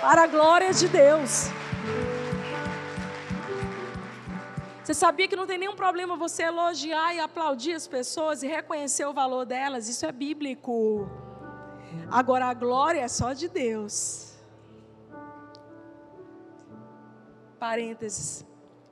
para 0.01 0.23
a 0.23 0.27
glória 0.27 0.73
de 0.73 0.89
Deus. 0.89 1.49
Você 4.89 4.95
sabia 4.95 5.29
que 5.29 5.37
não 5.37 5.47
tem 5.47 5.59
nenhum 5.59 5.77
problema 5.77 6.17
você 6.17 6.45
elogiar 6.45 7.15
e 7.15 7.21
aplaudir 7.21 7.75
as 7.75 7.87
pessoas 7.87 8.43
e 8.43 8.47
reconhecer 8.47 9.05
o 9.05 9.13
valor 9.13 9.45
delas? 9.45 9.87
Isso 9.87 10.07
é 10.07 10.11
bíblico. 10.11 11.07
Agora 12.11 12.47
a 12.47 12.55
glória 12.55 13.03
é 13.03 13.07
só 13.09 13.35
de 13.35 13.49
Deus. 13.49 14.33
Parênteses. 17.59 18.47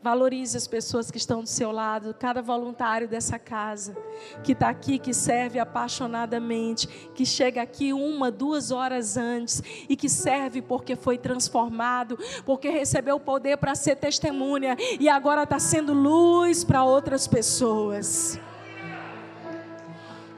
Valorize 0.07 0.57
as 0.57 0.69
pessoas 0.69 1.11
que 1.11 1.19
estão 1.19 1.43
do 1.43 1.49
seu 1.49 1.73
lado, 1.73 2.15
cada 2.17 2.41
voluntário 2.41 3.09
dessa 3.09 3.41
casa, 3.41 3.97
que 4.45 4.53
está 4.53 4.69
aqui, 4.69 5.01
que 5.01 5.13
serve 5.13 5.59
apaixonadamente, 5.59 6.87
que 7.13 7.27
chega 7.27 7.61
aqui 7.61 7.93
uma, 7.93 8.31
duas 8.31 8.71
horas 8.71 9.17
antes 9.17 9.61
e 9.89 9.97
que 9.97 10.09
serve 10.09 10.63
porque 10.63 10.95
foi 10.95 11.19
transformado, 11.19 12.17
porque 12.45 12.69
recebeu 12.69 13.17
o 13.17 13.21
poder 13.21 13.57
para 13.57 13.75
ser 13.75 13.97
testemunha 13.97 14.77
e 15.01 15.09
agora 15.09 15.43
está 15.43 15.59
sendo 15.59 15.93
luz 15.93 16.63
para 16.63 16.85
outras 16.85 17.27
pessoas. 17.27 18.39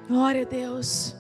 Glória 0.09 0.45
a 0.45 0.47
Deus. 0.47 1.18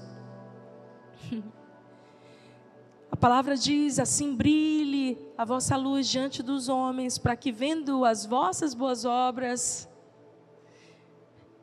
A 3.11 3.17
palavra 3.17 3.57
diz: 3.57 3.99
assim 3.99 4.35
brilhe 4.35 5.19
a 5.37 5.45
vossa 5.45 5.77
luz 5.77 6.09
diante 6.09 6.43
dos 6.43 6.69
homens, 6.69 7.19
para 7.19 7.37
que, 7.37 7.51
vendo 7.51 8.05
as 8.05 8.27
vossas 8.27 8.75
boas 8.75 9.05
obras, 9.05 9.89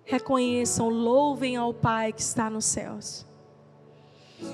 reconheçam, 0.04 0.90
louvem 0.90 1.56
ao 1.56 1.74
Pai 1.74 2.12
que 2.12 2.22
está 2.22 2.50
nos 2.50 2.66
céus. 2.66 3.26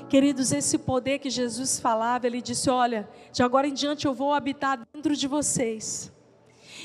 Queridos, 0.10 0.52
esse 0.52 0.78
poder 0.78 1.20
que 1.20 1.30
Jesus 1.30 1.80
falava, 1.80 2.28
ele 2.28 2.42
disse: 2.42 2.70
Olha, 2.70 3.10
de 3.32 3.42
agora 3.42 3.68
em 3.68 3.74
diante 3.74 4.06
eu 4.06 4.14
vou 4.14 4.34
habitar 4.34 4.86
dentro 4.94 5.16
de 5.16 5.28
vocês. 5.28 6.12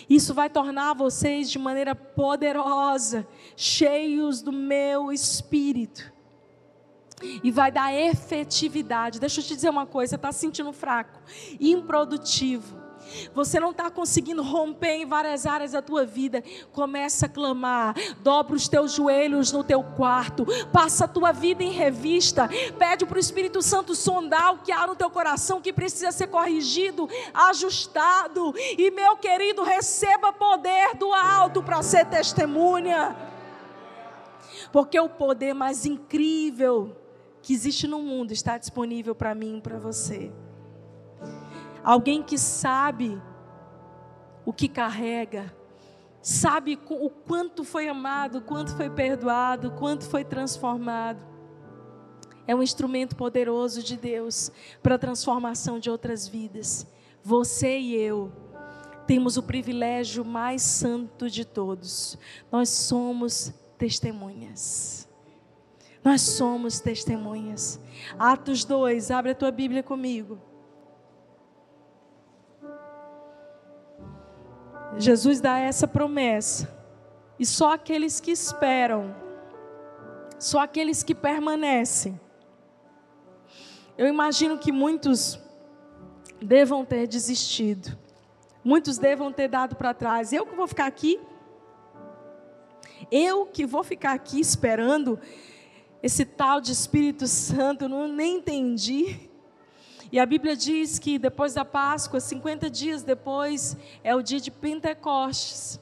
Isso 0.09 0.33
vai 0.33 0.49
tornar 0.49 0.95
vocês 0.95 1.51
de 1.51 1.59
maneira 1.59 1.95
poderosa, 1.95 3.27
cheios 3.57 4.41
do 4.41 4.53
meu 4.53 5.11
espírito 5.11 6.16
e 7.43 7.51
vai 7.51 7.71
dar 7.71 7.95
efetividade. 7.95 9.19
Deixa 9.19 9.41
eu 9.41 9.45
te 9.45 9.55
dizer 9.55 9.71
uma 9.71 9.87
coisa: 9.87 10.17
está 10.17 10.33
se 10.33 10.41
sentindo 10.41 10.73
fraco, 10.73 11.21
improdutivo. 11.61 12.87
Você 13.35 13.61
não 13.61 13.71
está 13.71 13.89
conseguindo 13.89 14.43
romper 14.43 14.97
em 14.97 15.07
várias 15.07 15.47
áreas 15.47 15.73
da 15.73 15.81
tua 15.81 16.05
vida. 16.05 16.43
Começa 16.73 17.27
a 17.27 17.29
clamar, 17.29 17.95
dobra 18.21 18.57
os 18.57 18.67
teus 18.67 18.93
joelhos 18.93 19.53
no 19.53 19.63
teu 19.63 19.83
quarto, 19.83 20.45
passa 20.73 21.05
a 21.05 21.09
tua 21.09 21.31
vida 21.33 21.63
em 21.63 21.71
revista, 21.71 22.49
pede 22.77 23.07
para 23.07 23.17
o 23.17 23.21
Espírito 23.21 23.63
Santo 23.63 23.95
sondar 23.95 24.55
o 24.55 24.59
que 24.59 24.73
há 24.73 24.87
no 24.87 24.97
teu 24.97 25.09
coração 25.09 25.61
que 25.61 25.73
precisa 25.73 26.11
ser 26.11 26.27
corrigido, 26.27 27.09
ajustado. 27.33 28.53
E 28.77 28.91
meu 28.91 29.17
querido, 29.17 29.63
receba 29.63 30.33
poder 30.33 30.97
do 30.97 31.13
alto 31.13 31.63
para 31.63 31.83
ser 31.83 32.07
testemunha. 32.07 33.17
Porque 34.73 34.99
o 34.99 35.09
poder 35.09 35.55
mais 35.55 35.87
incrível 35.87 37.06
que 37.47 37.53
existe 37.53 37.87
no 37.87 38.01
mundo 38.01 38.33
está 38.33 38.59
disponível 38.59 39.15
para 39.15 39.33
mim 39.33 39.59
e 39.59 39.61
para 39.61 39.79
você. 39.79 40.33
Alguém 41.85 42.21
que 42.21 42.37
sabe 42.37 43.23
o 44.45 44.53
que 44.53 44.67
carrega, 44.67 45.55
sabe 46.21 46.77
o 46.91 47.09
quanto 47.09 47.63
foi 47.63 47.89
amado, 47.89 48.39
o 48.39 48.43
quanto 48.43 48.75
foi 48.77 48.91
perdoado, 48.91 49.69
o 49.69 49.71
quanto 49.71 50.07
foi 50.07 50.25
transformado. 50.25 51.25
É 52.49 52.55
um 52.55 52.65
instrumento 52.65 53.15
poderoso 53.15 53.81
de 53.81 53.97
Deus 53.97 54.51
para 54.83 54.97
a 54.97 54.99
transformação 54.99 55.79
de 55.79 55.89
outras 55.89 56.27
vidas. 56.27 56.85
Você 57.23 57.79
e 57.79 57.95
eu 57.95 58.33
temos 59.07 59.37
o 59.37 59.43
privilégio 59.45 60.25
mais 60.25 60.63
santo 60.63 61.31
de 61.31 61.45
todos. 61.45 62.19
Nós 62.51 62.71
somos 62.71 63.55
testemunhas. 63.79 64.96
Nós 66.07 66.23
somos 66.23 66.79
testemunhas. 66.79 67.81
Atos 68.17 68.65
2, 68.65 69.11
abre 69.11 69.33
a 69.33 69.35
tua 69.35 69.51
Bíblia 69.51 69.83
comigo. 69.83 70.39
Jesus 74.97 75.41
dá 75.41 75.59
essa 75.59 75.89
promessa. 75.89 76.73
E 77.41 77.45
só 77.45 77.73
aqueles 77.73 78.21
que 78.21 78.31
esperam, 78.31 79.17
só 80.39 80.61
aqueles 80.61 81.03
que 81.03 81.13
permanecem. 81.13 82.21
Eu 83.99 84.07
imagino 84.07 84.59
que 84.59 84.71
muitos 84.71 85.41
devam 86.41 86.85
ter 86.85 87.09
desistido. 87.09 87.99
Muitos 88.63 88.97
devam 88.97 89.33
ter 89.33 89.49
dado 89.49 89.75
para 89.75 89.93
trás. 89.93 90.33
Eu 90.33 90.47
que 90.47 90.55
vou 90.55 90.69
ficar 90.69 90.87
aqui? 90.87 91.19
Eu 93.11 93.45
que 93.45 93.67
vou 93.67 93.83
ficar 93.83 94.13
aqui 94.13 94.39
esperando 94.39 95.19
esse 96.03 96.25
tal 96.25 96.61
de 96.61 96.73
Espírito 96.73 97.27
Santo, 97.27 97.85
eu 97.85 97.89
não 97.89 98.09
nem 98.09 98.37
entendi. 98.37 99.29
E 100.13 100.21
a 100.21 100.27
Bíblia 100.27 100.57
diz 100.57 100.99
que 100.99 101.19
depois 101.19 101.55
da 101.55 101.65
Páscoa, 101.65 102.21
50 102.21 102.71
dias 102.71 103.03
depois, 103.03 103.77
é 104.05 104.15
o 104.15 104.23
dia 104.23 104.41
de 104.41 104.51
Pentecostes. 104.51 105.81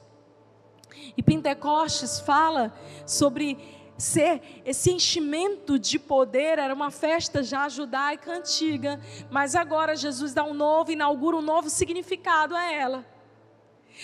E 1.15 1.21
Pentecostes 1.21 2.19
fala 2.19 2.73
sobre 3.05 3.57
ser 3.97 4.41
esse 4.65 4.91
enchimento 4.91 5.79
de 5.79 5.97
poder, 5.97 6.59
era 6.59 6.73
uma 6.73 6.91
festa 6.91 7.41
já 7.43 7.69
judaica 7.69 8.33
antiga, 8.33 8.99
mas 9.29 9.55
agora 9.55 9.95
Jesus 9.95 10.33
dá 10.33 10.43
um 10.43 10.53
novo, 10.53 10.91
inaugura 10.91 11.37
um 11.37 11.41
novo 11.41 11.69
significado 11.69 12.55
a 12.55 12.71
ela. 12.71 13.05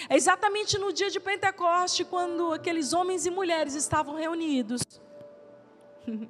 É 0.08 0.16
exatamente 0.16 0.78
no 0.78 0.94
dia 0.94 1.10
de 1.10 1.20
Pentecoste, 1.20 2.06
quando 2.06 2.54
aqueles 2.54 2.94
homens 2.94 3.26
e 3.26 3.30
mulheres 3.30 3.76
estavam 3.76 4.16
reunidos 4.16 4.82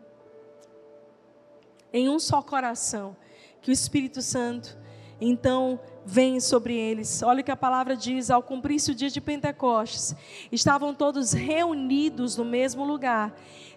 em 1.93 2.09
um 2.09 2.19
só 2.19 2.41
coração, 2.41 3.15
que 3.61 3.71
o 3.71 3.73
Espírito 3.73 4.21
Santo 4.21 4.77
então 5.19 5.79
vem 6.03 6.39
sobre 6.39 6.75
eles. 6.75 7.21
Olha 7.21 7.41
o 7.41 7.43
que 7.43 7.51
a 7.51 7.55
palavra 7.55 7.95
diz: 7.95 8.31
ao 8.31 8.41
cumprir-se 8.41 8.91
o 8.91 8.95
dia 8.95 9.09
de 9.09 9.21
Pentecostes, 9.21 10.15
estavam 10.51 10.93
todos 10.93 11.33
reunidos 11.33 12.35
no 12.35 12.43
mesmo 12.43 12.83
lugar. 12.83 13.33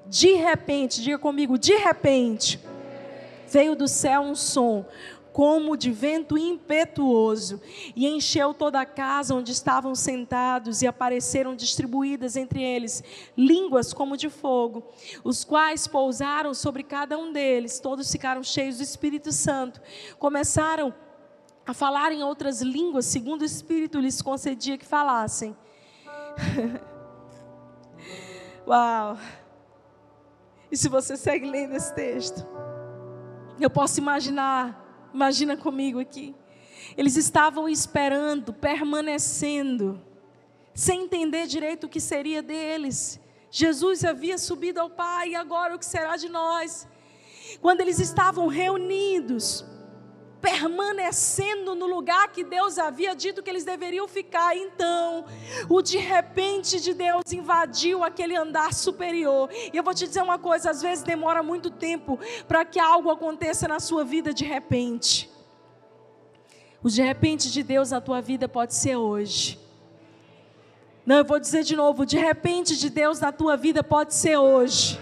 De 0.06 0.34
repente, 0.34 1.02
diga 1.02 1.18
comigo, 1.18 1.58
de 1.58 1.76
repente, 1.76 2.60
veio 3.46 3.76
do 3.76 3.86
céu 3.86 4.22
um 4.22 4.34
som, 4.34 4.84
como 5.34 5.76
de 5.76 5.90
vento 5.90 6.38
impetuoso, 6.38 7.60
e 7.96 8.06
encheu 8.06 8.54
toda 8.54 8.80
a 8.80 8.86
casa 8.86 9.34
onde 9.34 9.50
estavam 9.50 9.92
sentados, 9.92 10.80
e 10.80 10.86
apareceram 10.86 11.56
distribuídas 11.56 12.36
entre 12.36 12.62
eles 12.62 13.02
línguas 13.36 13.92
como 13.92 14.16
de 14.16 14.30
fogo, 14.30 14.84
os 15.24 15.42
quais 15.42 15.88
pousaram 15.88 16.54
sobre 16.54 16.84
cada 16.84 17.18
um 17.18 17.32
deles. 17.32 17.80
Todos 17.80 18.12
ficaram 18.12 18.44
cheios 18.44 18.76
do 18.76 18.84
Espírito 18.84 19.32
Santo. 19.32 19.80
Começaram 20.20 20.94
a 21.66 21.74
falar 21.74 22.12
em 22.12 22.22
outras 22.22 22.62
línguas, 22.62 23.04
segundo 23.04 23.42
o 23.42 23.44
Espírito 23.44 23.98
lhes 23.98 24.22
concedia 24.22 24.78
que 24.78 24.86
falassem. 24.86 25.56
Uau! 28.68 29.18
E 30.70 30.76
se 30.76 30.88
você 30.88 31.16
segue 31.16 31.50
lendo 31.50 31.74
esse 31.74 31.92
texto, 31.92 32.46
eu 33.58 33.68
posso 33.68 33.98
imaginar 33.98 34.83
Imagina 35.14 35.56
comigo 35.56 36.00
aqui. 36.00 36.34
Eles 36.96 37.16
estavam 37.16 37.68
esperando, 37.68 38.52
permanecendo, 38.52 40.02
sem 40.74 41.04
entender 41.04 41.46
direito 41.46 41.84
o 41.84 41.88
que 41.88 42.00
seria 42.00 42.42
deles. 42.42 43.20
Jesus 43.48 44.04
havia 44.04 44.36
subido 44.36 44.80
ao 44.80 44.90
Pai, 44.90 45.30
e 45.30 45.34
agora 45.36 45.76
o 45.76 45.78
que 45.78 45.86
será 45.86 46.16
de 46.16 46.28
nós? 46.28 46.88
Quando 47.62 47.80
eles 47.80 48.00
estavam 48.00 48.48
reunidos, 48.48 49.64
permanecendo 50.44 51.74
no 51.74 51.86
lugar 51.86 52.30
que 52.30 52.44
Deus 52.44 52.76
havia 52.76 53.16
dito 53.16 53.42
que 53.42 53.48
eles 53.48 53.64
deveriam 53.64 54.06
ficar. 54.06 54.54
Então, 54.54 55.24
o 55.70 55.80
de 55.80 55.96
repente 55.96 56.78
de 56.82 56.92
Deus 56.92 57.32
invadiu 57.32 58.04
aquele 58.04 58.36
andar 58.36 58.74
superior. 58.74 59.48
E 59.72 59.74
eu 59.74 59.82
vou 59.82 59.94
te 59.94 60.06
dizer 60.06 60.22
uma 60.22 60.38
coisa: 60.38 60.70
às 60.70 60.82
vezes 60.82 61.02
demora 61.02 61.42
muito 61.42 61.70
tempo 61.70 62.18
para 62.46 62.62
que 62.62 62.78
algo 62.78 63.10
aconteça 63.10 63.66
na 63.66 63.80
sua 63.80 64.04
vida 64.04 64.34
de 64.34 64.44
repente. 64.44 65.30
O 66.82 66.90
de 66.90 67.00
repente 67.00 67.50
de 67.50 67.62
Deus 67.62 67.90
na 67.90 68.02
tua 68.02 68.20
vida 68.20 68.46
pode 68.46 68.74
ser 68.74 68.96
hoje. 68.96 69.58
Não, 71.06 71.16
eu 71.16 71.24
vou 71.24 71.40
dizer 71.40 71.62
de 71.62 71.74
novo: 71.74 72.04
de 72.04 72.18
repente 72.18 72.76
de 72.76 72.90
Deus 72.90 73.18
na 73.18 73.32
tua 73.32 73.56
vida 73.56 73.82
pode 73.82 74.14
ser 74.14 74.36
hoje 74.36 75.00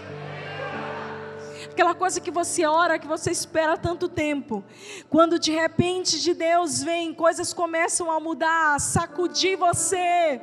aquela 1.73 1.93
coisa 1.93 2.21
que 2.21 2.31
você 2.31 2.65
ora, 2.65 2.99
que 2.99 3.07
você 3.07 3.31
espera 3.31 3.77
tanto 3.77 4.07
tempo. 4.07 4.63
Quando 5.09 5.37
de 5.37 5.51
repente 5.51 6.21
de 6.21 6.33
Deus 6.33 6.81
vem, 6.81 7.13
coisas 7.13 7.53
começam 7.53 8.09
a 8.11 8.19
mudar, 8.19 8.79
sacudir 8.79 9.57
você. 9.57 10.41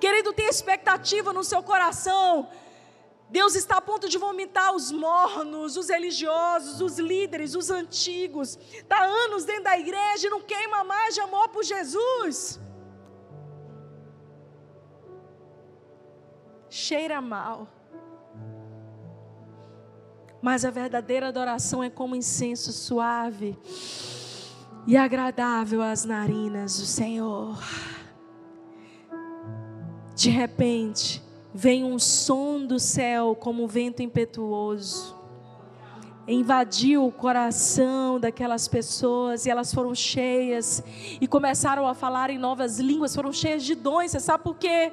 Querido, 0.00 0.32
tem 0.32 0.48
expectativa 0.48 1.32
no 1.32 1.44
seu 1.44 1.62
coração. 1.62 2.48
Deus 3.30 3.54
está 3.54 3.78
a 3.78 3.80
ponto 3.80 4.08
de 4.08 4.18
vomitar 4.18 4.74
os 4.74 4.90
mornos, 4.92 5.76
os 5.76 5.88
religiosos, 5.88 6.80
os 6.80 6.98
líderes, 6.98 7.54
os 7.54 7.70
antigos. 7.70 8.58
Está 8.72 9.04
anos 9.04 9.44
dentro 9.44 9.64
da 9.64 9.78
igreja 9.78 10.26
e 10.26 10.30
não 10.30 10.40
queima 10.40 10.84
mais 10.84 11.14
de 11.14 11.20
amor 11.20 11.48
por 11.48 11.64
Jesus. 11.64 12.60
cheira 16.74 17.20
mal. 17.20 17.68
Mas 20.44 20.62
a 20.62 20.70
verdadeira 20.70 21.28
adoração 21.28 21.82
é 21.82 21.88
como 21.88 22.14
incenso 22.14 22.70
suave 22.70 23.56
e 24.86 24.94
agradável 24.94 25.80
às 25.80 26.04
narinas 26.04 26.78
do 26.78 26.84
Senhor. 26.84 27.58
De 30.14 30.28
repente, 30.28 31.22
vem 31.54 31.82
um 31.82 31.98
som 31.98 32.66
do 32.66 32.78
céu 32.78 33.34
como 33.34 33.64
um 33.64 33.66
vento 33.66 34.02
impetuoso. 34.02 35.16
Invadiu 36.28 37.06
o 37.06 37.10
coração 37.10 38.20
daquelas 38.20 38.68
pessoas 38.68 39.46
e 39.46 39.50
elas 39.50 39.72
foram 39.72 39.94
cheias 39.94 40.84
e 41.22 41.26
começaram 41.26 41.86
a 41.86 41.94
falar 41.94 42.28
em 42.28 42.36
novas 42.36 42.78
línguas, 42.78 43.14
foram 43.14 43.32
cheias 43.32 43.64
de 43.64 43.74
dons. 43.74 44.10
Você 44.10 44.20
sabe 44.20 44.44
por 44.44 44.58
quê? 44.58 44.92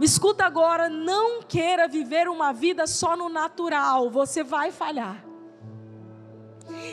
Me 0.00 0.06
escuta 0.06 0.46
agora, 0.46 0.88
não 0.88 1.42
queira 1.42 1.86
viver 1.86 2.26
uma 2.26 2.54
vida 2.54 2.86
só 2.86 3.14
no 3.14 3.28
natural, 3.28 4.08
você 4.08 4.42
vai 4.42 4.72
falhar. 4.72 5.22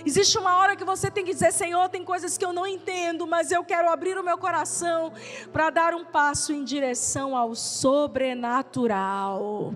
Existe 0.06 0.38
uma 0.38 0.58
hora 0.58 0.76
que 0.76 0.84
você 0.84 1.10
tem 1.10 1.24
que 1.24 1.32
dizer: 1.32 1.54
Senhor, 1.54 1.88
tem 1.88 2.04
coisas 2.04 2.38
que 2.38 2.44
eu 2.44 2.52
não 2.52 2.68
entendo, 2.68 3.26
mas 3.26 3.50
eu 3.50 3.64
quero 3.64 3.90
abrir 3.90 4.18
o 4.18 4.24
meu 4.26 4.38
coração 4.38 5.14
para 5.54 5.70
dar 5.70 5.96
um 5.96 6.04
passo 6.04 6.52
em 6.52 6.66
direção 6.66 7.34
ao 7.34 7.56
sobrenatural. 7.56 9.74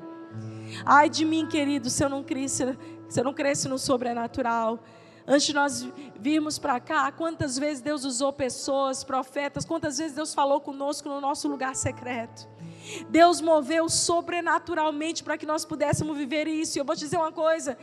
Ai 0.85 1.09
de 1.09 1.23
mim, 1.23 1.47
querido, 1.47 1.89
se 1.89 2.03
eu 2.03 2.09
não 2.09 2.25
cresce, 2.25 2.77
se 3.07 3.17
eu 3.17 3.23
não 3.23 3.33
cresce 3.33 3.69
no 3.69 3.79
sobrenatural. 3.79 4.77
Antes 5.25 5.45
de 5.45 5.53
nós 5.53 5.87
virmos 6.19 6.59
para 6.59 6.81
cá, 6.81 7.09
quantas 7.13 7.57
vezes 7.57 7.81
Deus 7.81 8.03
usou 8.03 8.33
pessoas, 8.33 9.05
profetas, 9.05 9.63
quantas 9.63 9.99
vezes 9.99 10.13
Deus 10.13 10.33
falou 10.33 10.59
conosco 10.59 11.07
no 11.07 11.21
nosso 11.21 11.47
lugar 11.47 11.77
secreto. 11.77 12.45
Deus 13.09 13.41
moveu 13.41 13.89
sobrenaturalmente 13.89 15.23
para 15.23 15.37
que 15.37 15.45
nós 15.45 15.65
pudéssemos 15.65 16.17
viver 16.17 16.47
isso. 16.47 16.77
E 16.77 16.79
eu 16.79 16.85
vou 16.85 16.95
te 16.95 16.99
dizer 16.99 17.17
uma 17.17 17.31
coisa: 17.31 17.77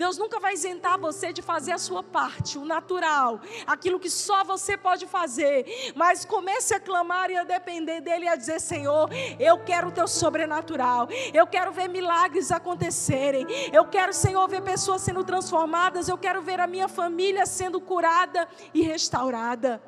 Deus 0.00 0.16
nunca 0.16 0.40
vai 0.40 0.54
isentar 0.54 0.98
você 0.98 1.30
de 1.30 1.42
fazer 1.42 1.72
a 1.72 1.78
sua 1.78 2.02
parte, 2.02 2.56
o 2.56 2.64
natural, 2.64 3.38
aquilo 3.66 4.00
que 4.00 4.08
só 4.08 4.42
você 4.42 4.74
pode 4.74 5.06
fazer. 5.06 5.92
Mas 5.94 6.24
comece 6.24 6.72
a 6.72 6.80
clamar 6.80 7.30
e 7.30 7.36
a 7.36 7.44
depender 7.44 8.00
dele 8.00 8.24
e 8.24 8.28
a 8.28 8.34
dizer: 8.34 8.60
Senhor, 8.60 9.10
eu 9.38 9.58
quero 9.62 9.88
o 9.88 9.92
teu 9.92 10.08
sobrenatural. 10.08 11.06
Eu 11.34 11.46
quero 11.46 11.70
ver 11.70 11.86
milagres 11.88 12.50
acontecerem. 12.50 13.46
Eu 13.70 13.84
quero, 13.84 14.14
Senhor, 14.14 14.48
ver 14.48 14.62
pessoas 14.62 15.02
sendo 15.02 15.22
transformadas. 15.22 16.08
Eu 16.08 16.16
quero 16.16 16.40
ver 16.40 16.60
a 16.60 16.66
minha 16.66 16.88
família 16.88 17.44
sendo 17.44 17.78
curada 17.78 18.48
e 18.72 18.80
restaurada. 18.80 19.82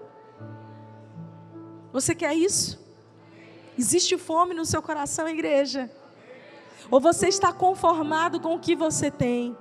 Você 1.90 2.14
quer 2.14 2.34
isso? 2.34 2.81
Existe 3.78 4.18
fome 4.18 4.54
no 4.54 4.64
seu 4.64 4.82
coração, 4.82 5.28
igreja? 5.28 5.90
Ou 6.90 7.00
você 7.00 7.28
está 7.28 7.52
conformado 7.52 8.40
com 8.40 8.54
o 8.54 8.58
que 8.58 8.76
você 8.76 9.10
tem? 9.10 9.56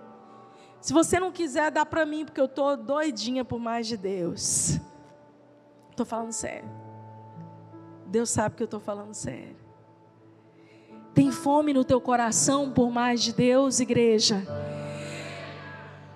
Se 0.82 0.91
você 0.91 1.20
não 1.20 1.32
quiser, 1.32 1.72
dá 1.72 1.86
para 1.86 2.05
mim, 2.05 2.26
porque 2.26 2.41
eu 2.41 2.45
estou 2.45 2.76
doidinha 2.76 3.45
por 3.45 3.59
mais 3.59 3.88
de 3.88 3.95
Deus. 3.95 4.80
Estou 5.91 6.05
falando 6.05 6.32
sério. 6.32 6.70
Deus 8.07 8.30
sabe 8.30 8.55
que 8.55 8.64
eu 8.64 8.66
estou 8.66 8.80
falando 8.80 9.14
sério. 9.14 9.55
Tem 11.14 11.32
fome 11.32 11.74
no 11.74 11.86
teu 11.86 12.01
coração 12.01 12.72
por 12.72 12.89
mais 12.89 13.22
de 13.22 13.34
Deus, 13.34 13.80
igreja? 13.80 14.45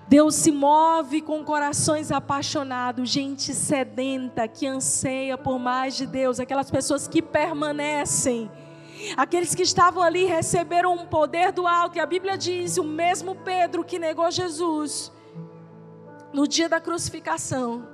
Deus 0.08 0.36
se 0.36 0.51
move 0.51 1.22
com 1.22 1.43
corações 1.43 2.12
apaixonados, 2.12 3.10
gente 3.10 3.53
sedenta 3.53 4.47
que 4.47 4.68
anseia 4.68 5.38
por 5.38 5.58
mais 5.58 5.95
de 5.95 6.06
Deus, 6.06 6.39
aquelas 6.39 6.70
pessoas 6.70 7.08
que 7.08 7.22
permanecem 7.22 8.49
Aqueles 9.18 9.53
que 9.53 9.64
estavam 9.64 10.01
ali 10.01 10.26
receberam 10.26 10.93
um 10.93 11.06
poder 11.06 11.51
do 11.51 11.68
alto, 11.68 11.97
e 11.97 11.99
a 11.99 12.06
Bíblia 12.06 12.38
diz: 12.38 12.78
o 12.78 12.84
mesmo 12.84 13.36
Pedro 13.36 13.84
que 13.84 13.99
negou 13.99 14.30
Jesus 14.32 15.12
no 16.34 16.47
dia 16.47 16.70
da 16.70 16.80
crucificação. 16.80 17.88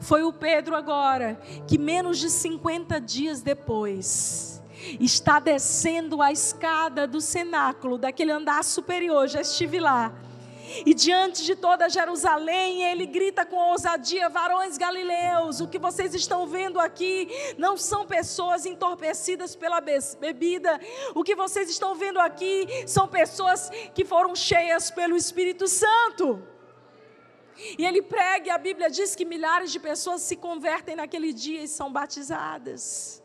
Foi 0.00 0.22
o 0.22 0.32
Pedro 0.32 0.74
agora 0.74 1.38
que, 1.66 1.76
menos 1.76 2.18
de 2.18 2.30
50 2.30 2.98
dias 3.00 3.42
depois, 3.42 4.62
está 4.98 5.38
descendo 5.38 6.22
a 6.22 6.32
escada 6.32 7.06
do 7.06 7.20
cenáculo, 7.20 7.98
daquele 7.98 8.30
andar 8.30 8.64
superior, 8.64 9.28
já 9.28 9.42
estive 9.42 9.78
lá 9.78 10.14
e 10.84 10.92
diante 10.94 11.44
de 11.44 11.54
toda 11.54 11.88
Jerusalém, 11.88 12.82
ele 12.82 13.06
grita 13.06 13.44
com 13.46 13.56
ousadia: 13.56 14.28
varões 14.28 14.76
galileus, 14.76 15.60
o 15.60 15.68
que 15.68 15.78
vocês 15.78 16.14
estão 16.14 16.46
vendo 16.46 16.80
aqui 16.80 17.28
não 17.56 17.76
são 17.76 18.06
pessoas 18.06 18.66
entorpecidas 18.66 19.54
pela 19.54 19.80
bebida, 19.80 20.80
o 21.14 21.22
que 21.22 21.34
vocês 21.34 21.70
estão 21.70 21.94
vendo 21.94 22.18
aqui 22.18 22.66
são 22.86 23.06
pessoas 23.06 23.70
que 23.94 24.04
foram 24.04 24.34
cheias 24.34 24.90
pelo 24.90 25.16
Espírito 25.16 25.68
Santo. 25.68 26.42
E 27.78 27.86
ele 27.86 28.02
prega, 28.02 28.48
e 28.48 28.50
a 28.50 28.58
Bíblia 28.58 28.90
diz 28.90 29.14
que 29.14 29.24
milhares 29.24 29.72
de 29.72 29.80
pessoas 29.80 30.20
se 30.20 30.36
convertem 30.36 30.96
naquele 30.96 31.32
dia 31.32 31.62
e 31.62 31.68
são 31.68 31.90
batizadas. 31.90 33.22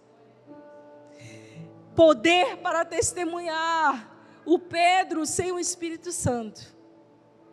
Poder 1.95 2.57
para 2.57 2.85
testemunhar. 2.85 4.09
O 4.43 4.57
Pedro 4.57 5.23
sem 5.23 5.51
o 5.51 5.59
Espírito 5.59 6.11
Santo 6.11 6.80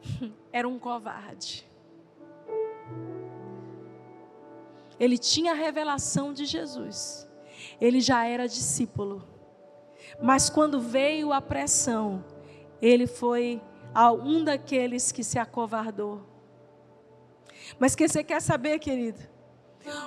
era 0.52 0.68
um 0.68 0.78
covarde. 0.78 1.66
Ele 4.98 5.16
tinha 5.16 5.52
a 5.52 5.54
revelação 5.54 6.32
de 6.32 6.44
Jesus. 6.44 7.28
Ele 7.80 8.00
já 8.00 8.26
era 8.26 8.48
discípulo. 8.48 9.26
Mas 10.20 10.50
quando 10.50 10.80
veio 10.80 11.32
a 11.32 11.40
pressão, 11.40 12.24
ele 12.80 13.06
foi 13.06 13.60
um 14.24 14.42
daqueles 14.42 15.12
que 15.12 15.22
se 15.22 15.38
acovardou. 15.38 16.22
Mas 17.78 17.94
que 17.94 18.08
você 18.08 18.24
quer 18.24 18.40
saber, 18.40 18.78
querido? 18.78 19.20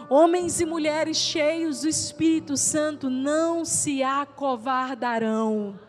Homens 0.09 0.59
e 0.59 0.65
mulheres 0.65 1.17
cheios 1.17 1.81
do 1.81 1.87
Espírito 1.87 2.57
Santo 2.57 3.09
não 3.09 3.63
se 3.63 4.03
acovardarão 4.03 5.79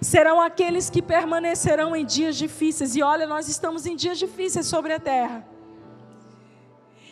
serão 0.00 0.40
aqueles 0.40 0.90
que 0.90 1.02
permanecerão 1.02 1.94
em 1.94 2.04
dias 2.04 2.36
difíceis. 2.36 2.96
E 2.96 3.02
olha, 3.02 3.26
nós 3.26 3.48
estamos 3.48 3.86
em 3.86 3.96
dias 3.96 4.18
difíceis 4.18 4.66
sobre 4.66 4.92
a 4.92 5.00
terra. 5.00 5.46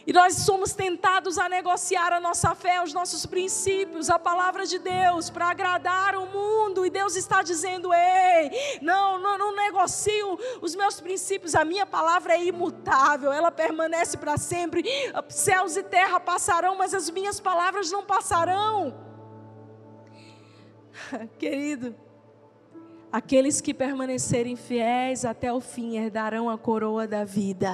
E 0.07 0.13
nós 0.13 0.35
somos 0.35 0.75
tentados 0.75 1.39
a 1.39 1.49
negociar 1.49 2.13
a 2.13 2.21
nossa 2.21 2.55
fé, 2.55 2.83
os 2.83 2.93
nossos 2.93 3.25
princípios, 3.25 4.11
a 4.11 4.19
palavra 4.19 4.67
de 4.67 4.79
Deus, 4.79 5.31
para 5.31 5.49
agradar 5.49 6.15
o 6.15 6.27
mundo. 6.27 6.85
E 6.85 6.91
Deus 6.91 7.17
está 7.17 7.43
dizendo: 7.43 7.93
ei, 7.93 8.81
não, 8.83 9.19
não, 9.19 9.39
não 9.39 9.57
negocio 9.57 10.39
os 10.61 10.75
meus 10.75 11.01
princípios, 11.01 11.55
a 11.55 11.65
minha 11.65 11.87
palavra 11.87 12.35
é 12.35 12.45
imutável, 12.45 13.33
ela 13.33 13.51
permanece 13.51 14.19
para 14.19 14.37
sempre. 14.37 14.85
Céus 15.31 15.75
e 15.77 15.83
terra 15.83 16.21
passarão, 16.21 16.77
mas 16.77 16.93
as 16.93 17.09
minhas 17.09 17.41
palavras 17.41 17.91
não 17.91 18.05
passarão. 18.05 18.95
Querido, 21.39 21.97
Aqueles 23.15 23.61
que 23.61 23.73
permanecerem 23.73 24.57
fiéis 24.57 25.25
até 25.25 25.53
o 25.53 25.61
fim 25.61 25.97
herdarão 25.97 26.51
a 26.51 26.59
coroa 26.59 27.07
da 27.07 27.25
vida. 27.25 27.73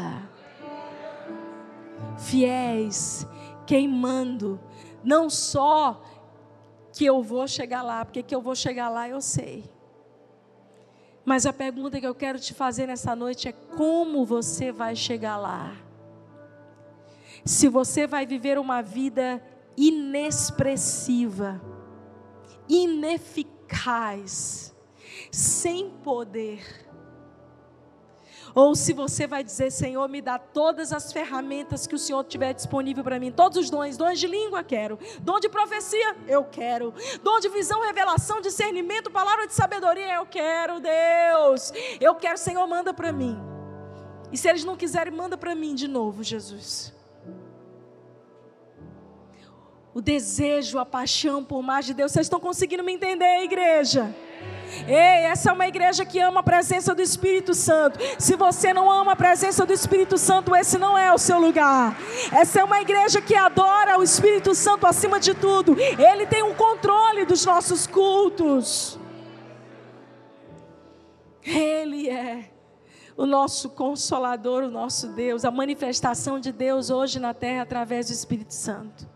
Fiéis, 2.19 3.27
queimando, 3.67 4.61
não 5.03 5.31
só 5.31 6.03
que 6.93 7.07
eu 7.07 7.23
vou 7.23 7.49
chegar 7.49 7.81
lá, 7.81 8.05
porque 8.05 8.23
que 8.23 8.35
eu 8.35 8.43
vou 8.43 8.55
chegar 8.55 8.91
lá 8.91 9.09
eu 9.09 9.23
sei. 9.23 9.65
Mas 11.25 11.47
a 11.47 11.55
pergunta 11.55 11.99
que 11.99 12.07
eu 12.07 12.15
quero 12.15 12.39
te 12.39 12.53
fazer 12.53 12.87
nessa 12.87 13.17
noite 13.17 13.49
é 13.49 13.53
como 13.53 14.27
você 14.27 14.71
vai 14.71 14.95
chegar 14.95 15.39
lá? 15.39 15.75
Se 17.47 17.67
você 17.67 18.07
vai 18.07 18.27
viver 18.27 18.59
uma 18.59 18.83
vida 18.83 19.43
inexpressiva, 19.75 21.59
ineficaz, 22.69 24.71
sem 25.31 25.91
poder. 26.03 26.91
Ou 28.55 28.75
se 28.75 28.93
você 28.93 29.27
vai 29.27 29.45
dizer, 29.45 29.71
Senhor, 29.71 30.09
me 30.09 30.21
dá 30.21 30.39
todas 30.39 30.93
as 30.93 31.13
ferramentas 31.13 31.87
que 31.87 31.95
o 31.95 31.99
Senhor 31.99 32.25
tiver 32.25 32.53
disponível 32.53 33.05
para 33.05 33.19
mim, 33.19 33.31
todos 33.31 33.59
os 33.59 33.71
dons, 33.71 33.97
dons 33.97 34.19
de 34.19 34.27
língua 34.27 34.65
quero, 34.65 34.99
dom 35.21 35.39
de 35.39 35.49
profecia 35.49 36.17
eu 36.27 36.45
quero, 36.45 36.93
dom 37.23 37.39
de 37.39 37.49
visão, 37.49 37.81
revelação, 37.81 38.41
discernimento, 38.41 39.11
palavra 39.11 39.47
de 39.47 39.55
sabedoria 39.55 40.15
eu 40.15 40.27
quero, 40.27 40.81
Deus, 40.81 41.73
eu 42.01 42.15
quero, 42.15 42.39
Senhor, 42.39 42.67
manda 42.67 42.93
para 42.93 43.13
mim. 43.13 43.39
E 44.33 44.37
se 44.37 44.49
eles 44.49 44.65
não 44.65 44.77
quiserem, 44.77 45.13
manda 45.13 45.37
para 45.37 45.55
mim 45.55 45.75
de 45.75 45.89
novo, 45.89 46.23
Jesus. 46.23 46.95
O 49.93 50.01
desejo, 50.01 50.79
a 50.79 50.87
paixão 50.87 51.45
por 51.45 51.63
mais 51.63 51.85
de 51.85 51.95
Deus, 51.95 52.13
vocês 52.13 52.27
estão 52.27 52.39
conseguindo 52.39 52.85
me 52.85 52.93
entender, 52.93 53.43
igreja? 53.43 54.15
Ei, 54.87 55.25
essa 55.25 55.51
é 55.51 55.53
uma 55.53 55.67
igreja 55.67 56.05
que 56.05 56.19
ama 56.19 56.41
a 56.41 56.43
presença 56.43 56.95
do 56.95 57.03
Espírito 57.03 57.55
Santo. 57.55 57.99
Se 58.19 58.37
você 58.37 58.73
não 58.73 58.91
ama 58.91 59.13
a 59.13 59.17
presença 59.17 59.67
do 59.67 59.73
Espírito 59.73 60.17
Santo, 60.17 60.55
esse 60.55 60.79
não 60.79 60.97
é 60.97 61.13
o 61.13 61.19
seu 61.19 61.39
lugar. 61.39 61.97
Essa 62.33 62.61
é 62.61 62.65
uma 62.65 62.81
igreja 62.81 63.21
que 63.21 63.35
adora 63.35 63.99
o 63.99 64.03
Espírito 64.03 64.55
Santo 64.55 64.87
acima 64.87 65.19
de 65.19 65.35
tudo. 65.35 65.77
Ele 65.79 66.27
tem 66.27 66.43
o 66.43 66.51
um 66.51 66.55
controle 66.55 67.25
dos 67.25 67.45
nossos 67.45 67.87
cultos. 67.87 68.99
Ele 71.43 72.09
é 72.09 72.51
o 73.17 73.27
nosso 73.27 73.69
consolador, 73.71 74.65
o 74.65 74.71
nosso 74.71 75.09
Deus, 75.09 75.45
a 75.45 75.51
manifestação 75.51 76.41
de 76.41 76.53
Deus 76.53 76.91
hoje 76.91 77.19
na 77.21 77.35
terra 77.35 77.63
através 77.63 78.07
do 78.07 78.13
Espírito 78.13 78.55
Santo. 78.55 79.07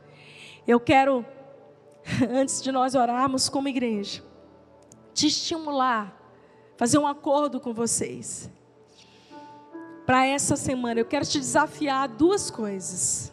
Eu 0.67 0.79
quero, 0.81 1.25
antes 2.31 2.61
de 2.63 2.71
nós 2.71 2.95
orarmos 2.95 3.49
como 3.49 3.69
igreja, 3.69 4.23
te 5.15 5.29
estimular, 5.29 6.21
fazer 6.77 6.99
um 6.99 7.07
acordo 7.07 7.61
com 7.61 7.73
vocês. 7.73 8.51
Para 10.05 10.27
essa 10.27 10.57
semana, 10.57 11.01
eu 11.01 11.07
quero 11.07 11.25
te 11.25 11.39
desafiar 11.39 12.05
a 12.05 12.07
duas 12.07 12.51
coisas. 12.51 13.33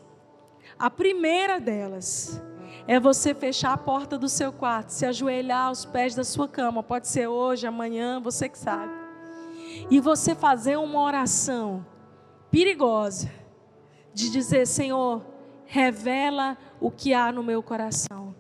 A 0.79 0.89
primeira 0.89 1.59
delas 1.59 2.41
é 2.88 2.99
você 2.99 3.34
fechar 3.34 3.73
a 3.73 3.77
porta 3.77 4.17
do 4.17 4.29
seu 4.29 4.53
quarto, 4.53 4.89
se 4.89 5.05
ajoelhar 5.05 5.67
aos 5.67 5.84
pés 5.84 6.15
da 6.15 6.23
sua 6.23 6.47
cama. 6.47 6.82
Pode 6.82 7.07
ser 7.07 7.27
hoje, 7.27 7.67
amanhã, 7.67 8.21
você 8.21 8.47
que 8.47 8.57
sabe. 8.57 8.93
E 9.89 9.99
você 9.99 10.34
fazer 10.34 10.77
uma 10.77 11.01
oração 11.01 11.86
perigosa 12.49 13.29
de 14.13 14.29
dizer: 14.29 14.65
Senhor, 14.65 15.25
revela 15.65 16.57
o 16.79 16.89
que 16.89 17.13
há 17.13 17.32
no 17.32 17.43
meu 17.43 17.61
coração. 17.61 18.36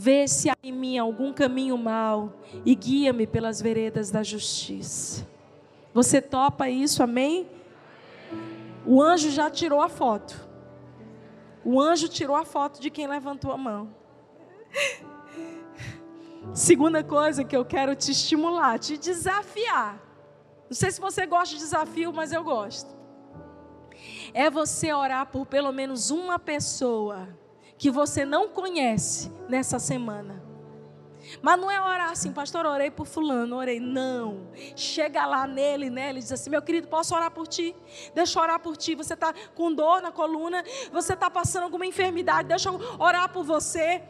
Vê 0.00 0.28
se 0.28 0.48
há 0.48 0.54
em 0.62 0.70
mim 0.70 0.96
algum 0.96 1.32
caminho 1.32 1.76
mau 1.76 2.32
e 2.64 2.72
guia-me 2.72 3.26
pelas 3.26 3.60
veredas 3.60 4.12
da 4.12 4.22
justiça. 4.22 5.26
Você 5.92 6.22
topa 6.22 6.70
isso, 6.70 7.02
amém? 7.02 7.50
O 8.86 9.02
anjo 9.02 9.28
já 9.28 9.50
tirou 9.50 9.82
a 9.82 9.88
foto. 9.88 10.48
O 11.64 11.80
anjo 11.80 12.06
tirou 12.06 12.36
a 12.36 12.44
foto 12.44 12.80
de 12.80 12.90
quem 12.90 13.08
levantou 13.08 13.50
a 13.50 13.58
mão. 13.58 13.92
Segunda 16.54 17.02
coisa 17.02 17.42
que 17.42 17.56
eu 17.56 17.64
quero 17.64 17.96
te 17.96 18.12
estimular, 18.12 18.78
te 18.78 18.96
desafiar. 18.96 20.00
Não 20.70 20.76
sei 20.76 20.92
se 20.92 21.00
você 21.00 21.26
gosta 21.26 21.56
de 21.56 21.60
desafio, 21.60 22.12
mas 22.12 22.32
eu 22.32 22.44
gosto. 22.44 22.96
É 24.32 24.48
você 24.48 24.92
orar 24.92 25.26
por 25.26 25.44
pelo 25.44 25.72
menos 25.72 26.12
uma 26.12 26.38
pessoa 26.38 27.28
que 27.78 27.90
você 27.90 28.24
não 28.24 28.48
conhece 28.48 29.30
nessa 29.48 29.78
semana. 29.78 30.42
Mas 31.42 31.60
não 31.60 31.70
é 31.70 31.80
orar 31.80 32.10
assim, 32.10 32.32
pastor, 32.32 32.64
orei 32.64 32.90
por 32.90 33.06
fulano, 33.06 33.56
orei. 33.56 33.78
Não. 33.78 34.48
Chega 34.74 35.26
lá 35.26 35.46
nele, 35.46 35.90
né? 35.90 36.10
Ele 36.10 36.20
diz 36.20 36.32
assim: 36.32 36.50
meu 36.50 36.62
querido, 36.62 36.88
posso 36.88 37.14
orar 37.14 37.30
por 37.30 37.46
ti? 37.46 37.74
Deixa 38.14 38.38
eu 38.38 38.42
orar 38.42 38.58
por 38.60 38.76
ti. 38.76 38.94
Você 38.94 39.14
está 39.14 39.34
com 39.54 39.72
dor 39.72 40.00
na 40.00 40.10
coluna, 40.10 40.64
você 40.92 41.12
está 41.12 41.30
passando 41.30 41.64
alguma 41.64 41.86
enfermidade, 41.86 42.48
deixa 42.48 42.68
eu 42.68 42.80
orar 42.98 43.30
por 43.30 43.44
você. 43.44 44.02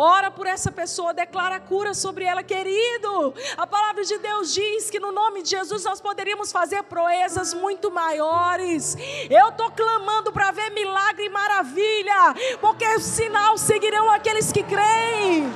Ora 0.00 0.30
por 0.30 0.46
essa 0.46 0.70
pessoa, 0.70 1.12
declara 1.12 1.58
cura 1.58 1.92
sobre 1.92 2.24
ela, 2.24 2.40
querido. 2.40 3.34
A 3.56 3.66
palavra 3.66 4.04
de 4.04 4.16
Deus 4.18 4.54
diz 4.54 4.88
que 4.88 5.00
no 5.00 5.10
nome 5.10 5.42
de 5.42 5.50
Jesus 5.50 5.82
nós 5.82 6.00
poderíamos 6.00 6.52
fazer 6.52 6.84
proezas 6.84 7.52
muito 7.52 7.90
maiores. 7.90 8.96
Eu 9.28 9.48
estou 9.48 9.68
clamando 9.72 10.30
para 10.30 10.52
ver 10.52 10.70
milagre 10.70 11.24
e 11.24 11.28
maravilha, 11.28 12.32
porque 12.60 12.86
o 12.86 13.00
sinal 13.00 13.58
seguirão 13.58 14.08
aqueles 14.08 14.52
que 14.52 14.62
creem. 14.62 15.52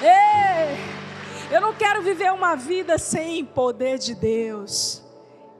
Ei, 0.00 1.54
eu 1.54 1.60
não 1.60 1.74
quero 1.74 2.00
viver 2.00 2.32
uma 2.32 2.56
vida 2.56 2.96
sem 2.96 3.44
poder 3.44 3.98
de 3.98 4.14
Deus. 4.14 5.04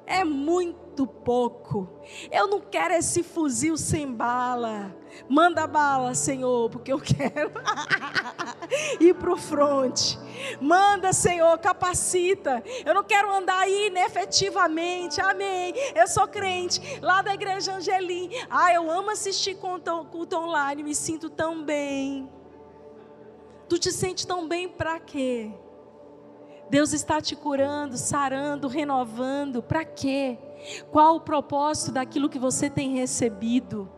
É 0.06 0.24
muito 0.24 1.06
pouco. 1.06 2.00
Eu 2.32 2.46
não 2.48 2.62
quero 2.62 2.94
esse 2.94 3.22
fuzil 3.22 3.76
sem 3.76 4.10
bala. 4.10 4.96
Manda 5.28 5.66
bala, 5.66 6.14
Senhor, 6.14 6.70
porque 6.70 6.92
eu 6.92 7.00
quero 7.00 7.52
ir 9.00 9.14
para 9.14 9.32
o 9.32 9.36
fronte. 9.36 10.18
Manda, 10.60 11.12
Senhor, 11.12 11.56
capacita. 11.58 12.62
Eu 12.84 12.94
não 12.94 13.04
quero 13.04 13.32
andar 13.32 13.58
aí 13.58 13.88
inefetivamente. 13.88 15.20
Amém. 15.20 15.74
Eu 15.94 16.06
sou 16.06 16.26
crente 16.28 16.80
lá 17.00 17.22
da 17.22 17.34
igreja 17.34 17.74
Angelim. 17.74 18.30
Ah, 18.48 18.72
eu 18.72 18.90
amo 18.90 19.10
assistir 19.10 19.56
culto 19.56 20.36
online. 20.36 20.82
Me 20.82 20.94
sinto 20.94 21.28
tão 21.28 21.64
bem. 21.64 22.30
Tu 23.68 23.78
te 23.78 23.92
sente 23.92 24.26
tão 24.26 24.48
bem 24.48 24.68
para 24.68 24.98
quê? 24.98 25.52
Deus 26.70 26.92
está 26.92 27.20
te 27.20 27.34
curando, 27.34 27.96
sarando, 27.96 28.68
renovando. 28.68 29.62
Para 29.62 29.84
quê? 29.84 30.38
Qual 30.90 31.16
o 31.16 31.20
propósito 31.20 31.92
daquilo 31.92 32.28
que 32.28 32.38
você 32.38 32.68
tem 32.68 32.94
recebido? 32.96 33.90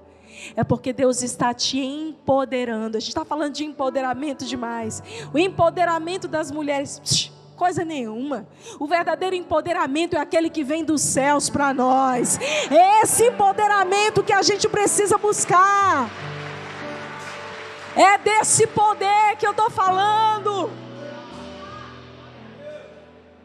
É 0.56 0.64
porque 0.64 0.92
Deus 0.92 1.22
está 1.22 1.52
te 1.54 1.78
empoderando. 1.78 2.96
A 2.96 3.00
gente 3.00 3.10
está 3.10 3.24
falando 3.24 3.52
de 3.52 3.64
empoderamento 3.64 4.44
demais. 4.44 5.02
O 5.32 5.38
empoderamento 5.38 6.28
das 6.28 6.50
mulheres. 6.50 7.30
coisa 7.56 7.84
nenhuma. 7.84 8.46
O 8.78 8.86
verdadeiro 8.86 9.36
empoderamento 9.36 10.16
é 10.16 10.20
aquele 10.20 10.48
que 10.48 10.64
vem 10.64 10.84
dos 10.84 11.02
céus 11.02 11.50
para 11.50 11.74
nós. 11.74 12.38
É 12.70 13.02
esse 13.02 13.26
empoderamento 13.26 14.22
que 14.22 14.32
a 14.32 14.42
gente 14.42 14.68
precisa 14.68 15.18
buscar. 15.18 16.08
É 17.94 18.16
desse 18.18 18.66
poder 18.68 19.36
que 19.38 19.46
eu 19.46 19.50
estou 19.50 19.68
falando. 19.68 20.70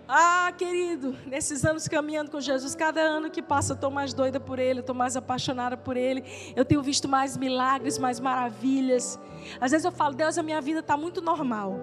Ah, 0.07 0.53
querido, 0.55 1.15
nesses 1.25 1.65
anos 1.65 1.87
caminhando 1.87 2.29
com 2.29 2.39
Jesus, 2.39 2.75
cada 2.75 3.01
ano 3.01 3.31
que 3.31 3.41
passa 3.41 3.73
eu 3.73 3.75
estou 3.75 3.89
mais 3.89 4.13
doida 4.13 4.39
por 4.39 4.59
Ele, 4.59 4.81
estou 4.81 4.93
mais 4.93 5.17
apaixonada 5.17 5.75
por 5.75 5.97
Ele. 5.97 6.23
Eu 6.55 6.63
tenho 6.63 6.81
visto 6.83 7.07
mais 7.07 7.35
milagres, 7.35 7.97
mais 7.97 8.19
maravilhas. 8.19 9.19
Às 9.59 9.71
vezes 9.71 9.83
eu 9.83 9.91
falo, 9.91 10.13
Deus, 10.13 10.37
a 10.37 10.43
minha 10.43 10.61
vida 10.61 10.81
está 10.81 10.95
muito 10.95 11.21
normal. 11.21 11.79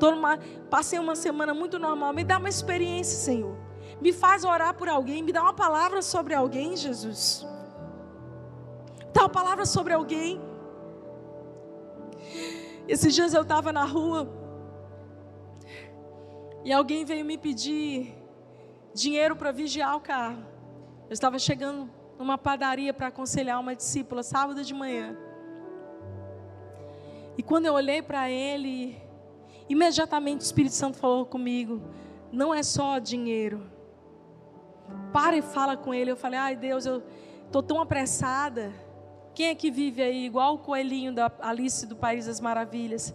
Numa, 0.00 0.38
passei 0.70 0.98
uma 1.00 1.16
semana 1.16 1.52
muito 1.52 1.78
normal. 1.80 2.12
Me 2.12 2.22
dá 2.22 2.38
uma 2.38 2.48
experiência, 2.48 3.18
Senhor. 3.18 3.56
Me 4.00 4.12
faz 4.12 4.44
orar 4.44 4.74
por 4.74 4.88
alguém, 4.88 5.22
me 5.22 5.32
dá 5.32 5.42
uma 5.42 5.54
palavra 5.54 6.02
sobre 6.02 6.32
alguém, 6.32 6.76
Jesus. 6.76 7.44
Dá 9.12 9.22
uma 9.22 9.28
palavra 9.28 9.66
sobre 9.66 9.92
alguém. 9.92 10.40
Esses 12.86 13.12
dias 13.14 13.34
eu 13.34 13.42
estava 13.42 13.72
na 13.72 13.84
rua 13.84 14.45
e 16.66 16.72
alguém 16.72 17.04
veio 17.04 17.24
me 17.24 17.38
pedir 17.38 18.12
dinheiro 18.92 19.36
para 19.36 19.52
vigiar 19.52 19.94
o 19.94 20.00
carro. 20.00 20.44
Eu 21.08 21.12
estava 21.12 21.38
chegando 21.38 21.88
numa 22.18 22.36
padaria 22.36 22.92
para 22.92 23.06
aconselhar 23.06 23.60
uma 23.60 23.76
discípula 23.76 24.24
sábado 24.24 24.64
de 24.64 24.74
manhã. 24.74 25.16
E 27.38 27.42
quando 27.44 27.66
eu 27.66 27.74
olhei 27.74 28.02
para 28.02 28.28
ele, 28.28 29.00
imediatamente 29.68 30.40
o 30.40 30.42
Espírito 30.42 30.74
Santo 30.74 30.98
falou 30.98 31.24
comigo: 31.24 31.80
não 32.32 32.52
é 32.52 32.64
só 32.64 32.98
dinheiro. 32.98 33.62
Para 35.12 35.36
e 35.36 35.42
fala 35.42 35.76
com 35.76 35.94
ele. 35.94 36.10
Eu 36.10 36.16
falei: 36.16 36.40
ai 36.40 36.56
Deus, 36.56 36.84
eu 36.84 37.00
estou 37.44 37.62
tão 37.62 37.80
apressada. 37.80 38.72
Quem 39.36 39.50
é 39.50 39.54
que 39.54 39.70
vive 39.70 40.02
aí 40.02 40.26
igual 40.26 40.56
o 40.56 40.58
coelhinho 40.58 41.14
da 41.14 41.30
Alice 41.38 41.86
do 41.86 41.94
País 41.94 42.26
das 42.26 42.40
Maravilhas? 42.40 43.14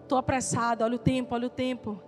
Estou 0.00 0.16
apressada, 0.16 0.86
olha 0.86 0.96
o 0.96 0.98
tempo, 0.98 1.34
olha 1.34 1.48
o 1.48 1.50
tempo. 1.50 2.07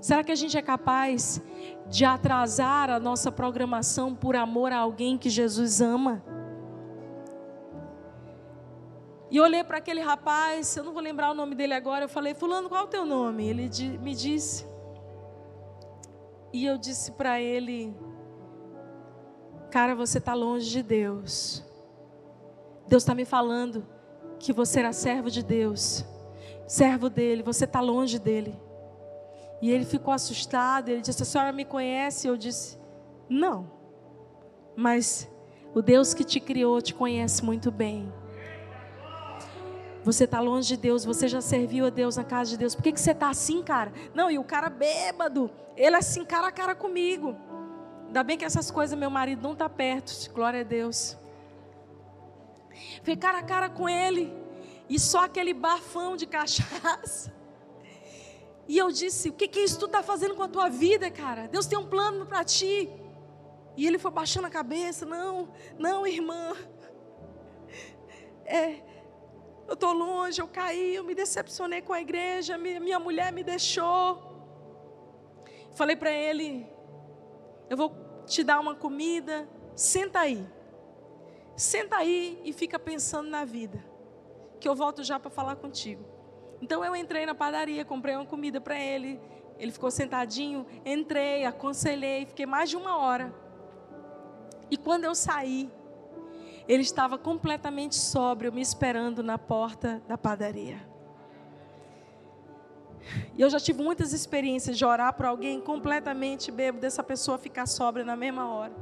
Será 0.00 0.24
que 0.24 0.32
a 0.32 0.34
gente 0.34 0.56
é 0.56 0.62
capaz 0.62 1.42
de 1.86 2.04
atrasar 2.04 2.88
a 2.88 2.98
nossa 2.98 3.30
programação 3.30 4.14
por 4.14 4.34
amor 4.34 4.72
a 4.72 4.78
alguém 4.78 5.18
que 5.18 5.28
Jesus 5.28 5.80
ama? 5.80 6.24
E 9.30 9.38
olhei 9.38 9.62
para 9.62 9.78
aquele 9.78 10.00
rapaz, 10.00 10.76
eu 10.76 10.82
não 10.82 10.92
vou 10.92 11.02
lembrar 11.02 11.30
o 11.30 11.34
nome 11.34 11.54
dele 11.54 11.74
agora, 11.74 12.04
eu 12.04 12.08
falei, 12.08 12.34
fulano, 12.34 12.68
qual 12.68 12.82
é 12.82 12.84
o 12.84 12.88
teu 12.88 13.04
nome? 13.04 13.46
Ele 13.46 13.70
me 14.00 14.14
disse. 14.14 14.66
E 16.52 16.64
eu 16.64 16.76
disse 16.76 17.12
para 17.12 17.40
ele, 17.40 17.94
cara, 19.70 19.94
você 19.94 20.18
está 20.18 20.34
longe 20.34 20.68
de 20.68 20.82
Deus. 20.82 21.64
Deus 22.88 23.02
está 23.02 23.14
me 23.14 23.24
falando 23.24 23.86
que 24.40 24.52
você 24.52 24.80
era 24.80 24.92
servo 24.92 25.30
de 25.30 25.44
Deus, 25.44 26.04
servo 26.66 27.08
dele, 27.08 27.42
você 27.42 27.66
está 27.66 27.80
longe 27.80 28.18
dele. 28.18 28.58
E 29.60 29.70
ele 29.70 29.84
ficou 29.84 30.12
assustado. 30.12 30.88
Ele 30.88 31.00
disse: 31.00 31.22
A 31.22 31.26
senhora 31.26 31.52
me 31.52 31.64
conhece? 31.64 32.26
Eu 32.26 32.36
disse: 32.36 32.78
Não. 33.28 33.70
Mas 34.76 35.28
o 35.74 35.82
Deus 35.82 36.14
que 36.14 36.24
te 36.24 36.40
criou 36.40 36.80
te 36.80 36.94
conhece 36.94 37.44
muito 37.44 37.70
bem. 37.70 38.12
Você 40.02 40.24
está 40.24 40.40
longe 40.40 40.68
de 40.68 40.76
Deus, 40.78 41.04
você 41.04 41.28
já 41.28 41.42
serviu 41.42 41.86
a 41.86 41.90
Deus 41.90 42.16
na 42.16 42.24
casa 42.24 42.50
de 42.50 42.56
Deus. 42.56 42.74
Por 42.74 42.82
que, 42.82 42.92
que 42.92 43.00
você 43.00 43.10
está 43.10 43.28
assim, 43.28 43.62
cara? 43.62 43.92
Não, 44.14 44.30
e 44.30 44.38
o 44.38 44.44
cara 44.44 44.70
bêbado, 44.70 45.50
ele 45.76 45.94
assim, 45.94 46.24
cara 46.24 46.48
a 46.48 46.52
cara 46.52 46.74
comigo. 46.74 47.36
Ainda 48.06 48.24
bem 48.24 48.38
que 48.38 48.44
essas 48.44 48.70
coisas 48.70 48.98
meu 48.98 49.10
marido 49.10 49.42
não 49.42 49.52
está 49.52 49.68
perto, 49.68 50.10
glória 50.32 50.62
a 50.62 50.64
Deus. 50.64 51.16
Fiquei 52.70 53.16
cara 53.16 53.38
a 53.38 53.42
cara 53.42 53.68
com 53.68 53.88
ele. 53.88 54.32
e 54.88 54.98
só 54.98 55.24
aquele 55.24 55.54
bafão 55.54 56.16
de 56.16 56.26
cachaça. 56.26 57.32
E 58.70 58.78
eu 58.78 58.92
disse: 58.92 59.30
O 59.30 59.32
que, 59.32 59.48
que 59.48 59.58
isso 59.58 59.80
tu 59.80 59.86
está 59.86 60.00
fazendo 60.00 60.36
com 60.36 60.44
a 60.44 60.48
tua 60.48 60.68
vida, 60.68 61.10
cara? 61.10 61.48
Deus 61.48 61.66
tem 61.66 61.76
um 61.76 61.88
plano 61.88 62.24
para 62.24 62.44
ti. 62.44 62.88
E 63.76 63.84
ele 63.84 63.98
foi 63.98 64.12
baixando 64.12 64.46
a 64.46 64.50
cabeça: 64.50 65.04
Não, 65.04 65.52
não, 65.76 66.06
irmã. 66.06 66.54
É, 68.44 68.80
eu 69.66 69.74
estou 69.74 69.92
longe, 69.92 70.40
eu 70.40 70.46
caí, 70.46 70.94
eu 70.94 71.02
me 71.02 71.16
decepcionei 71.16 71.82
com 71.82 71.92
a 71.92 72.00
igreja, 72.00 72.56
minha 72.56 73.00
mulher 73.00 73.32
me 73.32 73.42
deixou. 73.42 74.06
Falei 75.72 75.96
para 75.96 76.12
ele: 76.12 76.64
Eu 77.68 77.76
vou 77.76 77.92
te 78.24 78.44
dar 78.44 78.60
uma 78.60 78.76
comida, 78.76 79.48
senta 79.74 80.20
aí. 80.20 80.48
Senta 81.56 81.96
aí 81.96 82.40
e 82.44 82.52
fica 82.52 82.78
pensando 82.78 83.28
na 83.28 83.44
vida 83.44 83.84
que 84.60 84.68
eu 84.68 84.76
volto 84.76 85.02
já 85.02 85.18
para 85.18 85.28
falar 85.28 85.56
contigo. 85.56 86.19
Então 86.60 86.84
eu 86.84 86.94
entrei 86.94 87.24
na 87.26 87.34
padaria, 87.34 87.84
comprei 87.84 88.14
uma 88.14 88.26
comida 88.26 88.60
para 88.60 88.78
ele. 88.78 89.20
Ele 89.58 89.72
ficou 89.72 89.90
sentadinho, 89.90 90.66
entrei, 90.84 91.44
aconselhei, 91.44 92.26
fiquei 92.26 92.46
mais 92.46 92.70
de 92.70 92.76
uma 92.76 92.98
hora. 92.98 93.34
E 94.70 94.76
quando 94.76 95.04
eu 95.04 95.14
saí, 95.14 95.70
ele 96.66 96.82
estava 96.82 97.18
completamente 97.18 97.96
sóbrio, 97.96 98.52
me 98.52 98.60
esperando 98.60 99.22
na 99.22 99.38
porta 99.38 100.02
da 100.06 100.16
padaria. 100.16 100.88
E 103.36 103.40
eu 103.40 103.50
já 103.50 103.58
tive 103.58 103.82
muitas 103.82 104.12
experiências 104.12 104.78
de 104.78 104.84
orar 104.84 105.12
por 105.14 105.26
alguém 105.26 105.60
completamente 105.60 106.50
bêbado, 106.50 106.80
dessa 106.80 107.02
pessoa 107.02 107.38
ficar 107.38 107.66
sóbria 107.66 108.04
na 108.04 108.14
mesma 108.14 108.48
hora. 108.54 108.72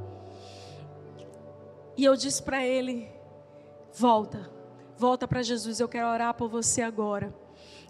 E 1.96 2.04
eu 2.04 2.14
disse 2.14 2.42
para 2.42 2.64
ele: 2.64 3.08
volta, 3.92 4.50
Volta 4.98 5.28
para 5.28 5.44
Jesus, 5.44 5.78
eu 5.78 5.88
quero 5.88 6.08
orar 6.08 6.34
por 6.34 6.48
você 6.48 6.82
agora. 6.82 7.32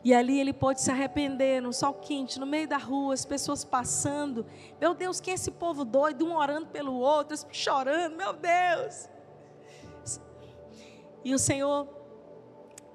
E 0.09 0.14
ali 0.14 0.40
ele 0.40 0.54
pôde 0.54 0.80
se 0.80 0.90
arrepender, 0.90 1.61
no 1.61 1.70
sol 1.70 1.92
quente, 1.92 2.40
no 2.40 2.46
meio 2.46 2.66
da 2.66 2.78
rua, 2.78 3.12
as 3.12 3.26
pessoas 3.26 3.62
passando. 3.62 4.46
Meu 4.80 4.94
Deus, 4.94 5.20
quem 5.20 5.32
é 5.32 5.34
esse 5.34 5.50
povo 5.50 5.84
doido? 5.84 6.24
Um 6.24 6.34
orando 6.34 6.66
pelo 6.68 6.94
outro, 6.94 7.36
chorando, 7.52 8.16
meu 8.16 8.32
Deus. 8.32 9.06
E 11.22 11.34
o 11.34 11.38
Senhor, 11.38 11.86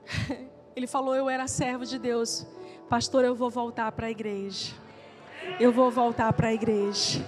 ele 0.76 0.88
falou: 0.88 1.16
Eu 1.16 1.30
era 1.30 1.48
servo 1.48 1.86
de 1.86 2.00
Deus, 2.00 2.48
pastor, 2.90 3.24
eu 3.24 3.36
vou 3.36 3.52
voltar 3.52 3.92
para 3.92 4.08
a 4.08 4.10
igreja. 4.10 4.74
Eu 5.60 5.72
vou 5.72 5.92
voltar 5.92 6.34
para 6.34 6.48
a 6.48 6.54
igreja. 6.56 7.24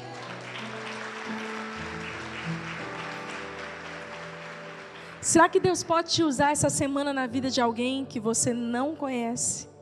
Será 5.21 5.47
que 5.47 5.59
Deus 5.59 5.83
pode 5.83 6.09
te 6.11 6.23
usar 6.23 6.53
essa 6.53 6.71
semana 6.71 7.13
na 7.13 7.27
vida 7.27 7.51
de 7.51 7.61
alguém 7.61 8.03
que 8.03 8.19
você 8.19 8.51
não 8.51 8.95
conhece? 8.95 9.74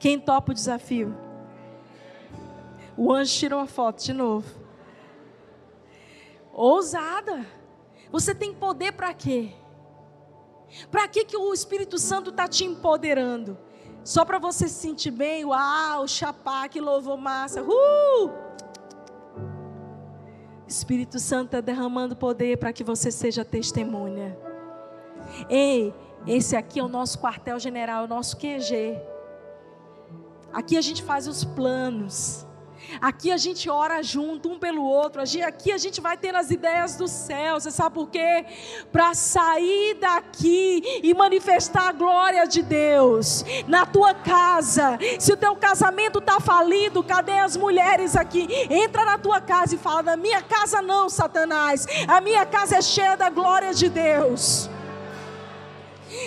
Quem 0.00 0.18
topa 0.18 0.50
o 0.50 0.54
desafio? 0.54 1.14
O 2.96 3.12
anjo 3.12 3.34
tirou 3.34 3.60
a 3.60 3.66
foto 3.66 4.02
de 4.02 4.14
novo. 4.14 4.48
Ousada. 6.52 7.46
Você 8.10 8.34
tem 8.34 8.52
poder 8.52 8.92
para 8.92 9.12
quê? 9.12 9.52
Para 10.90 11.06
que, 11.06 11.24
que 11.24 11.36
o 11.36 11.52
Espírito 11.52 11.98
Santo 11.98 12.30
está 12.30 12.48
te 12.48 12.64
empoderando? 12.64 13.58
Só 14.02 14.24
para 14.24 14.38
você 14.38 14.68
se 14.68 14.74
sentir 14.74 15.10
bem? 15.10 15.44
Uau, 15.44 16.08
chapá, 16.08 16.66
que 16.66 16.80
louvor 16.80 17.18
massa. 17.18 17.62
Uh! 17.62 18.30
Espírito 20.66 21.18
Santo 21.18 21.46
está 21.46 21.60
derramando 21.60 22.16
poder 22.16 22.56
para 22.56 22.72
que 22.72 22.82
você 22.82 23.10
seja 23.10 23.44
testemunha. 23.44 24.36
Ei, 25.48 25.92
esse 26.26 26.56
aqui 26.56 26.80
é 26.80 26.82
o 26.82 26.88
nosso 26.88 27.18
quartel-general, 27.18 28.04
o 28.04 28.08
nosso 28.08 28.36
QG. 28.38 29.19
Aqui 30.52 30.76
a 30.76 30.80
gente 30.80 31.02
faz 31.02 31.26
os 31.26 31.44
planos. 31.44 32.46
Aqui 33.00 33.30
a 33.30 33.36
gente 33.36 33.68
ora 33.68 34.02
junto, 34.02 34.48
um 34.48 34.58
pelo 34.58 34.82
outro. 34.82 35.22
Aqui 35.46 35.70
a 35.70 35.78
gente 35.78 36.00
vai 36.00 36.16
ter 36.16 36.34
as 36.34 36.50
ideias 36.50 36.96
do 36.96 37.06
céu. 37.06 37.60
Você 37.60 37.70
sabe 37.70 37.94
por 37.94 38.08
quê? 38.08 38.44
Para 38.90 39.14
sair 39.14 39.94
daqui 39.94 40.82
e 41.02 41.12
manifestar 41.14 41.88
a 41.88 41.92
glória 41.92 42.46
de 42.46 42.62
Deus 42.62 43.44
na 43.68 43.86
tua 43.86 44.14
casa. 44.14 44.98
Se 45.18 45.32
o 45.32 45.36
teu 45.36 45.54
casamento 45.56 46.18
está 46.18 46.40
falido, 46.40 47.02
cadê 47.02 47.38
as 47.38 47.56
mulheres 47.56 48.16
aqui? 48.16 48.48
Entra 48.68 49.04
na 49.04 49.18
tua 49.18 49.40
casa 49.40 49.74
e 49.74 49.78
fala: 49.78 50.02
Na 50.02 50.16
minha 50.16 50.42
casa 50.42 50.82
não, 50.82 51.08
Satanás. 51.08 51.86
A 52.08 52.20
minha 52.20 52.44
casa 52.46 52.76
é 52.76 52.82
cheia 52.82 53.16
da 53.16 53.30
glória 53.30 53.72
de 53.72 53.88
Deus. 53.88 54.68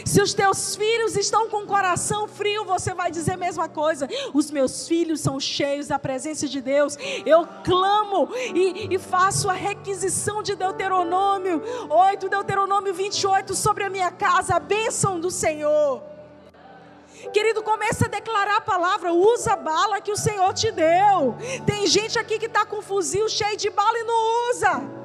Se 0.06 0.22
os 0.22 0.34
teus 0.34 0.76
filhos 0.76 1.16
estão 1.16 1.50
com 1.50 1.64
o 1.64 1.68
coração 1.68 2.28
frio, 2.28 2.66
você 2.66 2.94
vai 2.94 3.12
dizer 3.12 3.34
a 3.34 3.38
mesma 3.38 3.68
coisa. 3.68 4.08
Os 4.34 4.50
meus 4.50 4.88
filhos 4.88 5.20
são 5.22 5.40
cheios 5.40 5.88
da 5.88 6.00
presença 6.00 6.48
de 6.48 6.62
Deus. 6.62 6.98
Eu 7.26 7.48
clamo 7.64 8.30
e, 8.54 8.94
e 8.96 9.00
faço 9.00 9.50
a 9.50 9.54
requisição 9.54 10.42
de 10.42 10.56
Deuteronômio 10.56 11.62
8, 11.90 12.30
Deuteronômio 12.30 12.94
28 12.94 13.54
sobre 13.56 13.84
a 13.84 13.90
minha 13.90 14.12
casa, 14.12 14.56
a 14.56 14.60
bênção 14.60 15.20
do 15.20 15.30
Senhor. 15.30 16.02
Querido, 17.32 17.64
comece 17.64 18.06
a 18.06 18.08
declarar 18.08 18.58
a 18.58 18.62
palavra, 18.62 19.14
usa 19.14 19.54
a 19.54 19.56
bala 19.56 20.02
que 20.02 20.12
o 20.12 20.18
Senhor 20.18 20.54
te 20.54 20.72
deu. 20.72 21.36
Tem 21.66 21.88
gente 21.88 22.20
aqui 22.20 22.38
que 22.38 22.48
está 22.48 22.66
com 22.66 22.82
fuzil 22.82 23.30
cheio 23.30 23.56
de 23.56 23.70
bala 23.70 23.98
e 23.98 24.04
não 24.04 24.50
usa. 24.50 25.04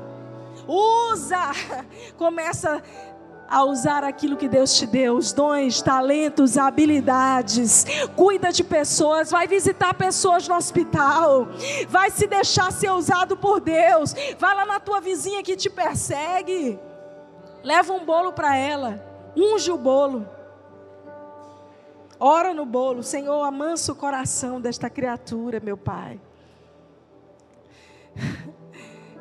Usa. 0.67 1.53
Começa 2.19 2.83
a 3.49 3.65
usar 3.65 4.05
aquilo 4.05 4.37
que 4.37 4.49
Deus 4.49 4.75
te 4.75 4.87
deu, 4.87 5.17
os 5.17 5.33
dons, 5.33 5.81
talentos, 5.81 6.59
habilidades. 6.59 7.87
Cuida 8.15 8.53
de 8.53 8.63
pessoas, 8.63 9.31
vai 9.31 9.49
visitar 9.49 9.95
pessoas 9.95 10.47
no 10.47 10.55
hospital, 10.55 11.49
vai 11.89 12.11
se 12.11 12.27
deixar 12.27 12.71
ser 12.71 12.91
usado 12.91 13.37
por 13.37 13.61
Deus. 13.61 14.15
Vai 14.39 14.55
lá 14.55 14.67
na 14.67 14.79
tua 14.79 15.01
vizinha 15.01 15.43
que 15.43 15.57
te 15.57 15.71
persegue. 15.71 16.79
Leva 17.65 17.93
um 17.93 18.05
bolo 18.05 18.33
para 18.33 18.55
ela, 18.55 19.03
unge 19.35 19.71
o 19.71 19.79
bolo. 19.79 20.29
Ora 22.21 22.53
no 22.53 22.67
bolo, 22.67 23.03
Senhor, 23.03 23.43
amansa 23.45 23.93
o 23.93 23.97
coração 23.97 24.61
desta 24.61 24.91
criatura, 24.91 25.61
meu 25.61 25.77
Pai. 25.77 26.21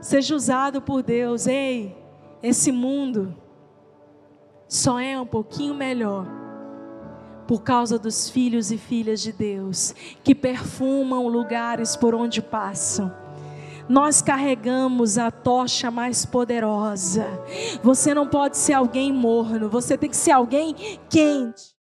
Seja 0.01 0.35
usado 0.35 0.81
por 0.81 1.03
Deus, 1.03 1.47
ei, 1.47 1.95
esse 2.41 2.71
mundo 2.71 3.35
só 4.67 4.99
é 4.99 5.19
um 5.19 5.25
pouquinho 5.25 5.73
melhor 5.73 6.25
por 7.47 7.63
causa 7.63 7.97
dos 7.97 8.29
filhos 8.29 8.71
e 8.71 8.77
filhas 8.77 9.21
de 9.21 9.31
Deus 9.31 9.95
que 10.23 10.35
perfumam 10.35 11.27
lugares 11.27 11.95
por 11.95 12.13
onde 12.13 12.41
passam. 12.41 13.11
Nós 13.87 14.21
carregamos 14.21 15.17
a 15.17 15.31
tocha 15.31 15.89
mais 15.89 16.25
poderosa. 16.25 17.25
Você 17.81 18.13
não 18.13 18.27
pode 18.27 18.57
ser 18.57 18.73
alguém 18.73 19.13
morno, 19.13 19.69
você 19.69 19.97
tem 19.97 20.09
que 20.09 20.17
ser 20.17 20.31
alguém 20.31 20.75
quente. 21.09 21.73